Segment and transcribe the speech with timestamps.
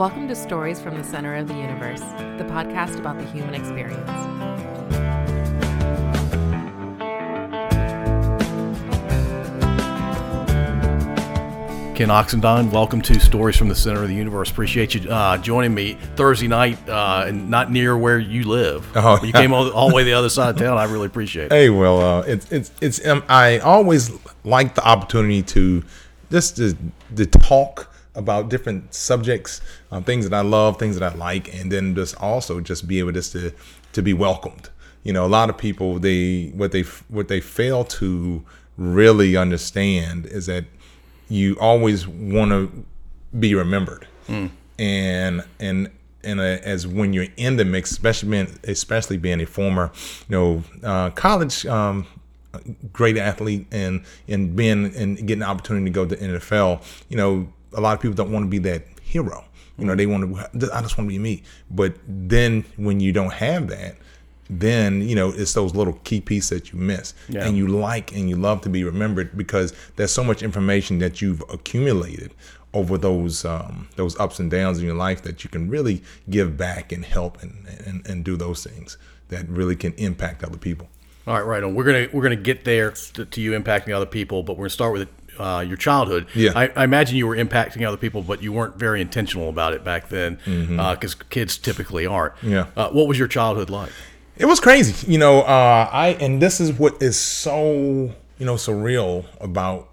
[0.00, 4.08] Welcome to Stories from the Center of the Universe, the podcast about the human experience.
[11.94, 14.50] Ken Oxendine, welcome to Stories from the Center of the Universe.
[14.50, 18.90] Appreciate you uh, joining me Thursday night, uh, and not near where you live.
[18.96, 19.22] Oh.
[19.22, 20.78] you came all, all the way the other side of town.
[20.78, 21.52] I really appreciate it.
[21.52, 23.06] Hey, well, uh, it's it's it's.
[23.06, 24.10] Um, I always
[24.44, 25.84] like the opportunity to
[26.30, 26.74] just to,
[27.16, 27.89] to talk
[28.20, 29.60] about different subjects,
[29.90, 32.98] uh, things that I love, things that I like, and then just also just be
[33.00, 33.52] able just to
[33.92, 34.70] to be welcomed.
[35.02, 38.44] You know, a lot of people they what they what they fail to
[38.76, 40.64] really understand is that
[41.28, 42.84] you always want to
[43.38, 44.06] be remembered,
[44.78, 45.90] and and
[46.22, 49.90] and uh, as when you're in the mix, especially being especially being a former,
[50.28, 52.06] you know, uh, college um,
[52.92, 57.52] great athlete and and being and getting the opportunity to go to NFL, you know,
[57.74, 59.44] a lot of people don't want to be that hero.
[59.78, 60.70] You know, they want to.
[60.74, 61.42] I just want to be me.
[61.70, 63.96] But then when you don't have that,
[64.50, 67.46] then you know it's those little key pieces that you miss, Yeah.
[67.46, 71.22] and you like and you love to be remembered because there's so much information that
[71.22, 72.32] you've accumulated
[72.74, 76.56] over those um, those ups and downs in your life that you can really give
[76.56, 80.88] back and help and, and and do those things that really can impact other people.
[81.26, 81.74] All right, right on.
[81.74, 84.70] We're gonna we're gonna get there to, to you impacting other people, but we're gonna
[84.70, 85.08] start with
[85.40, 86.26] uh, your childhood.
[86.34, 86.52] Yeah.
[86.54, 89.82] I, I imagine you were impacting other people, but you weren't very intentional about it
[89.84, 92.34] back then, because kids typically aren't.
[92.36, 92.52] Mm-hmm.
[92.52, 92.66] Yeah.
[92.76, 93.90] Uh, what was your childhood like?
[94.36, 95.42] It was crazy, you know.
[95.42, 99.90] Uh, I and this is what is so you know surreal about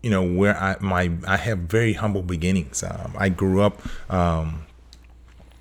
[0.00, 2.84] you know where I my I have very humble beginnings.
[2.84, 4.64] Um, I grew up um,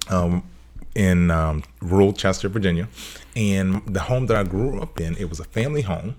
[0.09, 0.43] um,
[0.93, 2.87] in um, rural Chester, Virginia,
[3.35, 6.15] and the home that I grew up in it was a family home,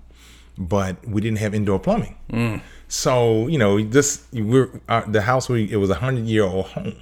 [0.57, 2.17] but we didn't have indoor plumbing.
[2.91, 6.65] So you know this we're uh, the house we it was a hundred year old
[6.65, 6.95] home,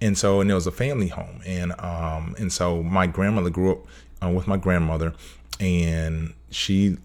[0.00, 3.72] and so and it was a family home, and um and so my grandmother grew
[3.72, 3.78] up
[4.24, 5.12] uh, with my grandmother,
[5.60, 6.96] and she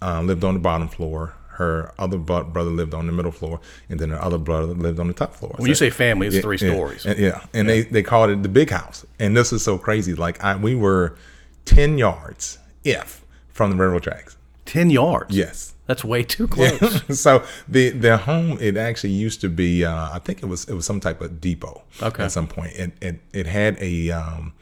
[0.00, 1.34] uh, lived on the bottom floor.
[1.48, 3.58] Her other brother lived on the middle floor,
[3.88, 5.54] and then her other brother lived on the top floor.
[5.56, 7.04] When you say family, it's Yeah, three yeah, stories.
[7.06, 9.04] and- yeah, and they they called it the big house.
[9.18, 10.14] And this is so crazy.
[10.14, 11.16] Like I, we were
[11.64, 14.36] ten yards, if from the railroad tracks.
[14.64, 15.36] Ten yards.
[15.36, 15.73] Yes.
[15.86, 17.02] That's way too close.
[17.20, 20.74] so the the home it actually used to be uh, I think it was it
[20.74, 21.82] was some type of depot.
[22.02, 22.24] Okay.
[22.24, 24.54] At some point, it it, it had a um,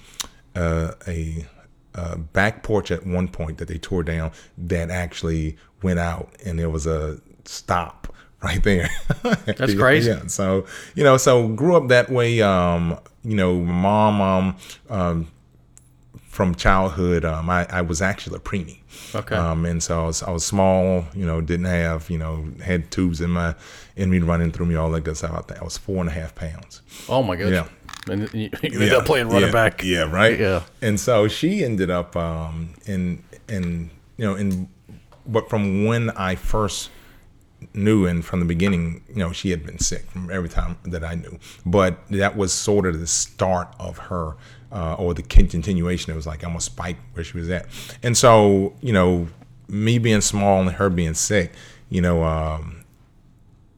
[0.57, 1.47] uh, a
[1.95, 6.59] uh, back porch at one point that they tore down that actually went out and
[6.59, 8.13] there was a stop
[8.43, 8.91] right there.
[9.23, 10.11] That's crazy.
[10.11, 10.27] Yeah.
[10.27, 10.67] So
[10.97, 12.43] you know, so grew up that way.
[12.43, 14.57] Um, you know, mom um,
[14.91, 15.29] um
[16.33, 18.82] from childhood, um, I, I was actually a preemie.
[19.15, 19.35] Okay.
[19.35, 22.91] Um, and so I was, I was small, you know, didn't have, you know, had
[22.91, 23.55] tubes in my,
[23.97, 25.51] in me running through me, all that good stuff.
[25.51, 26.83] I I was four and a half pounds.
[27.09, 27.69] oh my goodness.
[28.07, 28.13] Yeah.
[28.13, 29.83] And you, you ended up playing running yeah, back.
[29.85, 30.39] Yeah, right.
[30.39, 30.63] Yeah.
[30.81, 34.69] And so she ended up, um, in, in, you know, in,
[35.27, 36.91] but from when I first
[37.75, 41.05] knew and from the beginning, you know, she had been sick from every time that
[41.05, 41.39] I knew.
[41.65, 44.37] But that was sort of the start of her,
[44.71, 46.13] uh, or the continuation.
[46.13, 47.67] It was like almost spike where she was at.
[48.03, 49.29] And so, you know,
[49.69, 51.53] me being small and her being sick,
[51.89, 52.85] you know, um,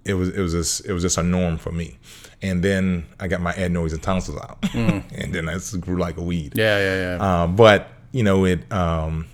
[0.04, 1.98] it was it was just it was just a norm for me.
[2.42, 6.18] And then I got my adenoids and tonsils out, and then I just grew like
[6.18, 6.52] a weed.
[6.54, 7.22] Yeah, yeah, yeah.
[7.22, 8.70] Uh, but you know it.
[8.70, 9.26] Um,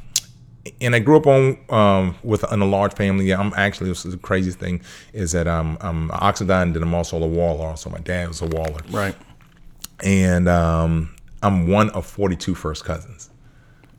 [0.80, 3.32] and I grew up on um, with in a large family.
[3.32, 4.82] I'm actually this is the craziest thing
[5.12, 7.76] is that um, I'm Oxendine, and I'm also a Waller.
[7.76, 9.14] So my dad was a Waller, right.
[10.02, 13.30] and um, I'm one of 42 first cousins.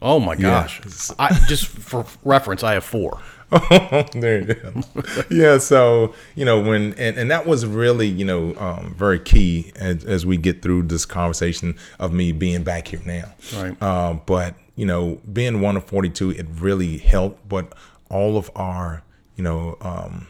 [0.01, 0.81] Oh my gosh.
[1.19, 3.19] I, just for reference, I have four.
[4.13, 4.83] there you go.
[5.29, 9.73] yeah, so you know when and, and that was really you know um, very key
[9.75, 13.33] as, as we get through this conversation of me being back here now.
[13.55, 13.75] Right.
[13.81, 17.47] Uh, but you know, being one of forty two, it really helped.
[17.49, 17.73] But
[18.09, 19.03] all of our
[19.35, 20.27] you know, um,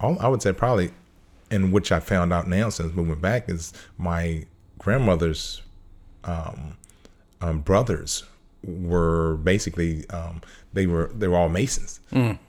[0.00, 0.90] all I would say probably,
[1.50, 4.44] and which I found out now since moving back is my
[4.78, 5.62] grandmother's
[6.24, 6.76] um,
[7.40, 8.24] um, brothers
[8.64, 10.40] were basically um,
[10.72, 12.00] they were they were all masons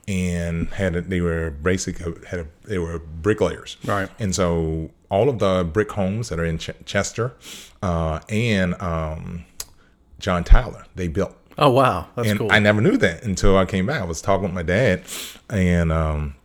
[0.08, 4.08] and had a, they were basically had a, they were bricklayers Right.
[4.18, 7.34] and so all of the brick homes that are in Ch- Chester
[7.82, 9.44] uh, and um,
[10.18, 12.52] John Tyler they built Oh wow, that's and cool.
[12.52, 14.00] I never knew that until I came back.
[14.00, 15.02] I was talking with my dad,
[15.50, 16.36] and um,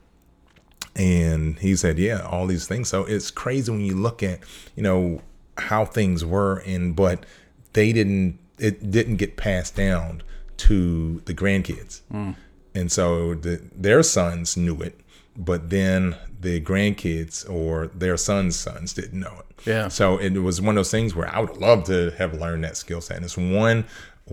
[0.95, 4.39] and he said, "Yeah, all these things." So it's crazy when you look at
[4.75, 5.21] you know
[5.59, 7.27] how things were, and but
[7.73, 8.39] they didn't.
[8.57, 10.23] It didn't get passed down
[10.57, 12.01] to the grandkids,
[12.73, 14.99] and so the, their sons knew it,
[15.37, 19.65] but then the grandkids or their sons' sons didn't know it.
[19.67, 19.87] Yeah.
[19.87, 22.77] So it was one of those things where I would love to have learned that
[22.77, 23.17] skill set.
[23.17, 23.85] And it's one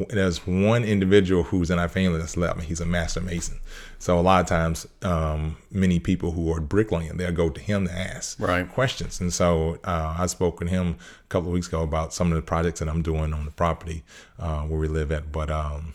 [0.09, 2.65] there's one individual who's in our family that's left me.
[2.65, 3.59] He's a master mason.
[3.99, 7.89] So a lot of times, um, many people who are bricklaying, they'll go to him
[7.89, 8.69] to ask Right.
[8.69, 9.21] questions.
[9.21, 12.37] And so uh, I spoke with him a couple of weeks ago about some of
[12.37, 14.05] the projects that I'm doing on the property
[14.39, 15.33] uh, where we live at.
[15.33, 15.95] But um,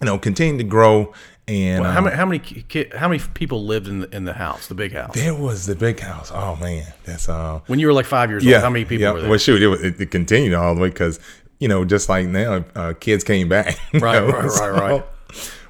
[0.00, 1.14] you know, continue to grow.
[1.50, 4.34] And How um, many how many ki- how many people lived in the in the
[4.34, 5.14] house, the big house?
[5.14, 6.30] there was the big house.
[6.32, 8.56] Oh man, that's uh, When you were like five years yeah.
[8.56, 9.10] old, how many people yeah.
[9.10, 9.28] were there?
[9.30, 11.18] Well, shoot, it, it, continued all the way because
[11.58, 13.76] you know, just like now, uh, kids came back.
[13.94, 15.04] Right, know, right, right, right.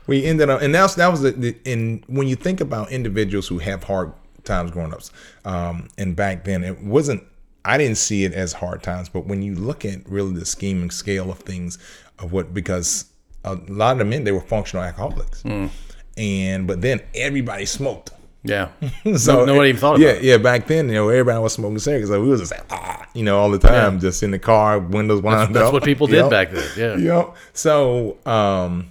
[0.07, 3.49] We ended up, and that's that was the, the and when you think about individuals
[3.49, 4.13] who have hard
[4.45, 5.01] times growing up,
[5.47, 7.25] um, and back then it wasn't.
[7.65, 10.83] I didn't see it as hard times, but when you look at really the scheme
[10.83, 11.79] and scale of things,
[12.19, 13.10] of what because
[13.45, 15.67] a lot of the men they were functional alcoholics, Hmm.
[16.17, 18.11] and but then everybody smoked.
[18.43, 18.69] yeah.
[19.17, 20.25] So nobody even thought yeah, about it.
[20.25, 22.09] Yeah, back then, you know, everybody was smoking cigarettes.
[22.11, 24.79] So we was just like, ah, you know, all the time, just in the car,
[24.79, 25.73] windows wound That's up.
[25.73, 26.31] what people did Yep.
[26.31, 26.69] back then.
[26.77, 26.97] Yeah.
[26.97, 27.37] Yep.
[27.53, 28.89] So um,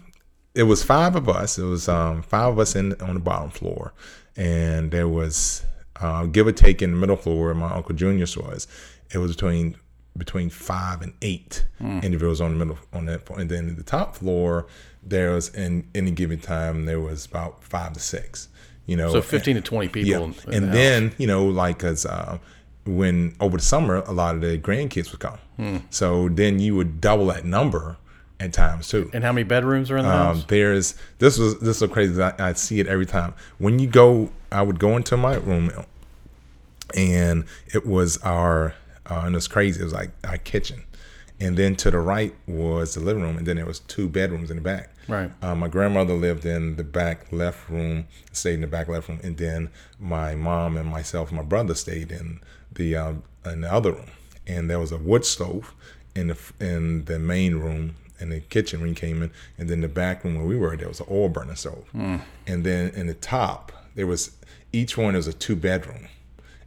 [0.55, 1.57] it was five of us.
[1.57, 3.93] It was um, five of us in on the bottom floor,
[4.37, 5.63] and there was
[6.01, 8.67] uh, give or take in the middle floor where my uncle Junior's was.
[9.13, 9.75] It was between
[10.19, 11.99] between five and eight Hmm.
[12.03, 13.39] individuals on the middle on that, floor.
[13.39, 14.67] and then the top floor
[15.01, 18.49] there was in any given time there was about five to six.
[18.85, 20.09] You know, So fifteen to twenty people.
[20.11, 20.17] yeah,
[20.47, 22.37] in and the then you know, like, as uh,
[22.85, 25.37] when over the summer, a lot of the grandkids would come.
[25.57, 25.77] Hmm.
[25.89, 27.97] So then you would double that number
[28.41, 29.09] at times too.
[29.13, 30.45] and how many bedrooms are in the Um, house?
[30.47, 32.21] there's this was this is so crazy.
[32.21, 33.33] I, I see it every time.
[33.57, 35.71] When you go, I would go into my room,
[36.95, 38.73] and it was our
[39.09, 39.81] uh, and was crazy.
[39.81, 40.83] It was like our kitchen,
[41.39, 44.49] and then to the right was the living room, and then there was two bedrooms
[44.49, 44.91] in the back.
[45.07, 45.31] Right.
[45.41, 49.19] Uh, my grandmother lived in the back left room, stayed in the back left room,
[49.23, 49.69] and then
[49.99, 52.39] my mom and myself and my brother stayed in
[52.73, 54.11] the um, in the other room.
[54.45, 55.73] And there was a wood stove
[56.15, 59.81] in the in the main room in the kitchen when you came in, and then
[59.81, 61.85] the back room where we were, there was an oil burner stove.
[62.45, 64.35] And then in the top, there was
[64.73, 66.07] each one was a two bedroom,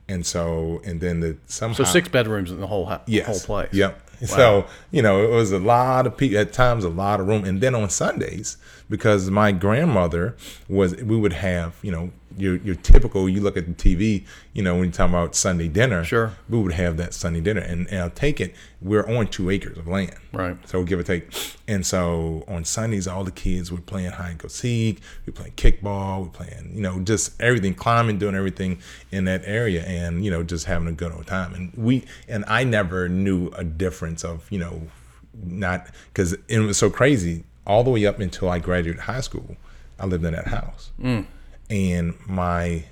[0.09, 3.27] and so and then the somehow So six bedrooms in the whole house, Yes.
[3.27, 3.73] whole place.
[3.73, 4.01] Yep.
[4.27, 7.45] So you know, it was a lot of people at times, a lot of room,
[7.45, 8.57] and then on Sundays,
[8.93, 10.37] because my grandmother
[10.69, 13.27] was, we would have, you know, your your typical.
[13.27, 16.33] You look at the TV, you know, when you're talking about Sunday dinner, Sure.
[16.51, 18.55] we would have that Sunday dinner, and, and I'll take it.
[18.83, 20.59] We're on two acres of land, Right.
[20.69, 21.33] So give or take,
[21.67, 25.53] and so on Sundays, all the kids were playing hide and go seek, we playing
[25.53, 28.79] kickball, we playing, you know, just everything, climbing, doing everything
[29.11, 31.55] in that area, and you know, just having a good old time.
[31.55, 34.83] And we, and I never knew a difference of, you know,
[35.43, 39.57] not because it was so crazy all the way up until I graduated high school.
[39.99, 40.91] I lived in that house,
[41.71, 42.85] and my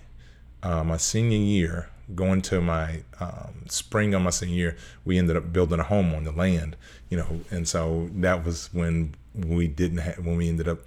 [0.62, 5.36] uh, my senior year, going to my um, spring of my senior year, we ended
[5.36, 6.76] up building a home on the land,
[7.08, 10.80] you know, and so that was when we didn't have when we ended up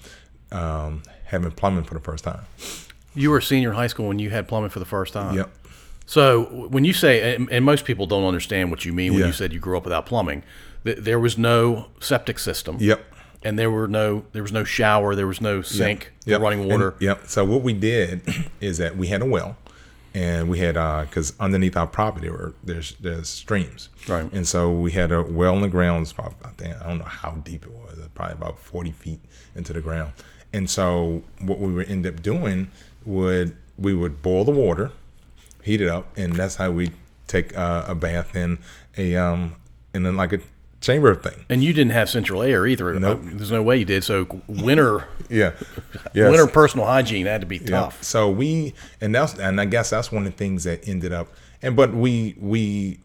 [0.52, 2.42] um, having plumbing for the first time.
[3.16, 5.36] You were a senior in high school when you had plumbing for the first time.
[5.36, 5.50] Yep.
[6.06, 9.28] So when you say, and, and most people don't understand what you mean when Yeah.
[9.28, 10.44] you said you grew up without plumbing,
[10.84, 12.78] th- there was no septic system.
[12.80, 13.13] Yep.
[13.46, 16.42] And there were no, there was no shower, there was no sink, Yep.
[16.42, 16.94] running And- water.
[17.00, 17.24] yep.
[17.28, 18.22] So what we did
[18.62, 19.58] is that we had a well,
[20.14, 20.74] and we had
[21.10, 24.32] because underneath our property were there's there's streams, Right.
[24.32, 26.12] And so we had a well in the ground.
[26.18, 27.98] About I don't know how deep it was.
[28.14, 29.20] Probably about forty feet
[29.56, 30.14] into the ground.
[30.54, 32.70] And so what we would end up doing
[33.06, 34.92] would we would boil the water,
[35.64, 36.92] heat it up, and that's how we
[37.28, 38.60] take uh, a bath in
[38.98, 39.56] a um
[39.96, 40.40] in a, like a
[40.84, 41.46] chamber thing.
[41.50, 42.94] And you didn't have central air either.
[43.00, 43.22] Nope.
[43.26, 44.04] Uh, There's no way you did.
[44.04, 45.54] So winter, Yeah.
[46.14, 46.30] Yes.
[46.30, 47.68] winter personal hygiene had to be Yeah.
[47.68, 48.04] tough.
[48.04, 51.30] So we and that's and I guess that's one of the things that ended up
[51.62, 53.00] and but we we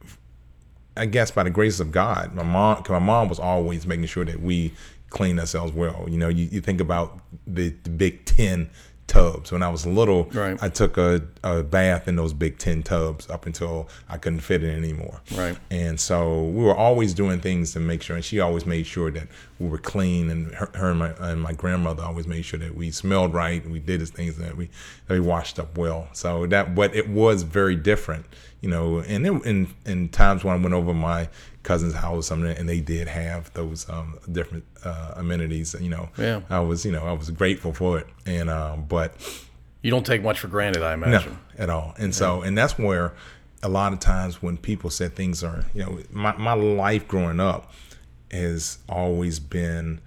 [0.97, 4.25] I guess by the grace of God, my mom my mom was always making sure
[4.25, 4.75] that we
[5.11, 6.04] clean ourselves well.
[6.08, 8.68] You know, you, you think about the, the big tin
[9.09, 9.50] tubs.
[9.50, 10.57] When I was little, Right.
[10.62, 14.62] I took a, a bath in those big tin tubs up until I couldn't fit
[14.62, 15.21] in anymore.
[15.35, 15.59] Right.
[15.71, 19.11] And so we were always doing things to make sure, and she always made sure
[19.11, 19.27] that
[19.59, 22.77] we were clean, and her, her and, my, and my grandmother always made sure that
[22.77, 24.71] we smelled right, and we did these things that we
[25.09, 26.09] that we washed up well.
[26.12, 28.27] So that, but it was very different,
[28.61, 28.99] you know.
[29.00, 31.29] And then in in times when I went over my
[31.62, 36.09] cousin's house or something, and they did have those um, different uh, amenities, you know.
[36.17, 36.41] Yeah.
[36.49, 39.12] I was, you know, I was grateful for it, and um, but
[39.83, 41.38] You don't take much for granted, I no, imagine.
[41.59, 41.95] at all.
[41.99, 43.12] And so, and that's where
[43.62, 47.41] a lot of times when people said things are, you know, my, my life growing
[47.41, 47.73] up
[48.31, 50.00] has always been,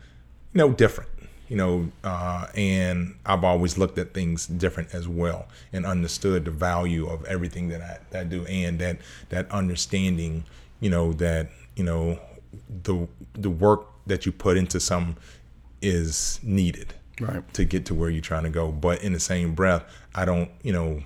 [0.54, 1.10] you know, different.
[1.52, 6.52] You know, uh, and I've always looked at things different as well and understood the
[6.52, 9.00] value of everything that I, that I do and that
[9.32, 10.46] that understanding,
[10.80, 12.18] you know, that you know
[12.84, 15.18] the the work that you put into some
[15.82, 17.54] is needed Right.
[17.54, 18.72] to get to where you're trying to go.
[18.72, 19.84] But in the same breath,
[20.16, 21.04] I don't, you know,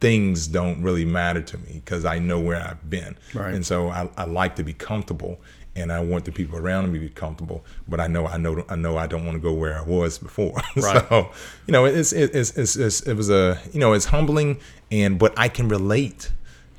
[0.00, 3.16] things don't really matter to me because I know where I've been.
[3.34, 3.54] Right.
[3.54, 5.38] And so I, I like to be comfortable
[5.78, 8.64] and I want the people around me to be comfortable, but I know I know
[8.68, 10.60] I know I don't want to go where I was before.
[10.76, 11.08] Right.
[11.08, 11.30] so,
[11.66, 15.32] you know, it's, it's it's it's it was a you know it's humbling and but
[15.36, 16.30] I can relate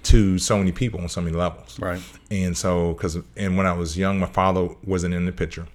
[0.03, 1.77] to so many people on so many levels.
[1.79, 2.01] Right.
[2.31, 5.67] And so because and when I was young, my father wasn't in the picture.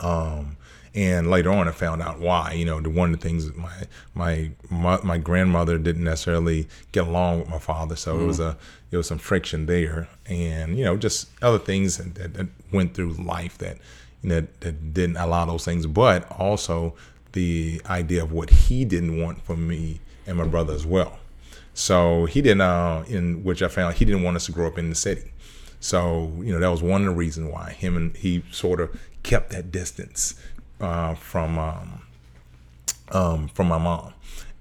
[0.00, 0.56] Um,
[0.94, 2.52] and later on, I found out why.
[2.52, 3.82] You know, the one of the things that my
[4.14, 8.56] my my, my grandmother didn't necessarily get along with my father, so it was a
[8.90, 13.12] it was some friction there, and you know, just other things that, that, went through
[13.12, 13.78] life that
[14.22, 16.94] you know that, that didn't allow those things, but also
[17.32, 21.18] the idea of what he didn't want for me and my brother as well.
[21.74, 24.78] So he didn't, uh, in which I found he didn't want us to grow up
[24.78, 25.32] in the city.
[25.80, 28.98] So you know that was one of the reasons why him and he sort of
[29.22, 30.34] kept that distance
[30.80, 32.02] uh, from um,
[33.12, 34.12] um, from my mom,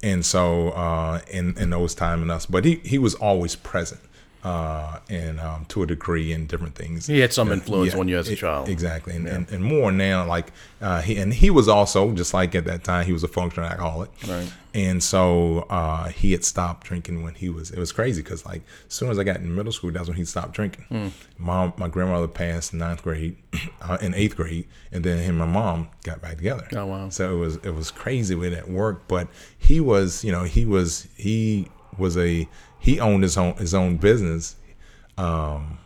[0.04, 4.02] and so uh, in in those time and us, but he he was always present.
[4.44, 8.18] Uh, and um, to a degree, in different things, He had some influence on you
[8.18, 8.70] as a child.
[8.70, 10.26] exactly, and, and, and more now.
[10.26, 13.28] Like uh, he and he was also just like at that time, he was a
[13.28, 14.50] functional alcoholic, Right.
[14.74, 17.72] and so uh, he had stopped drinking when he was.
[17.72, 20.18] It was crazy because like as soon as I got in middle school, that's when
[20.18, 20.86] he stopped drinking.
[20.90, 21.08] Hmm.
[21.38, 23.36] Mom, my grandmother passed in ninth grade,
[23.82, 26.68] uh, in eighth grade, and then him and my mom got back together.
[26.74, 27.10] Oh, wow.
[27.10, 29.28] So it was it was crazy with that work, but
[29.58, 31.68] he was you know he was he
[31.98, 32.48] was a
[32.88, 34.56] he owned his own his own business
[35.18, 35.78] um,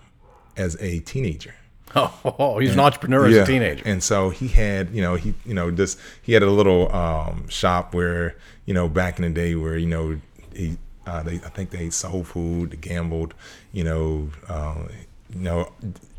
[0.55, 1.55] as a teenager.
[1.95, 3.83] Oh, he's an entrepreneur as a teenager.
[3.85, 7.49] And so he had, you know, he, you know, just he had a little um,
[7.49, 10.21] shop where, you know, back in the day where, you know,
[10.55, 13.33] he, uh, they, I think they sold food, they gambled,
[13.73, 14.83] you know, uh,
[15.33, 15.73] you know,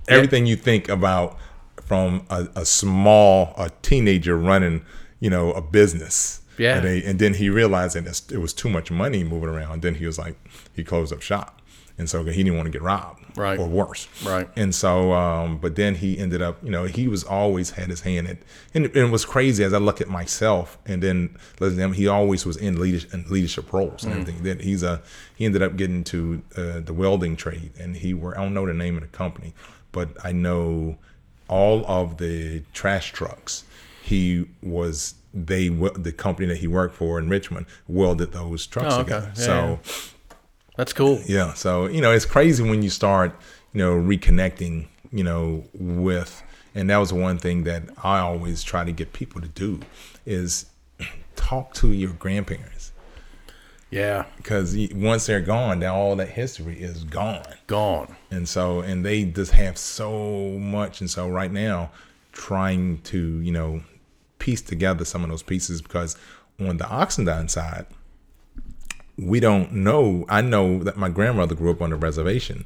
[0.09, 1.39] everything you think about
[1.87, 4.85] from a, a small, a teenager running,
[5.21, 6.43] you know, a business.
[6.59, 6.77] Yeah.
[6.77, 9.81] And, they, and then he realized that it was too much money moving around.
[9.81, 10.37] Then he was like,
[10.75, 11.59] he closed up shop.
[11.99, 13.59] And so he didn't want to get robbed Right.
[13.59, 14.09] or worse.
[14.25, 14.49] Right.
[14.57, 18.01] And so, um, but then he ended up, you know, he was always had his
[18.01, 18.39] hand in,
[18.75, 21.93] and, and it was crazy as I look at myself, and then listen to him,
[21.93, 24.43] he always was in leadership, in leadership roles and everything.
[24.43, 25.03] Then he's a,
[25.37, 28.67] he ended up getting to uh, the welding trade, and he were, I don't know
[28.67, 29.53] the name of the company,
[29.93, 30.97] but I know
[31.49, 33.65] all of the trash trucks.
[34.03, 39.01] He was they the company that he worked for in Richmond welded those trucks Oh,
[39.01, 39.05] okay.
[39.05, 39.33] together.
[39.37, 39.81] Yeah, so.
[40.77, 41.21] That's cool.
[41.27, 41.55] Yeah.
[41.55, 43.35] So, you know, it's crazy when you start,
[43.73, 46.43] you know, reconnecting, you know, with,
[46.75, 49.81] and that was one thing that I always try to get people to do
[50.25, 50.67] is
[51.37, 52.93] talk to your grandparents
[53.91, 54.25] Yeah.
[54.39, 57.45] because once they're gone, then all that history is gone.
[57.67, 58.17] Gone.
[58.31, 61.01] And so, and they just have so much.
[61.03, 61.91] And so, right now,
[62.33, 63.83] trying to, you know,
[64.39, 66.17] piece together some of those pieces because
[66.59, 67.85] on the Oxendine side,
[69.19, 70.25] we don't know.
[70.29, 72.65] I know that my grandmother grew up on the reservation.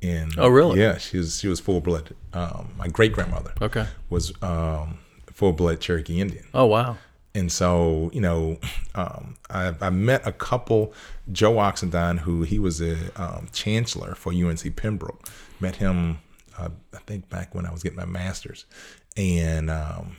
[0.00, 0.80] In, Oh, really?
[0.80, 2.14] Yeah, she was she was full blood.
[2.32, 3.86] Um, my great grandmother Okay.
[4.10, 4.98] was um,
[5.32, 6.44] full blood Cherokee Indian.
[6.54, 6.98] Oh, wow.
[7.34, 8.58] And so, you know,
[8.94, 10.92] um, I, I met a couple,
[11.32, 15.28] Joe Oxendine, who he was a um, chancellor for UNC Pembroke.
[15.60, 16.18] Met him,
[16.56, 18.66] uh, I think, back when I was getting my master's,
[19.16, 20.16] and um,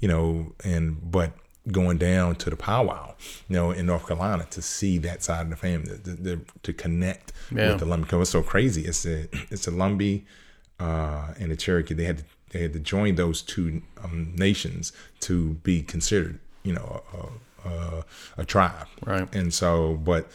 [0.00, 1.32] you know, and but
[1.72, 3.14] going down to the powwow,
[3.48, 6.72] you know, in North Carolina to see that side of the family, to, to, to
[6.72, 7.70] connect Yeah.
[7.72, 8.02] with the Lumbee.
[8.02, 8.82] Because it's so crazy.
[8.82, 10.22] It's a it's a Lumbee
[10.78, 11.94] uh, and the Cherokee.
[11.94, 16.72] They had to, they had to join those two um, nations to be considered, you
[16.74, 17.02] know,
[17.64, 18.04] a, a,
[18.38, 18.86] a tribe.
[19.04, 19.32] Right.
[19.34, 20.30] And so, but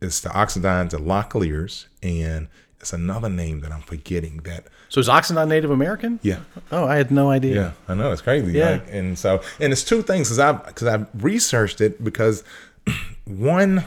[0.00, 2.48] it's the Oxendines, the Locklears, and
[2.80, 4.38] it's another name that I'm forgetting.
[4.38, 6.18] That So is Oxendine Native American?
[6.22, 7.54] yeah, Oh, I had no idea.
[7.54, 8.52] yeah, I know it's crazy.
[8.52, 8.70] Yeah.
[8.72, 12.44] Like, and so, and it's two things because I because I've researched it because
[13.24, 13.84] one,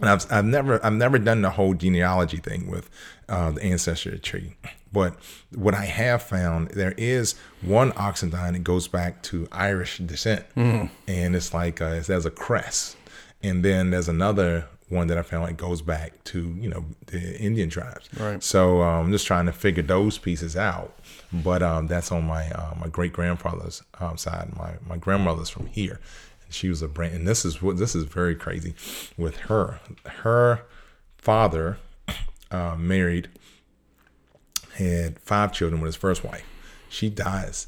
[0.00, 2.88] and I've I've never I've never done the whole genealogy thing with
[3.28, 4.54] uh, the ancestry tree,
[4.92, 5.14] but
[5.52, 10.90] what I have found there is one Oxendine that goes back to Irish descent, and
[11.08, 12.96] it's like it has a crest,
[13.42, 17.38] and then there's another one that I found like goes back to you know the
[17.38, 18.08] Indian tribes.
[18.18, 18.42] Right.
[18.42, 20.98] So um, I'm just trying to figure those pieces out.
[21.32, 24.56] But um, that's on my uh, my great grandfather's um, side.
[24.56, 26.00] My my grandmother's from here.
[26.44, 28.74] And she was a brand, and this is what this is very crazy
[29.16, 29.80] with her.
[30.06, 30.62] Her
[31.18, 31.78] father
[32.50, 33.28] uh, married,
[34.78, 36.44] had five children with his first wife,
[36.88, 37.66] She dies,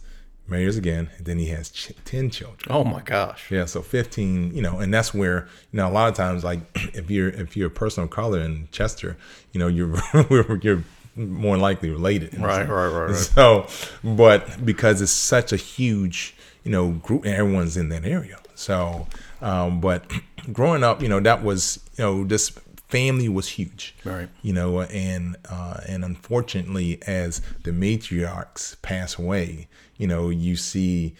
[0.51, 2.69] marries again, and then he has ch- ten children.
[2.71, 3.51] Oh my gosh.
[3.51, 6.61] Yeah, so fifteen, you know, and that's where you know a lot of times, like
[6.95, 9.17] if you're if you're a person of color in Chester,
[9.53, 9.95] you know, you're
[10.63, 10.85] you're
[11.17, 12.39] more likely related.
[12.39, 12.71] Right, sense.
[12.71, 13.17] right, right, right.
[13.17, 13.67] So,
[14.03, 18.39] but because it's such a huge, you know, group, and everyone's in that area.
[18.55, 19.07] So,
[19.41, 20.11] um, but
[20.53, 22.51] growing up, you know, that was, you know, this
[22.89, 23.95] family was huge.
[24.05, 24.29] Right.
[24.43, 29.69] You know, and uh, and unfortunately, as the matriarchs pass away,
[30.01, 31.15] you know, you see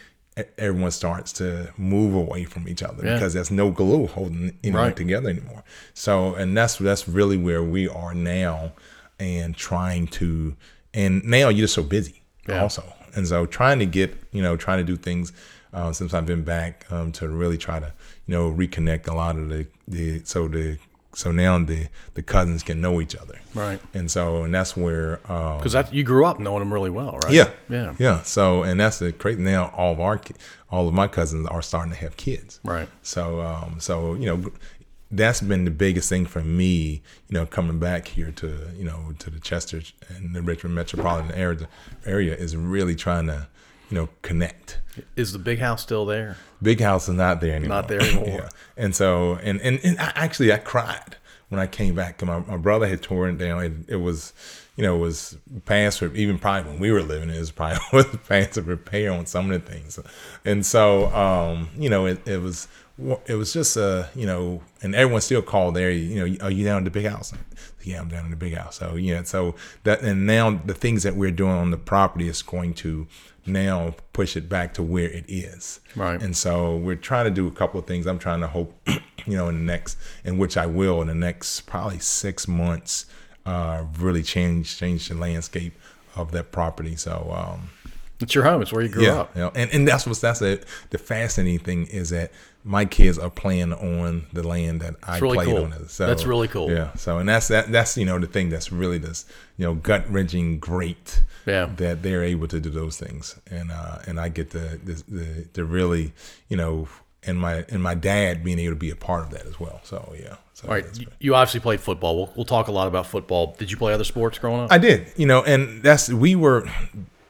[0.57, 3.15] everyone starts to move away from each other Yeah.
[3.15, 4.97] because there's no glue holding you know Right.
[4.97, 5.63] together anymore.
[5.93, 8.73] So, and that's that's really where we are now,
[9.19, 10.57] and trying to,
[10.95, 12.63] and now you're just so busy Yeah.
[12.63, 12.83] also,
[13.15, 15.33] and so trying to get you know trying to do things
[15.75, 17.93] uh, since I've been back um, to really try to
[18.27, 20.79] you know reconnect a lot of the the so the
[21.15, 23.81] so now the the cousins can know each other, Right.
[23.95, 27.19] and so and that's where um, Because that you grew up knowing them really well,
[27.25, 27.33] right?
[27.33, 27.95] yeah, Yeah.
[27.99, 28.23] yeah.
[28.23, 29.39] So and that's the great.
[29.39, 30.21] Now all of our
[30.71, 32.61] all of my cousins are starting to have kids.
[32.63, 32.89] Right.
[33.03, 34.53] So um, so you know,
[35.11, 37.03] that's been the biggest thing for me.
[37.29, 41.33] You know, coming back here to you know to the Chester and the Richmond metropolitan
[41.33, 41.69] area
[42.07, 43.49] area is really trying to
[43.91, 44.79] you know connect.
[45.17, 46.37] Is the big house still there?
[46.63, 47.77] Big house is not there anymore.
[47.77, 48.27] Not there anymore.
[48.27, 48.49] yeah.
[48.77, 51.17] And so, and, and, and I, actually, I cried
[51.49, 52.19] when I came back.
[52.19, 53.63] 'cause My, my brother had torn it down.
[53.65, 54.33] It, it was,
[54.81, 58.07] you know, was past, for, even probably when we were living, it was probably was
[58.27, 59.99] past of repair on some of the things.
[60.47, 62.67] And so, um, you know, it, it was,
[63.27, 66.65] it was just, uh, you know, and everyone still called there, you know, are you
[66.65, 67.31] down in the big house?
[67.83, 68.79] Yeah, I'm down in the big house.
[68.79, 72.41] So, yeah, so that, and now the things that we're doing on the property is
[72.41, 73.07] going to
[73.45, 75.81] now push it back to where it is.
[75.95, 76.23] Right.
[76.23, 78.07] And so we're trying to do a couple of things.
[78.07, 78.75] I'm trying to hope,
[79.27, 83.05] you know, in the next, in which I will in the next probably six months,
[83.47, 85.75] uh, really change change the landscape
[86.17, 86.97] of that property.
[86.97, 87.71] So um,
[88.21, 88.63] It's your home.
[88.63, 89.37] It's where you grew yeah, up.
[89.37, 92.33] know, and and that's what's that's the the fascinating thing is that
[92.63, 95.65] my kids are playing on the land that I really played cool.
[95.65, 95.89] on.
[95.89, 96.71] So That's really cool.
[96.71, 96.93] Yeah.
[96.95, 99.25] So and that's that that's you know the thing that's really this
[99.57, 101.23] you know gut wrenching great.
[101.47, 101.71] Yeah.
[101.77, 105.49] That they're able to do those things, and uh, and I get the the the,
[105.55, 106.13] the really
[106.49, 106.89] you know.
[107.27, 109.81] And my and my dad being able to be a part of that as well.
[109.85, 110.37] So yeah.
[110.55, 110.87] So All right.
[111.19, 112.17] You, obviously played football.
[112.17, 113.57] We'll, we'll talk a lot about football.
[113.59, 114.73] Did you play other sports growing up?
[114.73, 116.69] I did, you know, and that's we were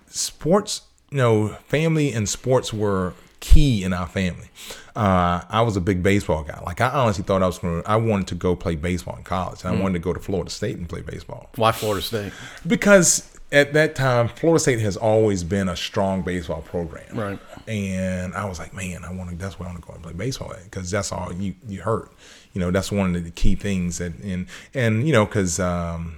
[0.09, 4.49] sports, you know, family and sports were key in our family.
[4.97, 6.61] Uh, I was a big baseball guy.
[6.67, 9.23] Like I honestly thought I was going to, I wanted to go play baseball in
[9.23, 9.65] college.
[9.65, 12.33] And I wanted to go to Florida State and play baseball Why Florida State?
[12.67, 17.17] because at that time Florida State has always been a strong baseball program.
[17.17, 17.39] Right.
[17.67, 19.37] And I was like, man, I want to.
[19.37, 21.83] That's where I want to go and play baseball at because that's all you you
[21.83, 22.09] heard.
[22.53, 26.17] You know, that's one of the key things that and and you know because um,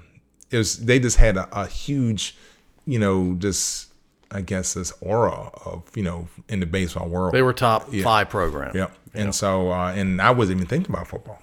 [0.51, 2.37] it was they just had a, a huge,
[2.87, 3.89] you know, just
[4.31, 7.35] I guess this aura of you know in the baseball world.
[7.35, 8.75] They were top five program.
[8.75, 8.93] Yep.
[9.15, 11.43] And so uh, and I wasn't even thinking about football.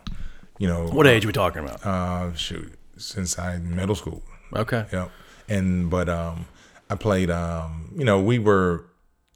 [0.58, 1.86] You know, What age are we talking about?
[1.86, 4.22] uh, shoot, since I middle school.
[4.56, 4.86] okay.
[4.92, 5.12] Yep.
[5.50, 6.46] And but um
[6.90, 8.86] I played um you know, we were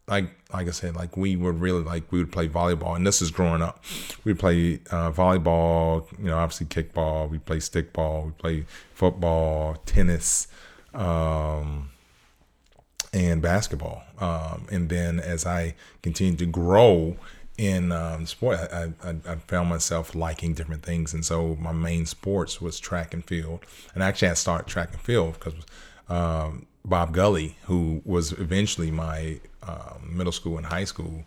[0.08, 3.22] like like I said, like we were really like we would play volleyball and this
[3.22, 3.84] is growing up.
[4.24, 10.48] We play uh volleyball, you know, obviously kickball, we play stickball, we play football, tennis,
[10.94, 11.90] um
[13.14, 14.04] and basketball.
[14.20, 17.16] Um, and then as I continued to grow
[17.58, 21.14] in um, sport, I, I, I found myself liking different things.
[21.14, 23.66] And so my main sports was track and field.
[23.94, 25.54] And actually, I started track and field because
[26.10, 31.24] um, Bob Gully, who was eventually my um, middle school and high school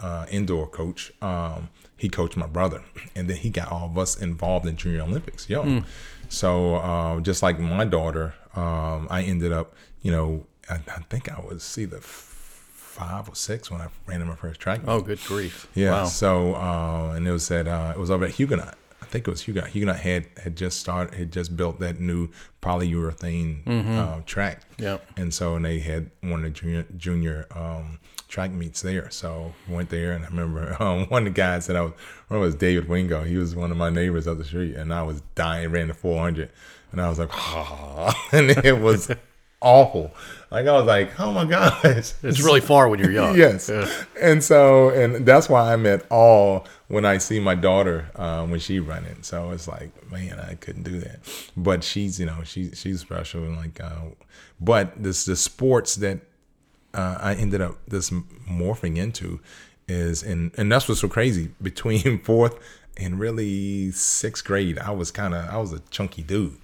[0.00, 2.82] uh, indoor coach, um, he coached my brother.
[3.14, 5.84] And then he got all of us involved in Junior Olympics young.
[6.28, 11.30] So uh, just like my daughter, um, I ended up, you know, I, I think
[11.30, 14.80] I was either five or six when I ran in my first track.
[14.80, 14.88] meet.
[14.88, 15.66] Oh, good grief.
[15.74, 15.90] yeah.
[15.90, 16.04] Wow.
[16.06, 18.76] So uh, and it was at uh, it was over at Huguenot.
[19.12, 19.66] I think it was Hugo.
[19.66, 22.30] Huguenot had had just started had just built that new
[22.62, 24.62] polyurethane uh, track.
[24.70, 24.84] Mm-hmm.
[24.84, 25.06] Yep.
[25.18, 27.98] And so and they had one of the junior junior um,
[28.28, 29.10] track meets there.
[29.10, 31.92] So went there and I remember um, one of the guys that I was
[32.28, 33.22] one was David Wingo.
[33.22, 35.94] He was one of my neighbors up the street and I was dying, ran the
[35.94, 36.50] four hundred
[36.90, 37.28] and I was like,
[38.32, 39.10] and it was
[39.60, 40.10] awful.
[40.52, 42.12] Like I was like, oh my gosh.
[42.22, 43.36] It's really far when you're young.
[43.38, 43.70] yes.
[43.70, 43.90] Yeah.
[44.20, 48.60] And so, and that's why I'm at all when I see my daughter um, when
[48.60, 49.22] she running.
[49.22, 51.20] So it's like, man, I couldn't do that.
[51.56, 54.10] But she's, you know, she she's special and like, uh,
[54.60, 56.20] but this the sports that
[56.92, 59.40] uh, I ended up this morphing into
[59.88, 62.58] is and and that's what's so crazy between fourth
[62.96, 66.56] in really sixth grade, I was kind of I was a chunky dude.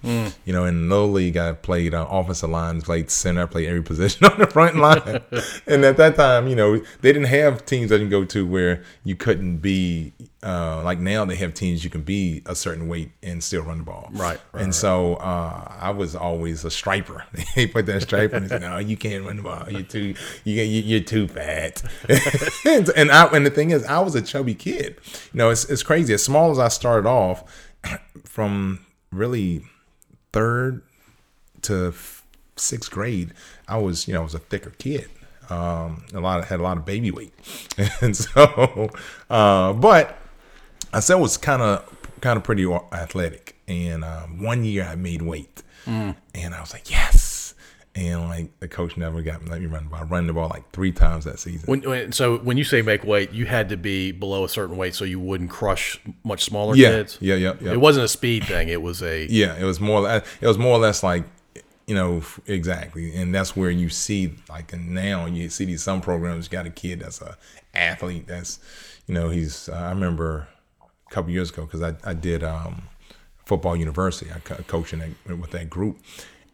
[0.45, 3.81] You know, in little league, I played uh, offensive line, played center, I played every
[3.89, 5.01] position on the front line.
[5.67, 8.45] and at that time, you know, they didn't have teams that you can go to
[8.45, 11.25] where you couldn't be uh, like now.
[11.25, 14.09] They have teams you can be a certain weight and still run the ball.
[14.13, 17.25] Right, right, and so uh, I was always a striper.
[17.55, 19.65] they put that striper and said, "No, you can't run the ball.
[19.69, 21.81] You're too you you- you're too fat."
[22.65, 24.95] and and I and the thing is, I was a chubby kid.
[25.33, 26.13] You know, it's it's crazy.
[26.13, 27.43] As small as I started off,
[28.23, 29.63] from really
[30.31, 30.81] third
[31.63, 31.93] to
[32.55, 33.33] sixth grade,
[33.67, 35.09] I was you know I was a thicker kid.
[35.49, 37.33] Um, a lot of, had a lot of baby weight,
[38.01, 38.91] and so,
[39.31, 40.15] uh, but
[40.93, 41.85] I said was kind of
[42.21, 43.55] kind of pretty athletic.
[43.67, 45.63] And um, one year I made weight,
[46.33, 47.53] and I was like, yes.
[47.95, 49.99] And like the coach never got me let me run the ball.
[49.99, 51.65] I run the ball like three times that season.
[51.65, 54.77] When, when, so when you say make weight, you had to be below a certain
[54.77, 57.17] weight so you wouldn't crush much smaller yeah, kids.
[57.19, 57.71] yeah, yeah, yeah.
[57.73, 58.69] It wasn't a speed thing.
[58.69, 60.07] It was a Yeah, it was more.
[60.09, 61.25] It was more or less like,
[61.87, 66.47] you know, exactly, and that's where you see like now you see these some programs
[66.47, 67.37] got a kid that's a
[67.73, 68.27] athlete.
[68.27, 68.59] That's,
[69.07, 69.67] you know, he's.
[69.67, 70.47] Uh, I remember
[71.09, 72.83] a couple years ago because I I did um,
[73.45, 74.31] football university.
[74.31, 75.99] I co- coaching that, with that group,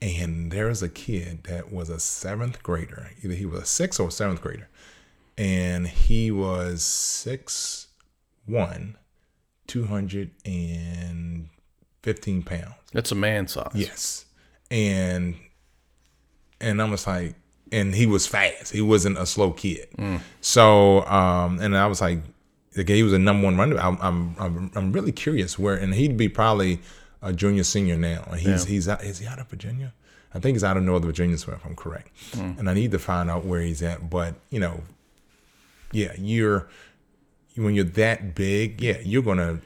[0.02, 3.12] and there was a kid that was a seventh grader.
[3.24, 4.70] Either he was a sixth or seventh grader,
[5.38, 7.88] and he was six
[8.46, 8.98] one,
[9.68, 11.50] two hundred and
[12.02, 12.76] fifteen pounds.
[12.94, 13.72] That's a man size.
[13.74, 14.26] Yes.
[14.72, 15.36] And
[16.62, 17.36] and I'm just like
[17.72, 18.72] and he was fast.
[18.72, 19.88] He wasn't a slow kid.
[20.42, 22.20] So um and I was like
[22.76, 23.78] he was a number one runner.
[23.78, 26.80] I'm I'm I'm, I'm really curious where and he'd be probably
[27.22, 28.28] a junior senior now.
[28.32, 29.94] And he's he's out is he out of Virginia?
[30.34, 32.10] I think he's out of Northern Virginia, so if I'm correct.
[32.36, 34.10] And I need to find out where he's at.
[34.10, 34.82] But, you know,
[35.94, 36.68] yeah, you're
[37.56, 39.60] when you're that big, yeah, you're gonna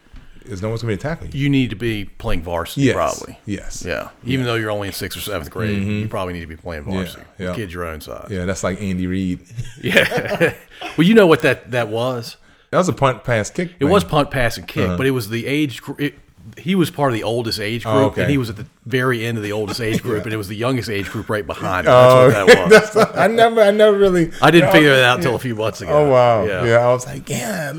[0.46, 1.40] there's no one's gonna be attacking you.
[1.40, 2.94] You need to be playing varsity Yes.
[2.96, 3.40] probably.
[3.46, 3.84] Yes.
[3.86, 4.10] Yeah.
[4.24, 6.84] Even though you're only in sixth or seventh grade, you probably need to be playing
[6.84, 7.24] varsity.
[7.24, 7.44] Mm-hmm.
[7.44, 7.56] yeah.
[7.56, 8.28] Kids your own size.
[8.30, 9.42] Yeah, that's like Andy Reid.
[9.82, 10.54] Yeah.
[10.98, 12.38] well, you know what that that was?
[12.72, 13.74] That was a punt pass kick.
[13.80, 14.98] It was punt, pass, and kick, uh-huh.
[14.98, 15.82] but it was the age.
[15.98, 16.16] It,
[16.58, 18.22] he was part of the oldest age group, Oh, okay.
[18.24, 20.48] and he was at the very end of the oldest age group, and it was
[20.48, 21.92] the youngest age group right behind him.
[21.94, 22.94] That's what that was.
[22.94, 24.32] That's, I never, I never really.
[24.42, 25.92] I didn't figure that out until a few months ago.
[25.92, 26.46] Oh wow!
[26.46, 26.66] Yeah.
[26.66, 27.72] Yeah, I was like, yeah,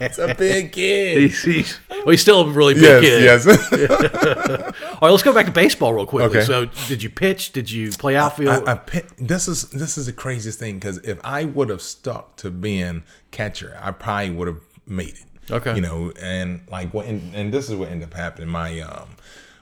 [0.00, 1.18] it's a big kid.
[1.18, 3.88] He's, he's, well, he's still a really big Yes, kid.
[3.90, 4.72] yes.
[4.92, 6.38] All right, let's go back to baseball real quickly.
[6.38, 6.46] Okay.
[6.46, 7.52] So, did you pitch?
[7.52, 8.68] Did you play outfield?
[8.68, 11.82] I, I pick, this is this is the craziest thing because if I would have
[11.82, 15.24] stuck to being catcher, I probably would have made it.
[15.50, 15.74] Okay.
[15.74, 18.48] You know, and like what, and, and this is what ended up happening.
[18.48, 19.08] My um,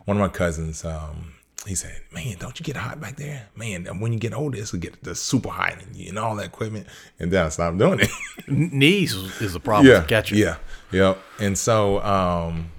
[0.05, 1.35] one of my cousins, um,
[1.67, 3.49] he said, "Man, don't you get hot back there?
[3.57, 6.37] Man, when you get older, this will get the super hot and, you and all
[6.37, 6.87] that equipment."
[7.19, 8.11] And then I stopped doing it.
[8.49, 10.37] Knees is, the problem yeah, catcher.
[10.37, 10.57] Yeah,
[10.93, 11.19] yep.
[11.41, 12.71] And so, um,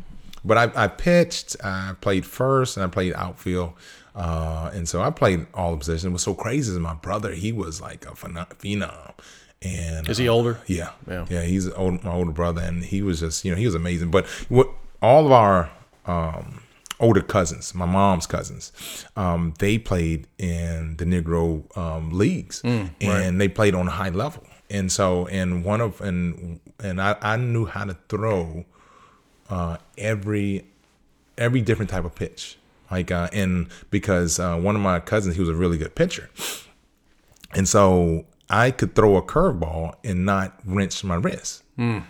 [0.43, 3.73] but I, I pitched, I played first, and I played outfield.
[4.15, 6.05] Uh, and so I played all the positions.
[6.05, 6.71] It was so crazy.
[6.71, 9.13] is My brother, he was like a phenom.
[9.65, 10.59] And Is he uh, older?
[10.67, 11.25] Yeah, Yeah.
[11.29, 11.41] yeah.
[11.41, 14.11] He's old, my older brother, and he was just, you know, he was amazing.
[14.11, 14.69] But what
[15.01, 15.71] all of our
[16.05, 16.61] um,
[16.99, 18.71] older cousins, my mom's cousins,
[19.15, 24.43] um, they played in the Negro um, leagues, and they played on a high level.
[24.69, 28.65] And so, and one of and and I, I knew how to throw
[29.49, 30.65] uh, every
[31.37, 32.57] every different type of pitch.
[32.91, 36.29] Like uh, and because uh, one of my cousins, he was a really good pitcher,
[37.53, 41.63] and so I could throw a curveball and not wrench my wrist.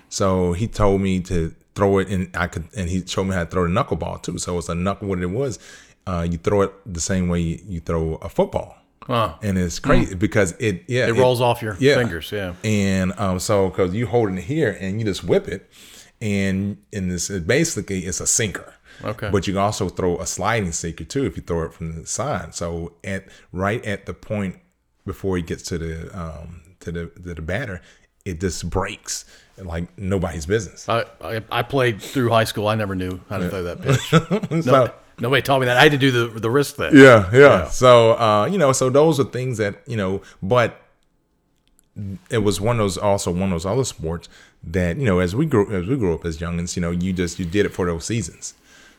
[0.09, 3.43] So he told me to throw it, and I could, and he showed me how
[3.45, 4.37] to throw the knuckleball too.
[4.37, 5.07] So it's a knuckle.
[5.07, 5.59] What it was,
[6.07, 9.35] uh, you throw it the same way you, you throw a football, Huh.
[9.41, 12.53] and it's crazy because it yeah It rolls off your fingers, yeah.
[12.63, 15.69] and um, so because you hold it here and you just whip it,
[16.21, 18.73] and in this it basically it's a sinker.
[19.03, 19.29] Okay.
[19.29, 22.07] But you can also throw a sliding sinker too if you throw it from the
[22.07, 22.55] side.
[22.55, 24.57] So at right at the point
[25.05, 27.81] before he gets to the um, to the to the batter,
[28.25, 29.25] it just breaks
[29.57, 30.87] like nobody's business.
[30.89, 32.67] I, I I played through high school.
[32.67, 34.63] I never knew how to throw that pitch.
[34.63, 35.77] So- no, nobody taught me that.
[35.77, 36.91] I had to do the the wrist thing.
[36.95, 37.67] Yeah, yeah.
[37.69, 40.81] So uh, you know, so those are things that you know, but
[42.29, 44.27] it was one of those also one of those other sports
[44.63, 47.13] that you know as we grew as we grew up as youngins, you know, you
[47.13, 48.53] just you did it for those seasons.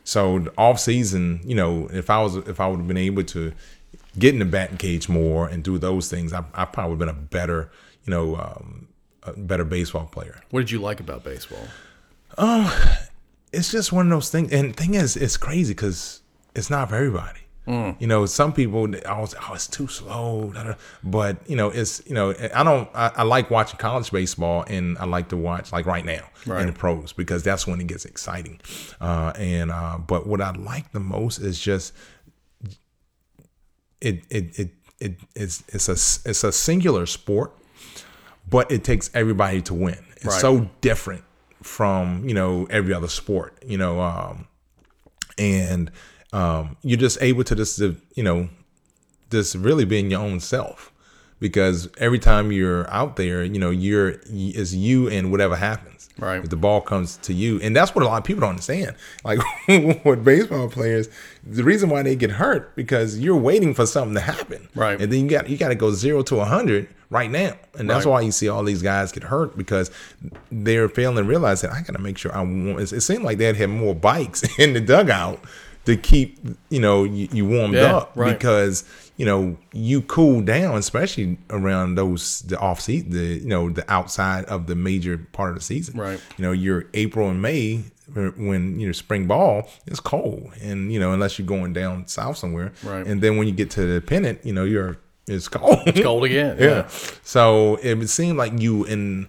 [0.04, 3.52] So off season, you know, if I was if I would have been able to
[4.18, 7.12] get in the batting cage more and do those things, I, I probably been a
[7.14, 7.70] better,
[8.04, 8.88] you know, um,
[9.22, 10.40] a better baseball player.
[10.50, 11.66] What did you like about baseball?
[12.38, 12.98] Oh,
[13.52, 14.52] It's just one of those things.
[14.52, 16.20] And thing is, it's crazy because
[16.54, 17.40] it's not for everybody.
[17.98, 20.52] You know, some people always oh it's too slow,
[21.02, 24.96] but you know it's you know I don't I, I like watching college baseball and
[24.98, 26.28] I like to watch like right now
[26.60, 28.60] in the pros because that's when it gets exciting.
[29.00, 31.92] Uh, and uh, but what I like the most is just
[34.00, 37.52] it it it it it's it's a it's a singular sport,
[38.48, 39.98] but it takes everybody to win.
[40.16, 40.40] It's Right.
[40.40, 41.24] so different
[41.62, 43.58] from you know every other sport.
[43.66, 44.46] You know, um,
[45.38, 45.90] and
[46.32, 48.48] um, you're just able to just you know
[49.30, 50.92] just really being your own self
[51.40, 55.95] because every time you're out there, you know, you're it's you and whatever happens.
[56.18, 56.42] Right.
[56.42, 58.96] If the ball comes to you, and that's what a lot of people don't understand.
[59.24, 59.38] Like
[60.04, 61.08] with baseball players,
[61.44, 64.68] the reason why they get hurt because you're waiting for something to happen.
[64.74, 65.00] Right.
[65.00, 67.88] And then you got you got to go zero to a hundred right now, and
[67.88, 68.12] that's Right.
[68.12, 69.90] why you see all these guys get hurt because
[70.50, 72.40] they're failing to realize that I got to make sure I.
[72.40, 75.40] want It seemed like they'd have more bikes in the dugout
[75.86, 78.38] to keep you know you, you warmed Yeah, up right.
[78.38, 78.84] because
[79.16, 83.90] you know you cool down, especially around those the off season, the you know the
[83.90, 85.98] outside of the major part of the season.
[85.98, 86.20] Right.
[86.36, 91.00] You know, your April and May when you know spring ball it's cold, and you
[91.00, 92.72] know unless you're going down south somewhere.
[92.84, 93.06] Right.
[93.06, 95.80] And then when you get to the pennant, you know you're it's cold.
[95.86, 96.56] It's cold again.
[96.60, 96.86] yeah.
[97.24, 99.26] So it would seem like you and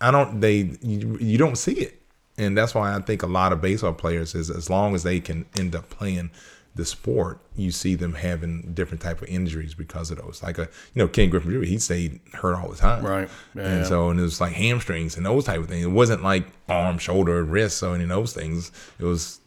[0.00, 2.02] I don't they you, you don't see it,
[2.38, 5.20] and that's why I think a lot of baseball players is as long as they
[5.20, 6.30] can end up playing
[6.76, 10.42] the sport, you see them having different type of injuries because of those.
[10.42, 10.62] Like a
[10.94, 11.62] you know Ken Griffey Jr.
[11.62, 13.28] He stayed hurt all the time, Right.
[13.54, 15.84] Yeah, and so and it was like hamstrings and those type of things.
[15.84, 18.72] It wasn't like arm, shoulder, wrist, or any of those things.
[18.98, 19.38] It was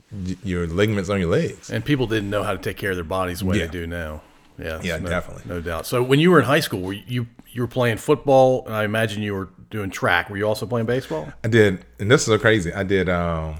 [0.41, 1.69] your ligaments on your legs.
[1.69, 3.65] And people didn't know how to take care of their bodies the way Yeah.
[3.65, 4.21] they do now.
[4.59, 5.43] Yeah, Yeah, no, definitely.
[5.45, 5.85] no doubt.
[5.85, 8.83] So when you were in high school, were you you were playing football, and I
[8.83, 10.29] imagine you were doing track.
[10.29, 11.31] Were you also playing baseball?
[11.43, 12.71] I did, and this is so crazy.
[12.73, 13.55] I did, um,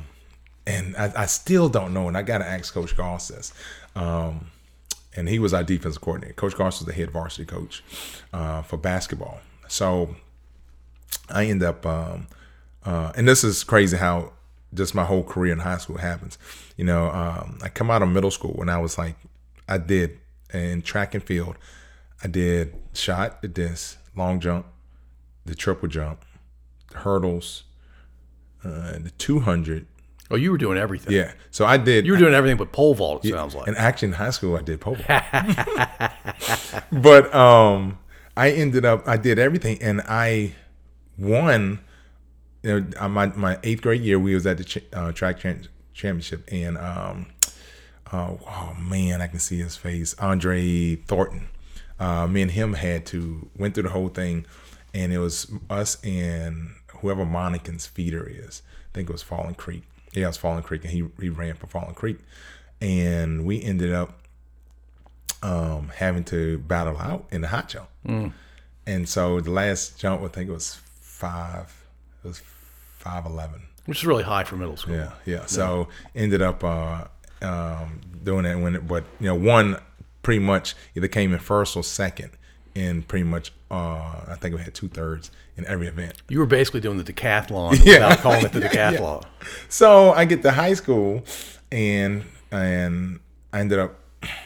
[0.65, 2.07] and I, I still don't know.
[2.07, 3.53] And I got to ask Coach Goss this.
[3.95, 4.51] Um,
[5.15, 6.33] and he was our defensive coordinator.
[6.33, 7.83] Coach Goss was the head varsity coach
[8.33, 9.39] uh, for basketball.
[9.67, 10.15] So
[11.29, 12.27] I end up, um,
[12.85, 14.33] uh, and this is crazy how
[14.73, 16.37] just my whole career in high school happens.
[16.75, 19.15] You know, um, I come out of middle school when I was like,
[19.67, 20.19] I did
[20.53, 21.57] in track and field,
[22.23, 24.65] I did shot, the disc, long jump,
[25.45, 26.25] the triple jump,
[26.91, 27.63] the hurdles,
[28.63, 29.87] uh, the 200.
[30.29, 31.13] Oh, you were doing everything.
[31.13, 31.31] Yeah.
[31.51, 32.05] So I did.
[32.05, 33.23] You were doing everything but pole vault.
[33.25, 33.67] It sounds like.
[33.67, 36.11] And actually, in high school, I did pole vault.
[36.91, 37.97] but um,
[38.35, 40.53] I ended up, I did everything, and I
[41.17, 41.79] won.
[42.63, 45.39] You know, uh, my my eighth grade year, we was at the ch- uh, track
[45.93, 47.27] championship, and um,
[48.13, 51.49] oh, oh man, I can see his face, Andre Thornton.
[51.99, 54.45] Uh, me and him had to went through the whole thing,
[54.93, 58.61] and it was us and whoever Monacan's feeder is.
[58.91, 59.83] I think it was Falling Creek.
[60.13, 62.19] Yeah, it was Falling Creek, and he he ran for Falling Creek,
[62.81, 64.13] and we ended up
[65.43, 67.89] um, having to battle out in the hot jump.
[68.85, 71.75] And so the last jump, I think it was five.
[72.23, 72.39] It was
[72.97, 73.63] five eleven.
[73.85, 74.95] which is really high for middle school.
[74.95, 75.45] Yeah, yeah.
[75.45, 77.05] So ended up uh,
[77.41, 79.77] um, doing that when it, but you know, one
[80.23, 82.31] pretty much either came in first or second
[82.75, 83.51] in pretty much.
[83.69, 86.13] Uh, I think we had two thirds in every event.
[86.29, 87.93] You were basically doing the decathlon Yeah.
[88.07, 89.23] without calling it the decathlon.
[89.67, 91.23] So I get to high school,
[91.71, 93.19] and and
[93.51, 93.95] I ended up,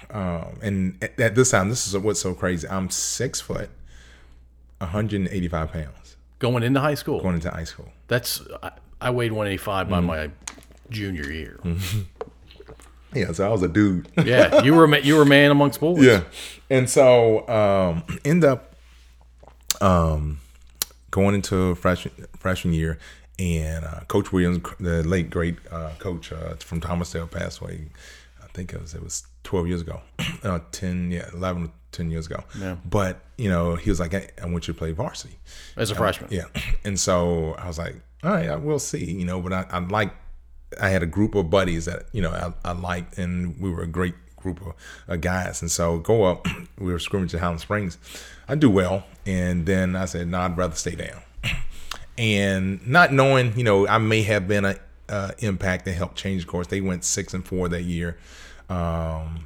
[0.10, 2.68] um, and at, at this time, this is what's so crazy.
[2.68, 3.70] I'm six foot,
[4.80, 7.22] 185 pounds Going into high school.
[7.22, 7.90] going into high school.
[8.08, 9.92] That's I, I weighed 185 Mm-hmm.
[9.92, 10.32] by my
[10.90, 11.60] junior year.
[13.14, 14.08] Yeah, so I was a dude.
[14.26, 16.04] Yeah, you were a you were a man amongst boys.
[16.04, 16.24] Yeah.
[16.70, 18.76] And so um end up
[19.82, 20.40] um
[21.10, 22.98] going into freshman freshman year
[23.40, 27.90] and uh, Coach Williams, the late great uh, coach uh, from Thomas Dale passed away.
[28.42, 30.02] I think it was it was 12 years ago.
[30.44, 32.44] uh, 10 yeah, 11 or 10 years ago.
[32.60, 32.78] Yeah.
[32.86, 35.40] But, you know, he was like, hey, I want you to play varsity.
[35.76, 36.30] as a freshman.
[36.32, 36.46] Yeah.
[36.84, 39.80] And so I was like, all right, I will see, you know, but I, I
[39.80, 40.12] like,
[40.80, 43.82] I had a group of buddies that, you know, I, I liked, and we were
[43.84, 44.74] a great group of
[45.10, 45.62] uh, guys.
[45.62, 46.48] And so go up,
[46.80, 47.98] we were scrimmaging at Highland Springs.
[48.48, 49.06] I do well.
[49.26, 51.22] And then I said, no, I'd rather stay down.
[52.18, 54.76] And not knowing, you know, I may have been a
[55.10, 56.68] uh, impact and helped change the course.
[56.68, 58.18] They went six and four that year.
[58.70, 59.46] Um,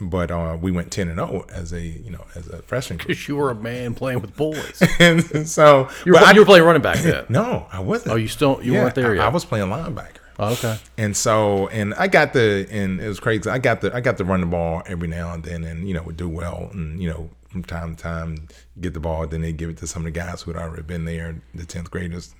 [0.00, 2.98] but uh, we went ten and zero as a you know as a freshman.
[2.98, 4.82] Because you were a man playing with boys.
[5.00, 7.24] and so You were, I- you were playing running back then.
[7.28, 8.12] no, I wasn't.
[8.12, 9.24] Oh, you still you Yeah, weren't there I, yet.
[9.24, 10.16] I was playing linebacker.
[10.40, 10.78] Oh, okay.
[10.96, 13.48] And so, and I got the, and it was crazy.
[13.50, 15.92] I got the, I got to run the ball every now and then, and you
[15.92, 18.48] know, would do well, and you know, from time to time,
[18.80, 19.26] get the ball.
[19.26, 21.66] Then they give it to some of the guys who had already been there, the
[21.66, 22.34] tenth graders,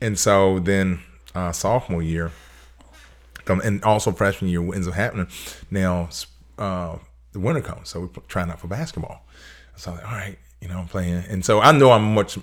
[0.00, 1.00] and, so then
[1.34, 2.32] uh, sophomore year,
[3.44, 5.28] come and also freshman year, what ends up happening
[5.70, 6.08] now.
[6.58, 6.96] uh,
[7.32, 9.24] the winter comes, so we're trying out for basketball.
[9.76, 12.38] So I'm like, all right, you know, I'm playing, and so I know I'm much.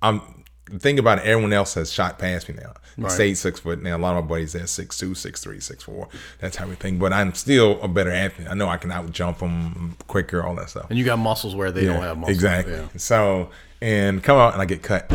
[0.00, 0.41] I'm
[0.72, 2.72] the thing about it, everyone else has shot past me now.
[2.96, 3.10] Right.
[3.10, 3.96] Stayed six foot now.
[3.96, 6.08] A lot of my buddies are six two, six three, six four,
[6.40, 6.98] that type of thing.
[6.98, 8.48] But I'm still a better athlete.
[8.50, 10.86] I know I can out jump them quicker, all that stuff.
[10.90, 12.36] And you got muscles where they yeah, don't have muscles.
[12.36, 12.74] Exactly.
[12.74, 12.88] Yeah.
[12.96, 15.08] So and come out and I get cut.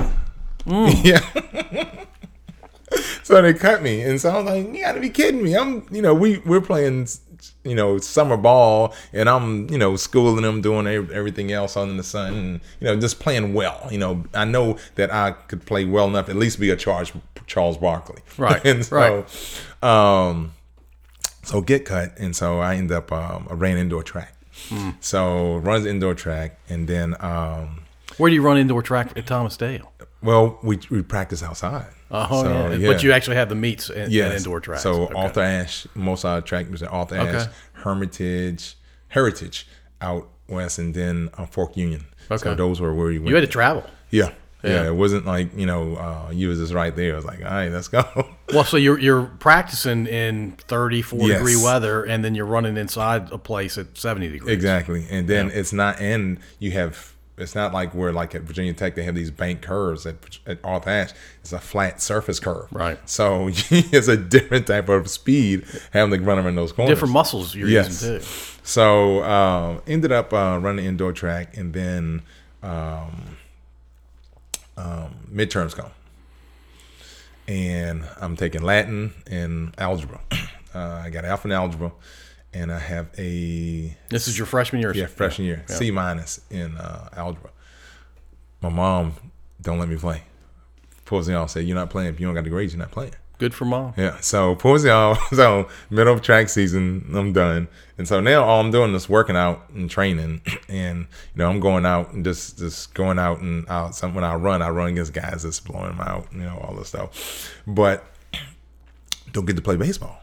[0.66, 1.04] Mm.
[1.04, 2.06] yeah.
[3.24, 5.56] so they cut me, and so I was like, "You got to be kidding me!"
[5.56, 7.08] I'm, you know, we we're playing,
[7.64, 12.04] you know, summer ball, and I'm, you know, schooling them, doing everything else under the
[12.04, 13.88] sun, and you know, just playing well.
[13.92, 17.12] You know, I know that I could play well enough, at least be a Charles
[17.46, 18.64] Charles Barkley, right?
[18.66, 19.26] and so,
[19.82, 19.84] right.
[19.84, 20.54] um,
[21.44, 24.34] so get cut, and so I end up, um, I ran indoor track.
[24.70, 24.96] Mm.
[25.00, 27.84] So runs indoor track, and then um,
[28.18, 29.92] where do you run indoor track at Thomas Dale?
[30.22, 31.88] Well, we we practice outside.
[32.10, 32.74] Oh so, yeah.
[32.76, 32.88] yeah.
[32.88, 34.38] but you actually have the meets in, yes.
[34.38, 34.84] indoor tracks.
[34.84, 35.14] So okay.
[35.14, 37.52] Arthur Ashe, most of our track at Arthur Ashe, okay.
[37.74, 38.76] Hermitage,
[39.10, 39.68] Heritage
[40.02, 42.06] out west, and then uh, Fork Union.
[42.32, 42.38] Okay.
[42.38, 43.30] So those were where you went.
[43.30, 43.86] You had to travel.
[44.10, 44.32] Yeah.
[44.64, 44.72] Yeah.
[44.72, 47.12] yeah, it wasn't like you know uh, you was just right there.
[47.12, 48.04] It was like, all right, let's go.
[48.54, 51.38] Well, so you're you're practicing in 34 yes.
[51.38, 54.54] degree weather, and then you're running inside a place at 70 degrees.
[54.54, 55.54] Exactly, and then yeah.
[55.54, 59.14] it's not, and you have it's not like we're like at Virginia Tech they have
[59.14, 60.16] these bank curves at,
[60.48, 61.14] at Arthur Ashe.
[61.42, 62.68] It's a flat surface curve.
[62.72, 62.98] Right.
[63.08, 66.96] So it's a different type of speed having to run them in those corners.
[66.96, 68.02] Different muscles you're yes.
[68.02, 68.26] using too.
[68.64, 72.24] So uh, ended up uh, running indoor track and then
[72.64, 73.38] um,
[74.76, 75.92] um, midterms come.
[77.48, 80.20] And I'm taking Latin and algebra.
[80.76, 81.92] Uh, I got alpha in algebra
[82.62, 83.96] and I have a.
[84.10, 84.94] This is your freshman year.
[84.94, 85.76] Yeah, freshman year, yeah.
[85.76, 87.52] C minus in uh, algebra.
[88.62, 89.14] My mom
[89.62, 90.24] don't let me play.
[91.06, 91.52] Pulls me off.
[91.52, 92.14] Say you're not playing.
[92.14, 93.14] If you don't got the grades, you're not playing.
[93.38, 93.94] Good for mom.
[93.98, 94.20] Yeah.
[94.20, 95.20] So pulls me off.
[95.36, 97.68] So middle of track season, I'm done.
[98.00, 101.60] And so now all I'm doing is working out and training, and you know I'm
[101.60, 103.96] going out and just just going out and out.
[103.96, 106.28] Some when I run, I run against guys that's blowing them out.
[106.32, 108.04] You know all this stuff, but
[109.32, 110.20] don't get to play baseball.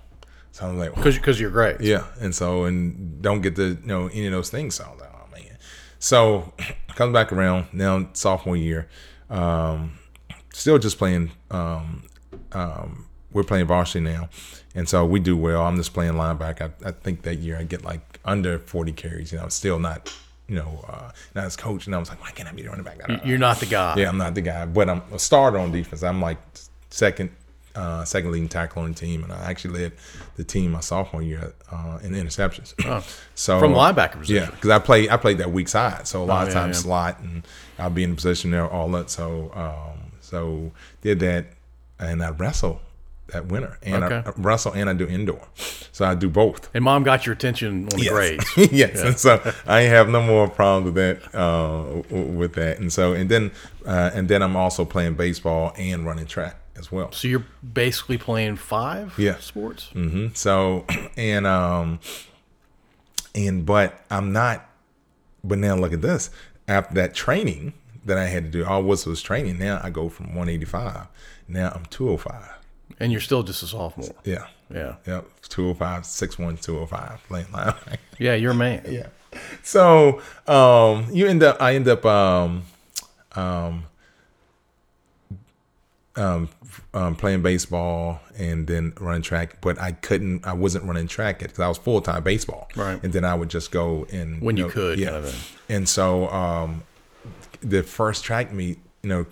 [0.55, 1.81] So I'm like, because because you're great.
[1.81, 4.77] Yeah, and so and don't get to you know any of those things.
[4.77, 5.59] So I was like, oh man.
[5.99, 6.53] So
[6.95, 8.89] comes back around now sophomore year,
[9.31, 9.99] um,
[10.53, 11.33] still just playing.
[11.51, 12.05] Um,
[12.53, 14.29] um, we're playing varsity now,
[14.77, 15.61] and so we do well.
[15.63, 16.71] I'm just playing linebacker.
[16.85, 19.33] I, I think that year I get like under 40 carries.
[19.33, 20.09] You know, still not
[20.47, 21.87] you know, uh, not as coach.
[21.87, 23.01] And I was like, why can't I be the running back?
[23.25, 23.97] You're not the guy.
[23.97, 24.67] Yeah, I'm not the guy.
[24.67, 26.05] But I'm a starter on defense.
[26.05, 26.39] I'm like
[26.91, 27.31] second,
[27.75, 29.93] uh, second leading tackle on the team, and I actually led
[30.37, 32.75] the team my sophomore year uh, in interceptions.
[32.85, 33.05] Oh.
[33.35, 36.25] so from linebacker position, yeah, because I play I played that weak side, so a
[36.25, 36.83] lot oh, of yeah, times yeah.
[36.83, 37.47] slot, and
[37.79, 39.11] I'll be in a position there all that.
[39.11, 41.47] So um, so did that,
[41.99, 42.81] and I wrestle
[43.29, 44.23] that winter, and okay.
[44.25, 46.71] I, wrestle and I do indoor, so I do both.
[46.75, 48.13] And mom got your attention on the yes.
[48.13, 49.07] grades, yes, yeah.
[49.07, 53.29] and so I have no more problems with that uh, with that, and so and
[53.29, 53.51] then
[53.85, 57.13] uh, and then I'm also playing baseball and running track as well.
[57.13, 59.37] So you're basically playing five yeah.
[59.39, 59.91] sports.
[59.95, 60.29] Mm-hmm.
[60.35, 60.85] So
[61.17, 62.01] and um
[63.35, 64.69] and but I'm not.
[65.43, 66.31] But now look at this.
[66.67, 67.75] After that training
[68.07, 69.59] that I had to do, all was was training.
[69.59, 71.07] Now I go from 185.
[71.49, 72.55] Now I'm 205.
[73.01, 74.15] And you're still just a sophomore.
[74.25, 74.47] Yeah.
[74.73, 74.97] Yeah.
[75.07, 75.29] Yep.
[75.49, 77.75] 205, 6'1", 205, playing line.
[78.19, 78.83] yeah, you're a man.
[78.89, 79.09] Yeah.
[79.65, 82.63] So um, you end up, I end up um,
[83.35, 83.85] um,
[86.15, 86.49] um,
[86.93, 90.47] um, playing baseball and then running track, but I couldn't.
[90.47, 92.69] I wasn't running track because I was full time baseball.
[92.77, 93.03] Right.
[93.03, 95.11] And then I would just go and when you, know, could, yeah.
[95.11, 96.83] Kind of and so um,
[97.61, 99.27] the first track meet, you know,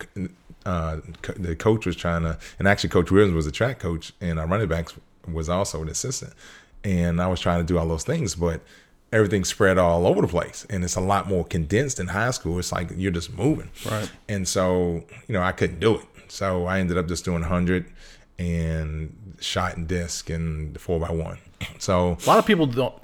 [0.65, 0.97] uh,
[1.35, 4.47] the coach was trying to, and actually Coach Williams was a track coach, and our
[4.47, 4.93] running backs
[5.31, 6.33] was also an assistant,
[6.83, 8.61] and I was trying to do all those things, but
[9.13, 12.57] everything spread all over the place and it's a lot more condensed in high school
[12.57, 16.65] it's like you're just moving right and so you know i couldn't do it so
[16.65, 17.85] I ended up just doing 100
[18.39, 21.37] and shot and disc and the 4 by one
[21.79, 22.95] So a lot of people don't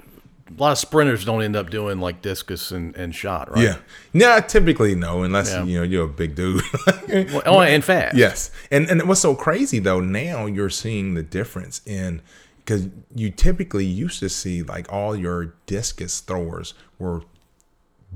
[0.50, 3.62] a lot of sprinters don't end up doing like discus and, and shot, right?
[3.62, 3.76] Yeah.
[4.12, 5.64] Yeah, typically no, unless yeah.
[5.64, 6.62] you know you're a big dude.
[7.08, 8.16] well, oh, and fast.
[8.16, 8.50] Yes.
[8.70, 12.20] And and what's so crazy though, now you're seeing the difference in
[12.58, 17.22] because you typically used to see like all your discus throwers were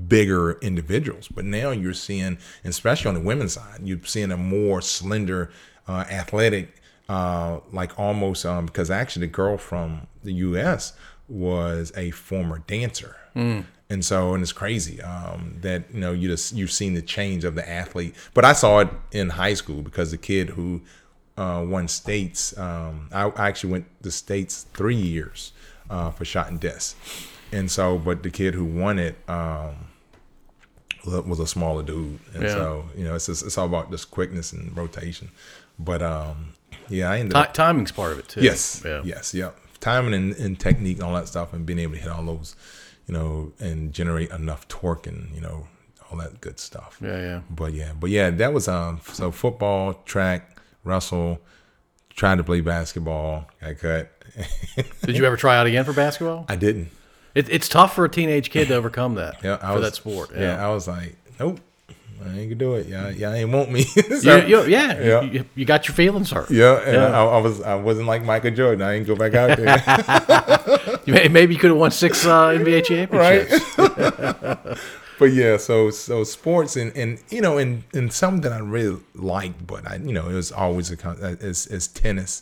[0.07, 1.27] bigger individuals.
[1.27, 5.51] But now you're seeing, especially on the women's side, you're seeing a more slender,
[5.87, 10.93] uh, athletic, uh, like almost um, because actually the girl from the U.S.
[11.27, 13.15] was a former dancer.
[13.35, 13.65] Mm.
[13.89, 17.43] And so, and it's crazy um, that you know you just you've seen the change
[17.43, 18.15] of the athlete.
[18.33, 20.81] But I saw it in high school because the kid who
[21.37, 25.51] uh, won states, um, I, I, actually went to states three years
[25.89, 26.97] uh, for shot and disc
[27.55, 29.75] and so but the kid who won it um,
[31.05, 32.49] was a smaller dude, and Yeah.
[32.53, 35.29] so you know it's just, it's all about just quickness and rotation.
[35.79, 36.53] But um,
[36.89, 38.41] yeah, I ended Ti- up timing's part of it too.
[38.41, 38.81] Yes.
[38.85, 39.01] Yeah.
[39.03, 39.33] Yes.
[39.33, 39.57] Yep.
[39.79, 42.55] Timing and, and technique and all that stuff, and being able to hit all those,
[43.07, 45.67] you know, and generate enough torque and you know
[46.11, 46.97] all that good stuff.
[47.03, 47.19] Yeah.
[47.19, 47.41] Yeah.
[47.49, 48.99] But yeah, but yeah, that was um.
[49.03, 51.39] So football, track, wrestle,
[52.09, 53.47] tried to play basketball.
[53.61, 54.11] I cut.
[55.05, 56.45] Did you ever try out again for basketball?
[56.49, 56.89] I didn't.
[57.35, 59.35] It, it's tough for a teenage kid to overcome that.
[59.43, 60.31] Yeah, I for was, that sport.
[60.35, 60.65] Yeah.
[60.65, 61.59] I was like, nope,
[62.25, 62.87] I ain't gonna do it.
[62.87, 63.85] Yeah, yeah, I ain't want me.
[63.95, 65.21] You, So- you- yeah, Yeah.
[65.21, 66.49] You, you got your feelings hurt.
[66.49, 67.07] yeah, and Yeah.
[67.19, 68.81] I, I was I wasn't like Michael Jordan.
[68.81, 70.99] I ain't go back out there.
[71.05, 73.77] You may- Maybe you could have won six uh, NBA championships.
[73.77, 74.77] right?
[75.19, 79.01] but yeah, so so sports and and you know and and something that I really
[79.13, 82.41] liked, but I you know it was always a con- uh, is is tennis.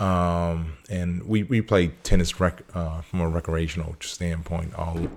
[0.00, 4.74] Um, and we we played tennis rec, uh, from a recreational standpoint.
[4.74, 5.10] All you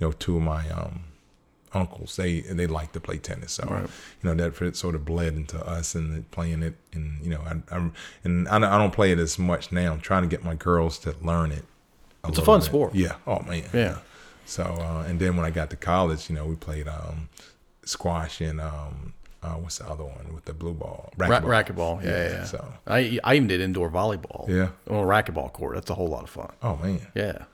[0.00, 1.04] know, two of my um
[1.72, 3.82] uncles they they like to play tennis, so Right.
[4.22, 6.74] you know that sort of bled into us and playing it.
[6.92, 7.92] And you know, I, I'm
[8.24, 9.92] and I don't, I don't play it as much now.
[9.92, 11.64] I'm trying to get my girls to learn it.
[12.26, 12.66] It's a fun bit.
[12.66, 12.94] sport.
[12.94, 13.16] Yeah.
[13.26, 13.64] Oh man.
[13.72, 13.98] Yeah.
[14.46, 17.28] So uh, and then when I got to college, you know, we played um,
[17.84, 19.12] squash and um,
[19.42, 21.12] uh, what's the other one with the blue ball?
[21.16, 22.02] Ra- racquetball.
[22.04, 22.28] Yeah, yeah.
[22.30, 22.44] yeah.
[22.44, 24.48] So I I even did indoor volleyball.
[24.48, 24.68] Yeah.
[24.88, 25.74] On a racquetball court.
[25.74, 26.52] That's a whole lot of fun.
[26.62, 27.44] oh man, Yeah.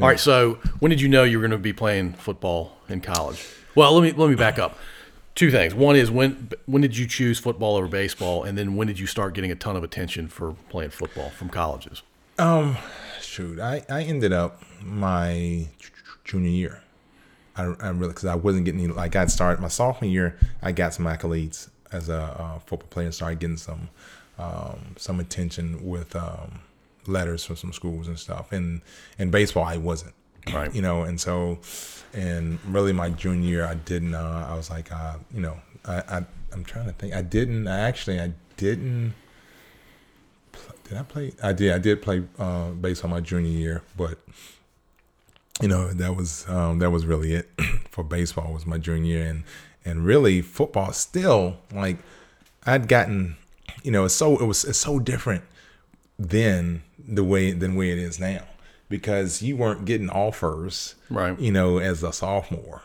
[0.00, 0.20] All right.
[0.20, 3.44] So when did you know you were going to be playing football in college?
[3.74, 4.78] Well, let me let me back up.
[5.34, 5.74] Two things.
[5.74, 9.06] One is when when did you choose football over baseball, and then when did you
[9.06, 12.02] start getting a ton of attention for playing football from colleges?
[12.38, 12.76] Um,
[13.20, 15.66] shoot, I, I ended up my
[16.24, 16.82] junior year.
[17.58, 20.38] I, I really because I wasn't getting any, like I started my sophomore year.
[20.62, 23.88] I got some accolades as a uh, football player and started getting some
[24.38, 26.60] um, some attention with um,
[27.06, 28.52] letters from some schools and stuff.
[28.52, 28.80] And
[29.18, 30.14] in baseball, I wasn't.
[30.52, 30.74] Right.
[30.74, 31.58] You know, and so
[32.14, 34.14] and really my junior year, I didn't.
[34.14, 37.14] Uh, I was like, uh, you know, I, I I'm trying to think.
[37.14, 37.66] I didn't.
[37.66, 39.14] I actually I didn't.
[40.84, 41.32] Did I play?
[41.42, 41.72] I did.
[41.72, 44.18] I did play uh, baseball my junior year, but
[45.60, 47.48] you know that was um, that was really it
[47.90, 49.44] for baseball was my junior year and
[49.84, 51.96] and really football still like
[52.66, 53.36] I'd gotten
[53.82, 55.44] you know it's so it was it's so different
[56.18, 58.44] then the way than way it is now
[58.88, 61.38] because you weren't getting offers Right.
[61.38, 62.82] you know as a sophomore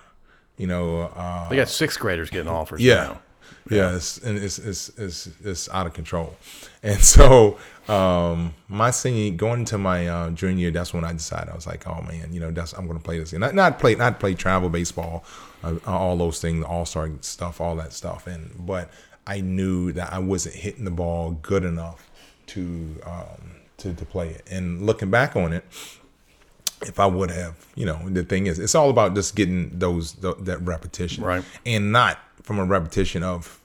[0.58, 2.82] you know uh, They got sixth graders getting offers.
[2.82, 2.96] yeah.
[3.04, 3.22] now.
[3.70, 6.36] Yeah, it's, and it's, it's it's it's out of control,
[6.84, 7.58] and so
[7.90, 11.68] um, my senior going into my uh, junior year, that's when I decided I was
[11.68, 13.34] like, oh man, you know, that's I'm going to play this.
[13.34, 15.26] And not not play not play travel baseball,
[15.64, 18.90] uh, all those things, all star stuff, all that stuff, and but
[19.28, 22.10] I knew that I wasn't hitting the ball good enough
[22.48, 24.44] to um, to to play it.
[24.50, 25.66] And looking back on it,
[26.82, 30.14] if I would have, you know, the thing is, it's all about just getting those
[30.14, 31.44] th- that repetition, Right.
[31.66, 33.60] And not from a repetition of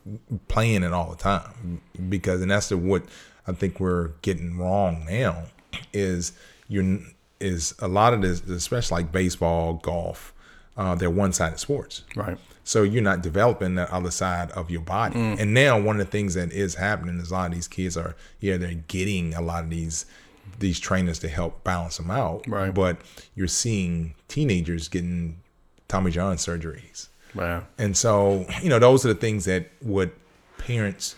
[0.46, 3.02] playing it all the time, because and that's the what
[3.48, 5.44] I think we're getting wrong now
[5.92, 6.32] is
[6.68, 6.98] you're
[7.40, 10.32] is a lot of this, especially like baseball, golf,
[10.76, 12.36] uh, they're one sided sports, Right.
[12.64, 15.14] so you're not developing the other side of your body.
[15.14, 15.40] Mm.
[15.40, 17.96] And now one of the things that is happening is a lot of these kids
[17.96, 20.04] are yeah they're getting a lot of these
[20.58, 22.46] these trainers to help balance them out.
[22.48, 22.74] Right.
[22.74, 23.00] But
[23.36, 25.40] you're seeing teenagers getting
[25.88, 27.08] Tommy John surgeries.
[27.34, 27.64] Wow.
[27.76, 30.10] And so, you know, those are the things that would
[30.56, 31.14] parents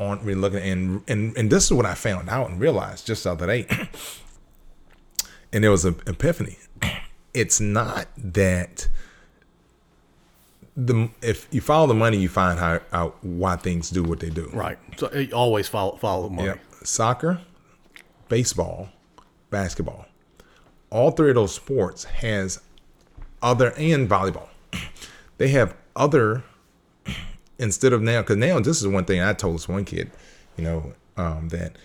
[0.00, 0.60] aren't really looking.
[0.60, 3.66] And, and, and this is what I found out and realized just the other day.
[5.52, 6.58] and there was an epiphany.
[7.32, 8.88] It's not that
[10.76, 14.30] the if you follow the money, you find how out why things do what they
[14.30, 14.50] do.
[14.52, 14.78] Right.
[14.96, 16.48] So you always follow follow the money.
[16.48, 16.60] Yep.
[16.82, 17.40] Soccer,
[18.28, 18.88] baseball,
[19.50, 20.06] basketball.
[20.90, 22.60] All three of those sports has
[23.40, 24.48] other and volleyball.
[25.38, 26.44] They have other
[27.60, 30.10] instead of now because now this is one thing I told this one kid,
[30.56, 31.76] you know, um, that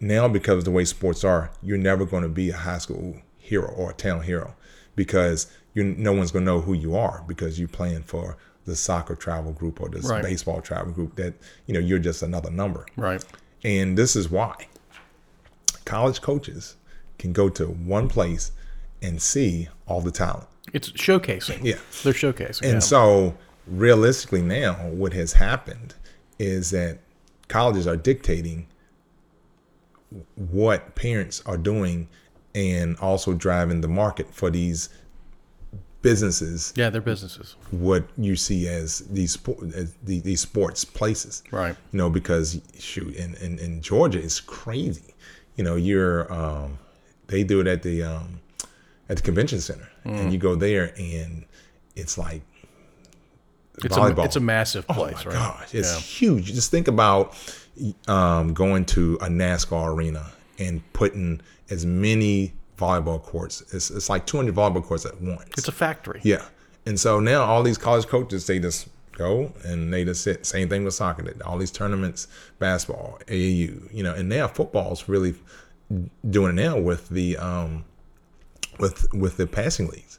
[0.00, 3.16] now because of the way sports are, you're never going to be a high school
[3.36, 4.54] hero or a town hero
[4.96, 8.74] because you no one's going to know who you are because you're playing for the
[8.76, 10.22] soccer travel group or this Right.
[10.22, 11.34] baseball travel group that
[11.66, 12.86] you know you're just another number.
[12.96, 13.24] Right.
[13.64, 14.54] And this is why
[15.84, 16.76] college coaches
[17.18, 18.52] can go to one place
[19.02, 20.46] and see all the talent.
[20.72, 21.64] It's showcasing.
[21.64, 21.76] Yeah.
[22.02, 22.62] They're showcasing.
[22.62, 22.78] And yeah.
[22.80, 23.34] so,
[23.70, 25.94] realistically, now what has happened
[26.38, 26.98] is that
[27.48, 28.66] colleges are dictating
[30.36, 32.08] what parents are doing
[32.54, 34.88] and also driving the market for these
[36.00, 36.72] businesses.
[36.76, 37.56] Yeah, they're businesses.
[37.70, 39.36] what you see as these
[39.74, 41.42] as the- these sports places.
[41.50, 41.76] Right.
[41.92, 45.14] you know because shoot in, in, in georgia it's crazy.
[45.56, 46.78] You know you're um
[47.26, 48.40] they do it at the um
[49.08, 51.44] at the convention center, and you go there, and
[51.96, 52.42] it's like
[53.84, 55.34] It's a, it's a massive Oh place, my right?
[55.34, 56.00] gosh, it's Yeah.
[56.00, 56.46] huge.
[56.54, 57.34] Just think about
[58.06, 60.26] um, going to a NASCAR arena
[60.58, 63.62] and putting as many volleyball courts.
[63.72, 65.50] It's, it's like 200 volleyball courts at once.
[65.56, 66.20] It's a factory.
[66.24, 66.44] yeah,
[66.86, 70.46] and so now all these college coaches they just go and they just sit.
[70.46, 71.24] Same thing with soccer.
[71.44, 75.34] All these tournaments, basketball, AAU, you know, and now football's really
[76.28, 77.84] doing it now with the um,
[78.78, 80.17] with with the passing leagues.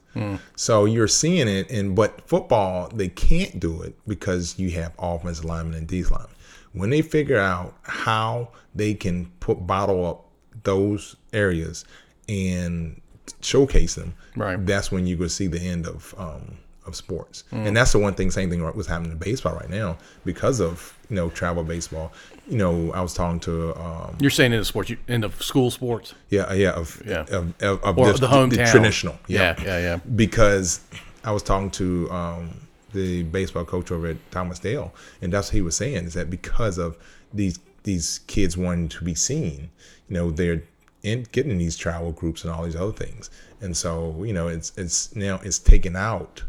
[0.55, 5.45] So you're seeing it, and but football they can't do it because you have offensive
[5.45, 6.29] linemen and D linemen.
[6.73, 10.25] When they figure out how they can put bottle up
[10.63, 11.85] those areas
[12.27, 13.01] and
[13.41, 14.63] showcase them, Right.
[14.65, 18.13] That's when you go see the end of um, of sports, and that's the one
[18.13, 18.31] thing.
[18.31, 22.11] Same thing was happening in baseball right now because of you know travel baseball.
[22.49, 25.29] You know, I was talking to um, You're saying in the sports, you, in the
[25.39, 27.21] school sports, yeah, yeah, of Yeah.
[27.29, 29.99] of, of, of or just the hometown, traditional, Yeah, yeah, yeah.
[30.15, 30.81] Because
[31.23, 32.49] I was talking to um,
[32.93, 34.91] the baseball coach over at Thomas Dale,
[35.21, 36.97] and that's what he was saying is that because of
[37.33, 39.69] these these kids wanting to be seen,
[40.09, 40.63] you know, they're
[41.03, 43.29] in getting these travel groups and all these other things,
[43.61, 46.43] and so you know, it's it's now it's taken out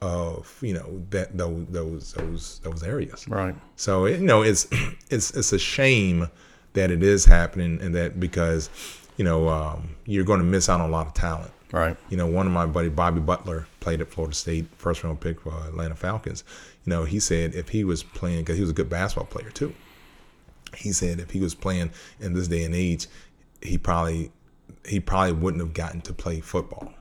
[0.00, 3.26] of you know that those those those areas.
[3.28, 3.54] Right.
[3.76, 4.66] So you know, it's
[5.10, 6.28] it's it's a shame
[6.74, 8.70] that it is happening, and that because
[9.16, 11.50] you know um, you're going to miss out on a lot of talent.
[11.72, 11.96] Right.
[12.08, 15.40] You know, one of my buddy Bobby Butler played at Florida State, first round pick
[15.40, 16.44] for Atlanta Falcons.
[16.84, 19.50] You know, he said if he was playing, because he was a good basketball player
[19.50, 19.74] too.
[20.76, 21.90] He said if he was playing
[22.20, 23.06] in this day and age,
[23.62, 24.30] he probably
[24.86, 26.92] he probably wouldn't have gotten to play football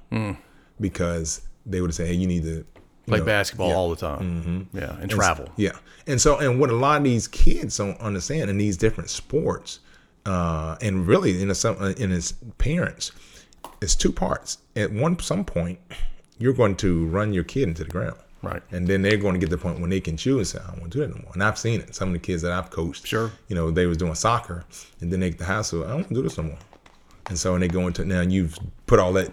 [0.82, 2.66] because they would have said, "Hey, you need to
[3.08, 3.76] Play know, basketball yeah.
[3.76, 4.68] all the time.
[4.74, 5.49] Yeah, and travel.
[5.55, 5.72] yeah.
[6.08, 9.80] And so, and what a lot of these kids don't understand in these different sports,
[10.26, 13.12] uh, and really in a, some in his parents,
[13.82, 14.58] it's two parts.
[14.76, 15.80] At one some point,
[16.38, 18.18] you're going to run your kid into the ground.
[18.43, 18.62] Right.
[18.72, 20.38] And then they're going to get to the point when they can choose.
[20.38, 21.32] And say, I don't want to do that no more.
[21.34, 21.95] And I've seen it.
[21.95, 23.32] Some of the kids that I've coached, Sure.
[23.47, 24.64] you know, they was doing soccer,
[25.01, 25.84] and then they get high school.
[25.84, 26.58] I don't want to do this no more.
[27.30, 28.22] And so, and they go into now.
[28.22, 29.32] You've put all that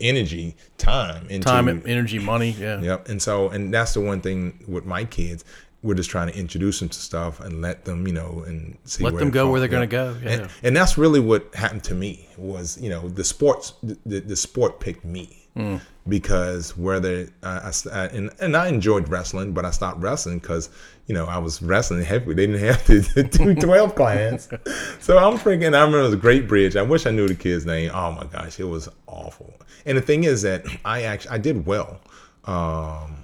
[0.00, 2.50] energy, time into Time, energy, money.
[2.50, 2.80] Yeah.
[2.80, 3.08] Yep.
[3.08, 5.44] And so, and that's the one thing with my kids.
[5.82, 9.02] We're just trying to introduce them to stuff and let them, you know, and see
[9.02, 10.30] Let them go where they're gonna go, yeah.
[10.30, 14.36] And, and that's really what happened to me was, you know, the sports, the, the
[14.36, 15.82] sport picked me Mm.
[16.08, 20.70] because whether I, I I- and and I enjoyed wrestling, but I stopped wrestling because
[21.06, 22.32] you know I was wrestling heavy.
[22.32, 22.84] They didn't have
[23.14, 24.48] to do twelve class,
[25.00, 25.74] so I'm freaking.
[25.74, 26.74] I remember it was Great Bridge.
[26.76, 27.90] I wish I knew the kid's name.
[27.92, 29.52] Oh my gosh, it was awful.
[29.84, 32.00] And the thing is that I actually I did well.
[32.44, 33.16] Um,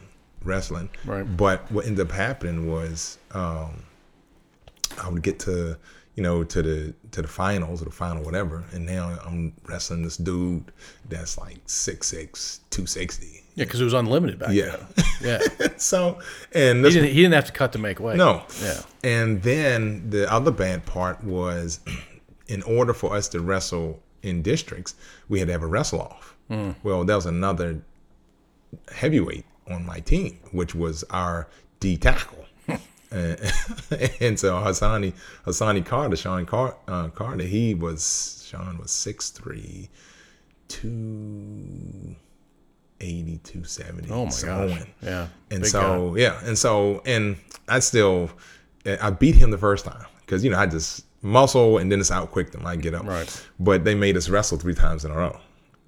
[0.44, 0.88] wrestling.
[1.04, 1.24] Right.
[1.36, 3.82] But what ended up happening was um,
[5.02, 5.76] I would get to
[6.18, 10.02] you know to the to the finals or the final whatever, and now I'm wrestling
[10.02, 10.72] this dude
[11.08, 13.44] that's like 6'6", 260.
[13.54, 14.76] Yeah, because it was unlimited back Yeah.
[14.96, 15.04] then.
[15.60, 15.68] Yeah.
[15.76, 16.18] so
[16.52, 18.16] and He didn't, he didn't have to cut to make weight.
[18.16, 18.42] no.
[18.60, 18.80] Yeah.
[19.04, 21.78] And then the other bad part was
[22.48, 24.96] in order for us to wrestle in districts,
[25.28, 26.36] we had to have a wrestle off.
[26.48, 26.72] Hmm.
[26.82, 27.80] Well, that was another
[28.92, 31.46] heavyweight on my team, which was our
[31.80, 32.44] D tackle.
[33.11, 33.40] And,
[34.20, 35.14] and so Hassani,
[35.46, 39.88] Hassani Carter, Sean Car, uh, Carter, he was, Sean was 6'3",
[40.68, 44.11] 280, 270.
[44.11, 44.86] Oh my so gosh.
[45.02, 45.28] Yeah.
[45.50, 47.36] And Big so yeah, and so and
[47.68, 48.30] I still
[49.00, 52.11] I beat him the first time because you know I just muscle and then it's
[52.11, 53.06] out quick them I get up.
[53.06, 53.46] Right.
[53.59, 55.38] But they made us wrestle three times in a row.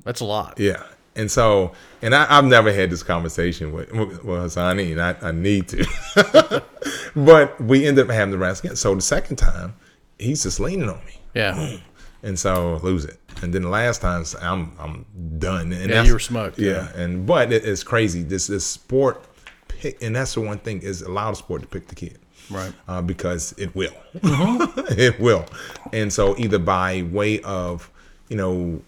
[0.05, 0.59] That's a lot.
[0.59, 0.83] Yeah.
[1.17, 5.33] And so and I, I've never had this conversation with with Hassani and I, I
[5.33, 6.63] need to.
[7.17, 8.77] but we ended up having the wrestle again.
[8.77, 9.75] So the second time
[10.19, 11.21] he's just leaning on me.
[11.35, 11.79] Yeah.
[12.23, 13.19] And so lose it.
[13.41, 15.07] And then the last time I'm I'm
[15.39, 15.73] done.
[15.73, 16.91] And Yeah, you were smoked, Yeah.
[16.95, 17.03] yeah.
[17.03, 18.23] And but it, it's crazy.
[18.23, 19.25] This this sport
[19.69, 22.19] pick and that's the one thing is allow the sport to pick the kid.
[22.51, 22.75] Right.
[22.87, 23.95] Uh, because it will.
[24.23, 25.47] it will.
[25.95, 27.91] And so either by way of,
[28.29, 28.83] you know,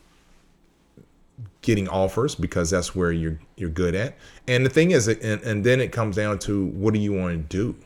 [1.62, 4.16] getting offers because that's where you're you're good at.
[4.46, 7.32] And the thing is and, and then it comes down to what do you want
[7.32, 7.76] to do?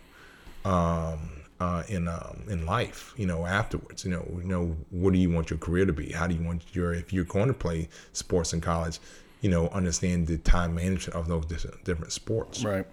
[0.67, 5.19] um, uh, in um, in life, you know, afterwards, you know, you know, what do
[5.19, 6.11] you want your career to be?
[6.11, 8.99] How do you want your if you're going to play sports in college,
[9.41, 12.65] you know, understand the time management of those different, different sports.
[12.65, 12.87] Right.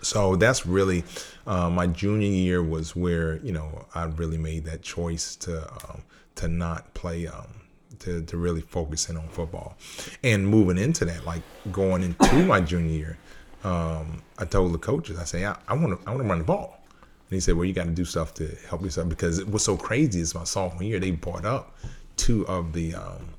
[0.00, 1.02] So that's really
[1.46, 6.02] uh, my junior year was where you know I really made that choice to um,
[6.36, 7.57] to not play um,
[8.00, 9.76] to to really focus in on football,
[10.22, 11.42] and moving into that, like
[11.72, 13.18] going into my junior year,
[13.64, 16.44] um, I told the coaches, I say I want to I want to run the
[16.44, 19.50] ball, and he said, well, you got to do stuff to help yourself because it
[19.50, 20.20] was so crazy.
[20.20, 21.76] Is my sophomore year they brought up
[22.16, 23.34] two of the um,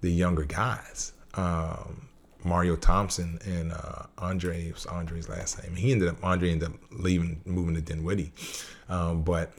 [0.00, 2.08] the younger guys um,
[2.44, 5.74] Mario Thompson and uh, Andre was Andre's last name.
[5.76, 8.32] He ended up Andre ended up leaving, moving to Dinwiddie,
[8.88, 9.52] um, but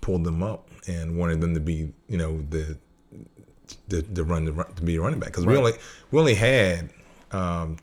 [0.00, 2.76] pulled them up and wanted them to be, you know, the
[3.88, 5.72] the, the run to, run to be a running back because we only
[6.10, 6.90] we only had
[7.32, 7.76] um,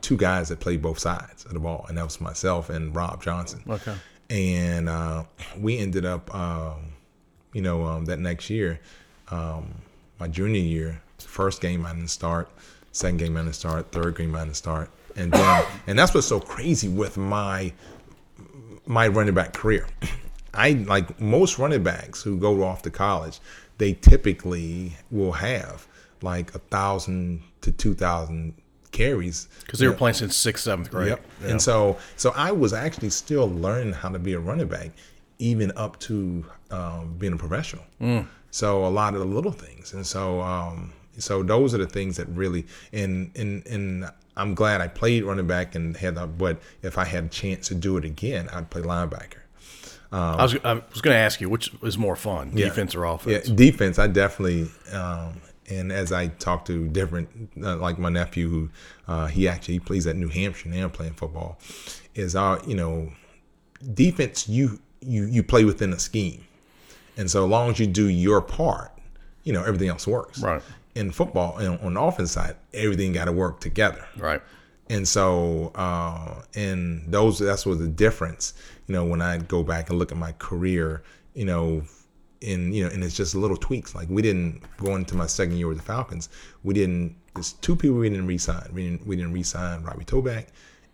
[0.00, 3.22] two guys that played both sides of the ball, and that was myself and Rob
[3.22, 3.62] Johnson.
[3.68, 3.94] Okay.
[4.30, 5.24] And uh,
[5.58, 6.92] we ended up, um,
[7.52, 8.80] you know, um, that next year,
[9.28, 9.72] um,
[10.18, 12.48] my junior year, first game I didn't start,
[12.92, 16.26] second game I didn't start, third game I didn't start, and then, and that's what's
[16.26, 17.72] so crazy with my
[18.86, 19.86] my running back career.
[20.54, 23.40] I like most running backs who go off to college,
[23.78, 25.86] they typically will have
[26.22, 28.54] like a thousand to two thousand
[28.92, 31.08] carries Because they were playing since sixth, seventh grade.
[31.08, 31.24] Yep.
[31.44, 34.90] And so, so I was actually still learning how to be a running back,
[35.38, 37.84] even up to um, being a professional.
[38.00, 38.26] Mm.
[38.50, 42.16] So a lot of the little things, and so, um, so those are the things
[42.16, 46.38] that really, and and and I'm glad I played running back and had that.
[46.38, 49.40] But if I had a chance to do it again, I'd play linebacker.
[50.12, 53.48] I was, I was going to ask you, which is more fun, defense or offense?
[53.48, 53.98] Yeah, defense.
[53.98, 54.68] I definitely.
[54.92, 58.70] Um, and as I talk to different, uh, like my nephew, who
[59.08, 61.58] uh, he actually he plays at New Hampshire now, playing football,
[62.14, 63.12] is our you know,
[63.94, 64.48] defense.
[64.48, 66.44] You you you play within a scheme,
[67.16, 68.92] and so long as you do your part,
[69.42, 70.40] you know everything else works.
[70.40, 70.62] Right.
[70.94, 74.40] In football, and on the offense side, everything got to work together Right.
[74.88, 78.54] And so uh, and those that's what the difference
[78.86, 81.02] you know when i go back and look at my career
[81.34, 81.82] you know
[82.40, 83.94] in you know and it's just little tweaks.
[83.94, 86.28] Like we didn't go into my second year with the falcons.
[86.62, 88.68] We didn't there's two people we didn't re-sign.
[88.72, 90.46] We didn't we didn't re-sign Robbie Tobeck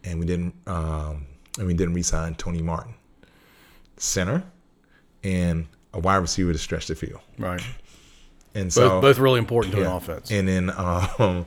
[0.05, 1.27] and we didn't um
[1.59, 2.95] and we didn't re-sign tony martin.
[3.97, 4.43] Center
[5.23, 7.21] and a wide receiver to stretch the field.
[7.39, 7.63] Right.
[8.55, 10.31] and so both really important to an offense.
[10.31, 11.47] And then um,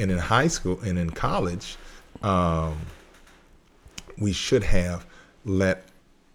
[0.00, 1.76] and in high school and in college,
[2.22, 2.78] um,
[4.18, 5.06] we should have
[5.44, 5.84] let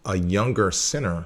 [0.06, 1.26] a younger center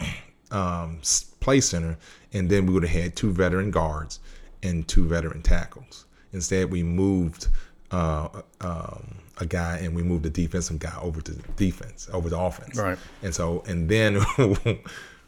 [0.50, 1.00] um,
[1.40, 1.98] play center,
[2.32, 4.20] and then we would have had two veteran guards
[4.62, 6.06] and two veteran tackles.
[6.32, 7.48] Instead, we moved
[7.90, 8.28] uh,
[8.60, 12.78] um, a guy and we moved the defensive guy over to defense, over to offense.
[12.78, 12.98] Right.
[13.22, 14.20] And so, and then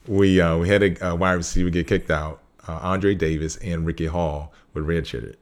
[0.07, 3.87] we uh, we had a, a wide receiver get kicked out, uh, Andre Davis and
[3.87, 5.37] Ricky Hall were redshirted.